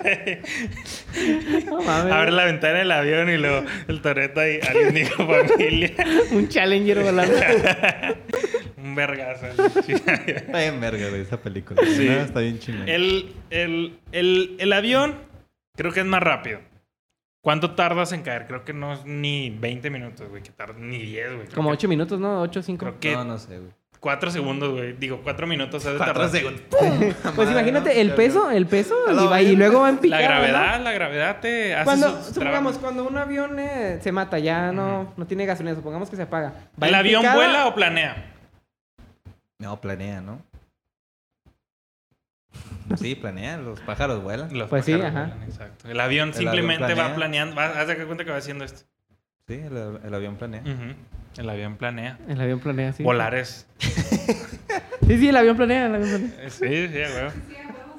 No 1.66 1.82
mames. 1.82 2.14
Abre 2.14 2.32
la 2.32 2.46
ventana 2.46 2.80
del 2.80 2.92
avión 2.92 3.30
y 3.30 3.38
luego 3.38 3.64
el 3.88 4.02
Toreto 4.02 4.40
ahí. 4.40 4.60
Alguien 4.68 4.94
dijo 4.94 5.26
familia. 5.26 5.92
Un 6.32 6.48
Challenger 6.50 7.00
volando. 7.04 7.36
Un 8.78 8.96
vergazo. 8.96 9.46
Está 9.48 10.58
bien 10.60 10.80
verga, 10.82 11.10
güey, 11.10 11.22
esa 11.22 11.42
película. 11.42 11.82
Sí. 11.86 12.06
No, 12.06 12.14
está 12.22 12.40
bien 12.42 12.60
chingón. 12.60 12.90
El, 12.90 13.34
el, 13.50 13.98
el, 14.12 14.56
el 14.60 14.74
avión 14.74 15.16
creo 15.76 15.92
que 15.94 16.02
es 16.02 16.06
más 16.06 16.22
rápido. 16.22 16.60
¿Cuánto 17.42 17.72
tardas 17.76 18.12
en 18.14 18.22
caer? 18.24 18.46
Creo 18.48 18.64
que 18.64 18.72
no 18.74 18.94
es 18.94 19.06
ni 19.06 19.50
20 19.50 19.90
minutos, 19.90 20.30
güey. 20.30 20.42
Que 20.44 20.52
tarda 20.52 20.76
ni 20.80 20.98
10, 21.00 21.36
güey. 21.36 21.48
Como 21.50 21.70
que- 21.70 21.74
8 21.74 21.88
minutos, 21.90 22.20
¿no? 22.20 22.42
8 22.42 22.60
o 22.60 22.64
5. 22.64 22.80
Creo 22.80 23.00
que 23.00 23.12
No, 23.14 23.24
no 23.26 23.38
sé, 23.38 23.58
güey. 23.60 23.72
4 24.04 24.32
segundos, 24.32 24.72
güey. 24.74 24.92
Digo, 24.94 25.22
4 25.24 25.48
minutos. 25.48 25.86
has 25.86 25.94
de 25.94 25.98
Cuatro 25.98 26.14
tardar. 26.14 26.30
segundos. 26.30 26.62
Pues 27.36 27.50
imagínate 27.50 28.02
el 28.02 28.12
peso, 28.14 28.52
el 28.52 28.66
peso, 28.68 28.96
y, 29.10 29.16
la 29.16 29.24
va- 29.24 29.42
y 29.42 29.46
verga. 29.46 29.60
luego 29.60 29.80
va 29.82 29.90
en 29.90 29.96
La 29.96 30.02
picada. 30.02 30.22
gravedad, 30.24 30.82
la 30.84 30.92
gravedad 30.92 31.40
te 31.40 31.70
¿no? 31.72 31.76
hace 31.78 31.84
Cuando, 31.86 32.22
supongamos, 32.24 32.78
cuando 32.80 33.06
un 33.08 33.18
avión 33.18 33.58
eh, 33.60 34.00
se 34.04 34.12
mata, 34.12 34.40
ya 34.40 34.74
no, 34.74 35.14
no 35.16 35.26
tiene 35.26 35.46
gasolina, 35.46 35.74
supongamos 35.74 36.10
que 36.10 36.18
se 36.18 36.24
apaga. 36.24 36.54
¿Va 36.82 36.90
¿El 36.90 36.96
avión 36.96 37.22
picada? 37.22 37.36
vuela 37.38 37.68
o 37.68 37.74
planea? 37.76 38.34
No, 39.60 39.80
planea, 39.80 40.20
¿no? 40.20 40.42
Sí, 42.98 43.16
planea. 43.16 43.58
Los 43.58 43.80
pájaros 43.80 44.22
vuelan. 44.22 44.56
Los 44.58 44.70
Pues 44.70 44.84
sí, 44.84 44.92
pájaros 44.92 45.16
ajá. 45.16 45.26
vuelan, 45.28 45.44
exacto. 45.50 45.88
El 45.90 46.00
avión 46.02 46.30
El 46.30 46.36
simplemente 46.36 46.84
avión 46.84 47.00
va 47.00 47.16
planea. 47.16 47.16
planeando. 47.16 47.56
Va, 47.56 47.66
haz 47.80 47.88
de 47.88 47.96
cuenta 48.06 48.26
que 48.26 48.32
va 48.32 48.38
haciendo 48.38 48.66
esto. 48.66 48.82
Sí, 49.48 49.56
el, 49.56 50.00
el 50.06 50.14
avión 50.14 50.36
planea. 50.38 50.62
El 51.38 51.50
avión 51.50 51.76
planea. 51.76 52.18
El 52.28 52.40
avión 52.40 52.60
planea, 52.60 52.94
sí. 52.94 53.04
Volar 53.04 53.36
es. 53.36 53.68
Sí, 55.06 55.18
sí, 55.18 55.28
el 55.28 55.36
avión 55.36 55.58
planea, 55.58 55.88
el 55.88 55.96
avión 55.96 56.10
planea. 56.10 56.46
eh, 56.46 56.50
Sí, 56.50 56.88
sí, 56.88 57.02
a 57.04 57.14
huevo. 57.14 57.32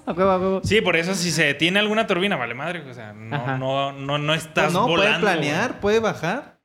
A 0.07 0.13
huevo, 0.13 0.31
a 0.31 0.39
huevo. 0.39 0.61
Sí, 0.65 0.81
por 0.81 0.97
eso 0.97 1.15
si 1.15 1.31
se 1.31 1.45
detiene 1.45 1.79
alguna 1.79 2.07
turbina, 2.07 2.37
vale 2.37 2.55
madre. 2.55 2.81
O 2.89 2.95
sea, 2.95 3.13
no, 3.13 3.59
no, 3.59 3.93
no, 3.93 4.17
no 4.17 4.33
estás 4.35 4.65
Pues 4.67 4.73
no, 4.73 4.87
volando. 4.89 5.21
puede 5.21 5.35
planear, 5.35 5.69
güey. 5.73 5.81
puede 5.83 5.99
bajar. 6.01 6.57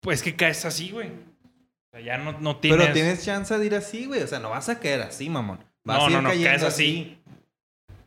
Pues 0.00 0.22
que 0.22 0.36
caes 0.36 0.64
así, 0.64 0.90
güey. 0.92 1.08
O 1.08 1.90
sea, 1.90 2.00
ya 2.00 2.16
no, 2.16 2.38
no 2.38 2.58
tienes. 2.58 2.80
Pero 2.80 2.92
tienes 2.92 3.24
chance 3.24 3.58
de 3.58 3.66
ir 3.66 3.74
así, 3.74 4.06
güey. 4.06 4.22
O 4.22 4.26
sea, 4.28 4.38
no 4.38 4.50
vas 4.50 4.68
a 4.68 4.78
caer 4.78 5.02
así, 5.02 5.28
mamón. 5.28 5.58
Vas 5.82 5.98
No, 5.98 6.04
a 6.04 6.10
ir 6.10 6.14
no, 6.16 6.22
no, 6.22 6.28
caes 6.28 6.62
así. 6.62 7.18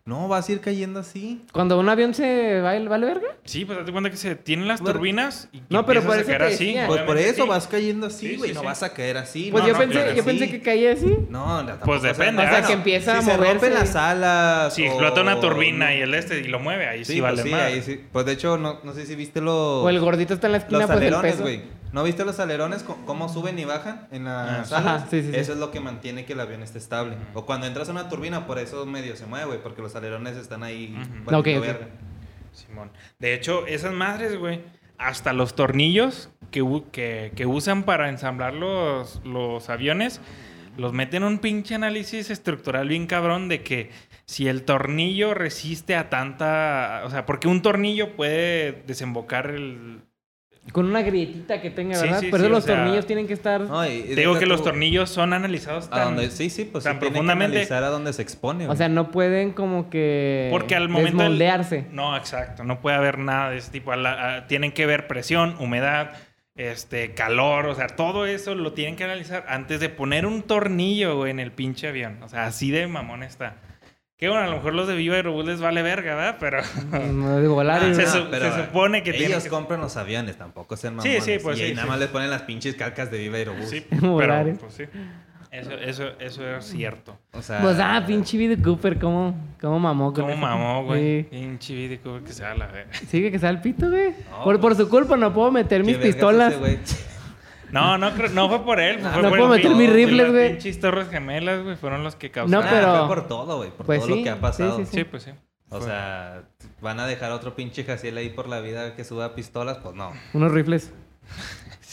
No, 0.08 0.30
vas 0.30 0.48
a 0.48 0.52
ir 0.54 0.62
cayendo 0.62 1.02
así. 1.02 1.42
Cuando 1.52 1.78
un 1.78 1.90
avión 1.90 2.14
se 2.14 2.62
va, 2.62 2.80
¿vale 2.80 3.06
verga? 3.06 3.28
Sí, 3.44 3.66
pues 3.66 3.78
date 3.78 3.92
cuenta 3.92 4.10
que 4.10 4.16
se 4.16 4.30
detienen 4.30 4.66
las 4.66 4.80
Bueno, 4.80 4.94
turbinas 4.94 5.50
y 5.52 5.62
no, 5.70 5.86
pero 5.86 6.00
empiezas 6.00 6.06
por 6.06 6.16
a 6.16 6.20
eso 6.22 6.28
caer 6.30 6.44
así. 6.44 6.78
Pues 6.88 7.02
por 7.02 7.18
eso 7.18 7.44
sí. 7.44 7.50
vas 7.50 7.68
cayendo 7.68 8.08
así, 8.08 8.28
Sí, 8.30 8.36
güey. 8.38 8.50
sí, 8.52 8.54
no 8.56 8.62
sí. 8.62 8.66
vas 8.66 8.84
a 8.84 8.94
caer 8.94 9.18
así. 9.18 9.50
Pues 9.52 9.64
No, 9.64 9.68
yo, 9.68 9.74
no, 9.74 9.80
pensé, 9.80 10.08
yo 10.08 10.16
que 10.16 10.24
pensé 10.24 10.50
que 10.50 10.62
caía 10.62 10.94
así. 10.94 11.14
No, 11.30 11.66
Pues 11.84 12.02
depende, 12.02 12.42
O 12.42 12.46
sea, 12.48 12.58
Ah, 12.58 12.62
que 12.62 12.68
no. 12.70 12.74
empieza 12.80 13.12
si 13.12 13.18
a 13.18 13.22
se 13.22 13.32
moverse. 13.34 13.52
rompen 13.54 13.74
las 13.74 13.96
alas. 13.98 14.74
Si 14.74 14.84
o- 14.84 14.86
explota 14.86 15.22
una 15.22 15.42
turbina 15.42 15.94
y 15.94 16.00
el 16.00 16.14
este 16.14 16.40
y 16.40 16.44
lo 16.46 16.60
mueve, 16.60 16.88
ahí 16.88 17.04
sí, 17.04 17.14
Sí, 17.16 17.20
vale 17.20 17.42
pues 17.42 17.54
ahí 17.54 17.82
sí. 17.82 18.00
Pues 18.10 18.26
de 18.26 18.32
hecho, 18.32 18.58
no, 18.58 18.80
no 18.86 18.94
sé 18.94 19.06
si 19.06 19.14
viste 19.16 19.42
los... 19.42 19.84
O 19.84 19.90
el 19.90 20.00
gordito 20.00 20.34
está 20.34 20.48
en 20.48 20.52
la 20.54 20.58
esquina, 20.60 20.80
Los 20.80 20.88
pues 20.88 21.00
el 21.02 21.04
alerones, 21.08 21.32
peso. 21.34 21.44
güey. 21.44 21.62
¿No 21.98 22.04
viste 22.04 22.24
los 22.26 22.40
alerones? 22.40 22.86
¿Cómo 23.08 23.28
suben 23.28 23.58
y 23.58 23.66
bajan 23.66 24.08
en 24.12 24.26
las 24.26 24.72
Ah, 24.72 24.78
alas? 24.78 25.00
Ajá, 25.02 25.08
sí, 25.10 25.24
sí, 25.24 25.32
sí. 25.32 25.36
Eso 25.36 25.54
es 25.54 25.58
lo 25.58 25.72
que 25.72 25.80
mantiene 25.80 26.26
que 26.26 26.34
el 26.34 26.40
avión 26.40 26.62
esté 26.62 26.78
estable. 26.78 27.18
O 27.34 27.48
cuando 27.48 27.66
entras 27.66 27.90
a 27.90 27.92
una 27.92 28.08
turbina, 28.08 28.46
por 28.46 28.60
eso 28.60 28.86
medio 28.86 29.16
se 29.16 29.26
mueve, 29.26 29.48
güey. 29.48 29.64
Porque 29.64 29.82
los 29.82 29.96
alerones 29.96 30.38
están 30.38 30.62
ahí 30.62 30.96
ok. 31.26 31.46
verga. 31.60 31.88
Simón. 32.54 32.92
De 33.18 33.34
hecho, 33.34 33.66
esas 33.66 33.94
madres, 33.94 34.38
güey, 34.38 34.62
hasta 35.00 35.34
los 35.34 35.56
tornillos 35.56 36.30
que, 36.52 37.32
que 37.36 37.46
usan 37.48 37.82
para 37.82 38.10
ensamblar 38.10 38.54
los, 38.54 39.20
los 39.26 39.68
aviones, 39.72 40.22
los 40.78 40.94
meten 40.94 41.24
en 41.24 41.30
un 41.30 41.40
pinche 41.40 41.74
análisis 41.74 42.30
estructural 42.30 42.90
bien 42.90 43.08
cabrón 43.08 43.50
de 43.50 43.64
que 43.64 43.90
si 44.26 44.48
el 44.48 44.66
tornillo 44.66 45.34
resiste 45.34 45.96
a 45.96 46.12
tanta... 46.12 47.02
O 47.06 47.10
sea, 47.10 47.26
porque 47.26 47.48
un 47.48 47.64
tornillo 47.64 48.16
puede 48.16 48.84
desembocar 48.86 49.50
el... 49.50 50.02
Con 50.72 50.86
una 50.86 51.02
grietita 51.02 51.62
que 51.62 51.70
tenga, 51.72 52.00
¿verdad? 52.00 52.20
sí, 52.20 52.28
Por 52.28 52.40
eso 52.40 52.48
sí, 52.48 52.52
o 52.52 52.56
los 52.56 52.64
sea, 52.66 52.76
tornillos 52.76 53.06
tienen 53.06 53.26
que 53.26 53.34
estar... 53.34 53.62
No, 53.62 53.86
y- 53.88 53.90
y 54.00 54.02
Te 54.16 54.16
digo 54.22 54.38
que 54.38 54.46
los 54.46 54.64
tornillos 54.64 55.10
son 55.10 55.34
analizados 55.34 55.88
A 55.88 55.90
tan... 55.92 56.04
donde, 56.16 56.30
sí, 56.30 56.50
sí, 56.50 56.66
pues 56.66 56.84
tan 56.84 56.94
sí 56.96 57.00
tienen 57.00 57.14
que 57.14 57.20
profundamente- 57.20 57.56
analizar 57.58 57.84
a 57.84 57.90
dónde 57.90 58.12
se 58.14 58.22
expone, 58.22 58.66
O 58.66 58.68
güey. 58.68 58.78
sea, 58.78 58.90
no 58.90 59.10
pueden 59.12 59.54
como 59.54 59.90
que... 59.90 60.50
Porque 60.52 60.76
al 60.76 60.90
momento... 60.90 61.24
del- 61.24 61.32
Desmoldearse. 61.40 61.86
No, 61.92 62.16
exacto. 62.18 62.64
No 62.64 62.82
puede 62.82 62.98
haber 62.98 63.18
nada 63.18 63.50
de 63.52 63.58
ese 63.58 63.72
tipo. 63.72 63.92
A 63.92 63.96
la- 63.96 64.36
a- 64.38 64.48
tienen 64.48 64.72
que 64.74 64.86
ver 64.86 65.08
presión, 65.08 65.56
humedad, 65.60 66.12
este, 66.56 67.14
calor. 67.14 67.68
O 67.68 67.76
sea, 67.76 67.88
todo 67.88 68.26
eso 68.26 68.54
lo 68.54 68.74
tienen 68.74 68.96
que 68.98 69.04
analizar 69.06 69.46
antes 69.48 69.80
de 69.80 69.90
poner 69.90 70.26
un 70.26 70.42
tornillo 70.44 71.16
güey, 71.18 71.32
en 71.32 71.40
el 71.40 71.52
pinche 71.52 71.88
avión. 71.88 72.22
O 72.24 72.28
sea, 72.30 72.46
así 72.46 72.72
de 72.72 72.88
mamón 72.88 73.24
está. 73.24 73.56
Que 74.18 74.30
bueno, 74.30 74.44
a 74.46 74.48
lo 74.48 74.54
mejor 74.56 74.74
los 74.74 74.88
de 74.88 74.96
Viva 74.96 75.16
Aerobús 75.16 75.46
les 75.46 75.62
vale 75.62 75.84
verga, 75.84 76.16
¿verdad? 76.16 76.38
Pero 76.40 76.62
No 77.14 77.40
digo 77.40 77.54
volar 77.54 77.84
y... 77.88 77.94
Se 77.94 78.08
su- 78.08 78.28
pero 78.32 78.52
se 78.52 78.66
supone 78.66 79.04
que 79.04 79.12
ellos 79.12 79.20
tienen 79.28 79.42
que- 79.44 79.50
compran 79.50 79.80
los 79.80 79.96
aviones, 79.96 80.38
tampoco 80.38 80.76
sean 80.76 80.94
Sí, 81.02 81.10
mamones. 81.10 81.24
sí, 81.24 81.38
pues 81.42 81.60
y 81.60 81.68
sí, 81.68 81.70
nada 81.74 81.84
sí. 81.84 81.90
más 81.90 82.00
les 82.00 82.10
ponen 82.10 82.30
las 82.32 82.42
pinches 82.42 82.74
calcas 82.76 83.12
de 83.12 83.20
Viva 83.20 83.38
Aerobús. 83.38 83.70
sí, 83.70 83.86
pero 83.90 84.36
¿eh? 84.40 84.58
pues 84.60 84.74
sí. 84.74 84.84
Eso, 85.52 85.72
eso, 85.72 86.04
eso 86.20 86.58
es 86.58 86.66
cierto. 86.66 87.18
O 87.32 87.42
sea... 87.42 87.62
Pues 87.62 87.78
ah, 87.80 88.04
pinche 88.06 88.38
Vito 88.38 88.62
Cooper, 88.62 89.00
¿cómo, 89.00 89.34
cómo 89.62 89.80
mamó 89.80 90.12
con 90.14 90.24
¿Cómo 90.24 90.34
eso? 90.34 90.42
mamó, 90.42 90.84
güey? 90.84 91.22
Sí. 91.24 91.28
Pinche 91.32 91.74
video 91.74 92.24
que 92.24 92.34
se 92.34 92.42
la 92.44 92.68
verga. 92.68 92.92
Sigue 93.08 93.32
que 93.32 93.40
sea 93.40 93.50
el 93.52 93.62
pito, 93.62 93.90
güey. 93.90 94.10
No, 94.30 94.44
por, 94.44 94.60
por 94.60 94.60
pues, 94.62 94.78
su 94.78 94.90
culpa 94.90 95.16
no 95.16 95.34
puedo 95.34 95.52
meter 95.52 95.84
mis 95.86 95.98
pistolas. 95.98 96.52
ese 96.54 96.60
güey. 96.60 96.80
No, 97.72 97.98
no, 97.98 98.14
creo- 98.14 98.30
no 98.30 98.48
fue 98.50 98.64
por 98.64 98.80
él. 98.80 99.00
Fue 99.00 99.10
No 99.22 99.30
por 99.30 99.38
puedo 99.40 99.54
el 99.56 99.62
meter 99.64 99.76
mis 99.76 99.92
rifles, 99.94 100.18
las 100.24 100.32
güey. 100.32 100.50
pinches 100.54 100.80
torres 100.80 101.10
gemelas, 101.10 101.64
güey, 101.64 101.76
fueron 101.76 102.04
los 102.04 102.16
que 102.16 102.32
causaron. 102.32 102.64
No, 102.64 102.70
Ah, 102.70 102.72
pero- 102.74 103.06
fue 103.08 103.16
por 103.16 103.28
todo, 103.28 103.58
güey. 103.58 103.70
Por 103.72 103.86
Pues 103.86 104.00
todo 104.00 104.08
sí, 104.10 104.18
lo 104.20 104.24
que 104.24 104.30
ha 104.30 104.36
sí, 104.36 104.42
pasado. 104.42 104.78
sí, 104.78 104.86
Sí, 104.86 105.04
pues 105.04 105.24
sí. 105.24 105.32
O 105.70 105.82
sea, 105.82 106.44
¿van 106.80 107.00
a 107.02 107.06
dejar 107.08 107.32
otro 107.34 107.54
pinche 107.56 107.84
Jaciel 107.84 108.18
ahí 108.18 108.30
por 108.30 108.48
la 108.48 108.62
vida 108.62 108.96
que 108.96 109.04
suba 109.04 109.36
pistolas? 109.36 109.80
Pues 109.80 109.96
no. 109.96 110.14
Unos 110.34 110.52
rifles. 110.54 110.94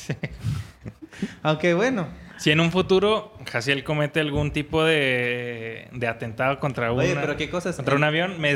Aunque 1.42 1.74
bueno. 1.74 2.06
Si 2.36 2.50
en 2.50 2.60
un 2.60 2.70
futuro 2.72 3.32
Jaciel 3.50 3.84
comete 3.84 4.20
algún 4.20 4.50
tipo 4.52 4.84
de, 4.84 5.88
de 5.92 6.06
atentado 6.08 6.58
contra, 6.60 6.92
Oye, 6.92 7.12
una- 7.12 7.20
pero 7.20 7.36
qué 7.36 7.48
cosas. 7.48 7.76
contra 7.76 7.94
un 7.94 8.04
avión, 8.04 8.40
me 8.40 8.54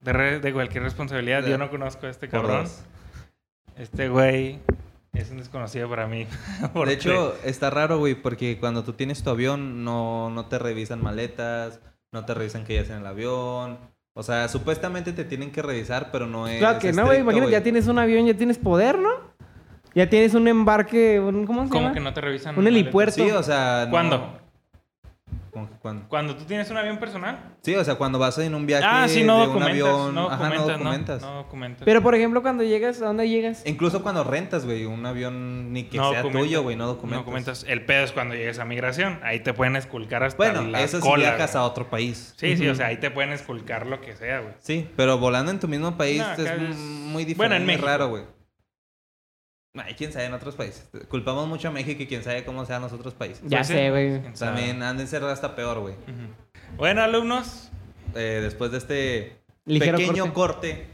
de, 0.00 0.12
re- 0.12 0.40
de 0.40 0.52
cualquier 0.52 0.82
responsabilidad. 0.84 1.42
De- 1.42 1.50
Yo 1.50 1.58
no 1.58 1.70
conozco 1.70 2.06
a 2.06 2.10
este 2.10 2.28
Por 2.28 2.40
cabrón. 2.42 2.64
dos. 2.64 2.82
Este 3.78 4.08
güey 4.08 4.58
es 5.12 5.30
un 5.30 5.38
desconocido 5.38 5.88
para 5.88 6.06
mí. 6.06 6.26
De 6.86 6.92
hecho, 6.92 7.34
está 7.44 7.70
raro, 7.70 7.98
güey, 7.98 8.14
porque 8.14 8.58
cuando 8.58 8.82
tú 8.84 8.94
tienes 8.94 9.22
tu 9.22 9.30
avión 9.30 9.84
no, 9.84 10.30
no 10.30 10.46
te 10.46 10.58
revisan 10.58 11.02
maletas, 11.02 11.80
no 12.12 12.24
te 12.24 12.34
revisan 12.34 12.64
que 12.64 12.74
ya 12.74 12.80
en 12.94 13.00
el 13.00 13.06
avión. 13.06 13.78
O 14.14 14.22
sea, 14.22 14.48
supuestamente 14.48 15.12
te 15.12 15.24
tienen 15.24 15.50
que 15.52 15.62
revisar, 15.62 16.10
pero 16.12 16.26
no 16.26 16.46
es. 16.48 16.58
Claro 16.58 16.78
que 16.78 16.92
no, 16.92 17.06
güey. 17.06 17.20
Imagínate, 17.20 17.52
ya 17.52 17.62
tienes 17.62 17.86
un 17.88 17.98
avión, 17.98 18.26
ya 18.26 18.34
tienes 18.34 18.58
poder, 18.58 18.98
¿no? 18.98 19.10
Ya 19.94 20.08
tienes 20.08 20.34
un 20.34 20.48
embarque, 20.48 21.20
un- 21.20 21.46
¿cómo 21.46 21.64
se 21.64 21.68
¿Cómo 21.70 21.82
llama? 21.82 21.94
que 21.94 22.00
no 22.00 22.14
te 22.14 22.20
revisan? 22.22 22.58
Un 22.58 22.66
helipuerto. 22.66 23.14
Sí, 23.14 23.30
o 23.30 23.42
sea. 23.42 23.84
no- 23.86 23.90
¿Cuándo? 23.90 24.20
¿Cómo 24.20 24.41
que 25.52 25.76
cuándo? 25.80 26.08
Cuando 26.08 26.34
tú 26.34 26.44
tienes 26.44 26.70
un 26.70 26.78
avión 26.78 26.98
personal. 26.98 27.54
Sí, 27.62 27.74
o 27.74 27.84
sea, 27.84 27.96
cuando 27.96 28.18
vas 28.18 28.38
en 28.38 28.54
un 28.54 28.64
viaje 28.66 28.84
ah, 28.88 29.06
sí, 29.06 29.22
no 29.22 29.36
de 29.36 29.42
un 29.42 29.46
documentas. 29.48 29.70
avión. 29.88 30.14
no 30.14 30.26
ajá, 30.30 30.36
documentas, 30.36 30.66
no 30.66 30.66
no 30.66 30.78
documentas. 30.78 31.22
No 31.22 31.34
documentas. 31.34 31.82
Pero, 31.84 32.02
por 32.02 32.14
ejemplo, 32.14 32.40
cuando 32.42 32.64
llegas, 32.64 33.02
¿a 33.02 33.06
dónde 33.06 33.28
llegas? 33.28 33.62
Incluso 33.66 34.02
cuando 34.02 34.24
rentas, 34.24 34.64
güey, 34.64 34.86
un 34.86 35.04
avión 35.04 35.72
ni 35.72 35.84
que 35.84 35.98
No 35.98 36.10
sea 36.10 36.22
documentas. 36.22 36.42
tuyo, 36.48 36.62
güey, 36.62 36.76
no 36.76 36.84
No 36.84 36.88
documentas. 36.94 37.24
documentas. 37.24 37.64
El 37.68 37.84
pedo 37.84 38.04
es 38.04 38.12
cuando 38.12 38.34
llegues 38.34 38.58
a 38.58 38.64
migración. 38.64 39.20
Ahí 39.22 39.40
te 39.40 39.52
pueden 39.52 39.76
esculcar 39.76 40.22
hasta 40.24 40.36
Bueno, 40.38 40.62
la 40.62 40.80
eso 40.82 40.96
si 41.00 41.02
cola, 41.06 41.30
viajas 41.30 41.52
güey. 41.52 41.62
a 41.62 41.66
otro 41.66 41.90
país. 41.90 42.34
Sí, 42.38 42.56
sí, 42.56 42.66
o 42.68 42.74
sea, 42.74 42.86
ahí 42.86 42.96
te 42.96 43.10
pueden 43.10 43.32
esculcar 43.32 43.86
lo 43.86 44.00
que 44.00 44.16
sea, 44.16 44.40
güey. 44.40 44.54
Sí, 44.60 44.88
pero 44.96 45.18
volando 45.18 45.50
en 45.52 45.60
tu 45.60 45.68
mismo 45.68 45.96
país 45.98 46.22
es 46.38 46.38
es- 46.38 46.76
muy 46.78 47.24
diferente, 47.24 47.36
Bueno, 47.36 47.54
en 47.56 47.62
muy 47.62 47.66
México. 47.74 47.86
raro, 47.86 48.08
güey. 48.08 48.22
Ay, 49.74 49.94
quién 49.94 50.12
sabe 50.12 50.26
en 50.26 50.34
otros 50.34 50.54
países. 50.54 50.86
Culpamos 51.08 51.48
mucho 51.48 51.68
a 51.68 51.70
México 51.70 52.02
y 52.02 52.06
quién 52.06 52.22
sabe 52.22 52.44
cómo 52.44 52.66
sean 52.66 52.82
los 52.82 52.92
otros 52.92 53.14
países. 53.14 53.42
Ya 53.46 53.58
Pues 53.58 53.68
sé, 53.68 53.90
güey. 53.90 54.20
También 54.34 54.82
han 54.82 54.98
de 54.98 55.06
ser 55.06 55.24
hasta 55.24 55.56
peor, 55.56 55.80
güey. 55.80 55.94
Bueno, 56.76 57.02
alumnos. 57.02 57.70
Eh, 58.14 58.40
después 58.42 58.70
de 58.70 58.78
este 58.78 59.36
Ligero 59.64 59.96
pequeño 59.96 60.34
corte. 60.34 60.70
corte. 60.72 60.86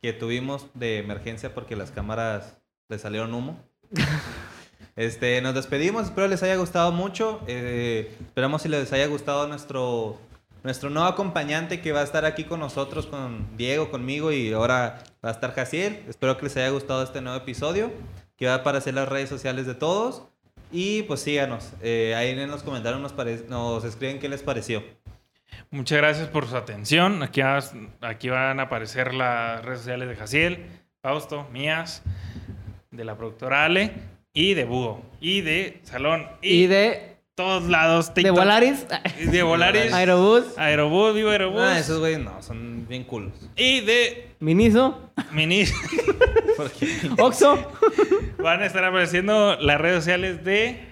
que 0.00 0.12
tuvimos 0.12 0.66
de 0.74 0.98
emergencia 0.98 1.54
porque 1.54 1.74
las 1.74 1.90
cámaras 1.90 2.56
le 2.88 2.98
salieron 2.98 3.34
humo. 3.34 3.58
este, 4.96 5.40
nos 5.40 5.54
despedimos, 5.54 6.04
espero 6.04 6.28
les 6.28 6.42
haya 6.42 6.56
gustado 6.56 6.92
mucho. 6.92 7.40
Eh, 7.48 8.14
esperamos 8.20 8.62
si 8.62 8.68
les 8.68 8.92
haya 8.92 9.06
gustado 9.06 9.48
nuestro, 9.48 10.18
nuestro 10.64 10.90
nuevo 10.90 11.06
acompañante 11.06 11.80
que 11.80 11.92
va 11.92 12.00
a 12.00 12.04
estar 12.04 12.24
aquí 12.24 12.44
con 12.44 12.58
nosotros, 12.58 13.06
con 13.06 13.56
Diego, 13.56 13.90
conmigo 13.90 14.32
y 14.32 14.52
ahora 14.52 15.04
va 15.24 15.28
a 15.28 15.32
estar 15.32 15.54
Jaciel. 15.54 16.02
Espero 16.08 16.36
que 16.36 16.44
les 16.44 16.56
haya 16.56 16.70
gustado 16.70 17.02
este 17.04 17.20
nuevo 17.20 17.38
episodio 17.38 17.92
que 18.36 18.46
va 18.46 18.54
a 18.54 18.56
aparecer 18.56 18.94
las 18.94 19.08
redes 19.08 19.28
sociales 19.28 19.66
de 19.66 19.74
todos. 19.74 20.24
Y 20.72 21.02
pues 21.02 21.20
síganos. 21.20 21.72
Eh, 21.82 22.14
ahí 22.16 22.30
en 22.30 22.50
los 22.50 22.62
comentarios 22.64 23.00
nos, 23.00 23.12
pare- 23.12 23.44
nos 23.48 23.84
escriben 23.84 24.18
qué 24.18 24.28
les 24.28 24.42
pareció. 24.42 24.82
Muchas 25.70 25.98
gracias 25.98 26.26
por 26.28 26.48
su 26.48 26.56
atención. 26.56 27.22
Aquí, 27.22 27.42
aquí 28.00 28.28
van 28.28 28.58
a 28.58 28.64
aparecer 28.64 29.14
las 29.14 29.62
redes 29.64 29.80
sociales 29.80 30.08
de 30.08 30.16
Jaciel, 30.16 30.66
Fausto, 31.00 31.46
mías, 31.52 32.02
de 32.90 33.04
la 33.04 33.16
productora 33.16 33.64
Ale 33.66 33.92
y 34.32 34.54
de 34.54 34.64
Búho. 34.64 35.02
Y 35.20 35.42
de 35.42 35.80
Salón. 35.84 36.26
Y, 36.42 36.64
Y 36.64 36.66
de, 36.66 37.13
todos 37.34 37.64
lados. 37.64 38.08
de 38.08 38.14
TikTok. 38.22 38.36
Volaris, 38.36 38.86
Y 39.18 39.24
de 39.26 39.42
Volaris. 39.42 39.92
Aerobús, 39.92 40.44
Aerobús, 40.56 41.14
vivo 41.14 41.30
Aerobús. 41.30 41.60
Ah, 41.60 41.78
esos 41.78 41.98
güeyes 41.98 42.20
no, 42.20 42.42
son 42.42 42.86
bien 42.88 43.04
culos. 43.04 43.32
Y 43.56 43.80
de 43.80 44.30
Miniso, 44.40 45.10
Mini. 45.32 45.64
Porque- 46.56 47.10
Oxo. 47.18 47.58
Van 48.38 48.62
a 48.62 48.66
estar 48.66 48.84
apareciendo 48.84 49.56
las 49.60 49.80
redes 49.80 49.96
sociales 49.96 50.44
de 50.44 50.84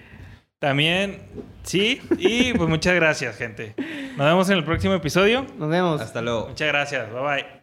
también. 0.59 1.21
Sí. 1.63 2.01
Y 2.17 2.53
pues 2.53 2.67
muchas 2.69 2.95
gracias, 2.95 3.37
gente. 3.37 3.73
Nos 4.17 4.25
vemos 4.27 4.49
en 4.49 4.57
el 4.57 4.63
próximo 4.65 4.93
episodio. 4.93 5.45
Nos 5.57 5.69
vemos. 5.69 6.01
Hasta 6.01 6.21
luego. 6.21 6.49
Muchas 6.49 6.67
gracias. 6.67 7.11
Bye 7.11 7.21
bye. 7.21 7.62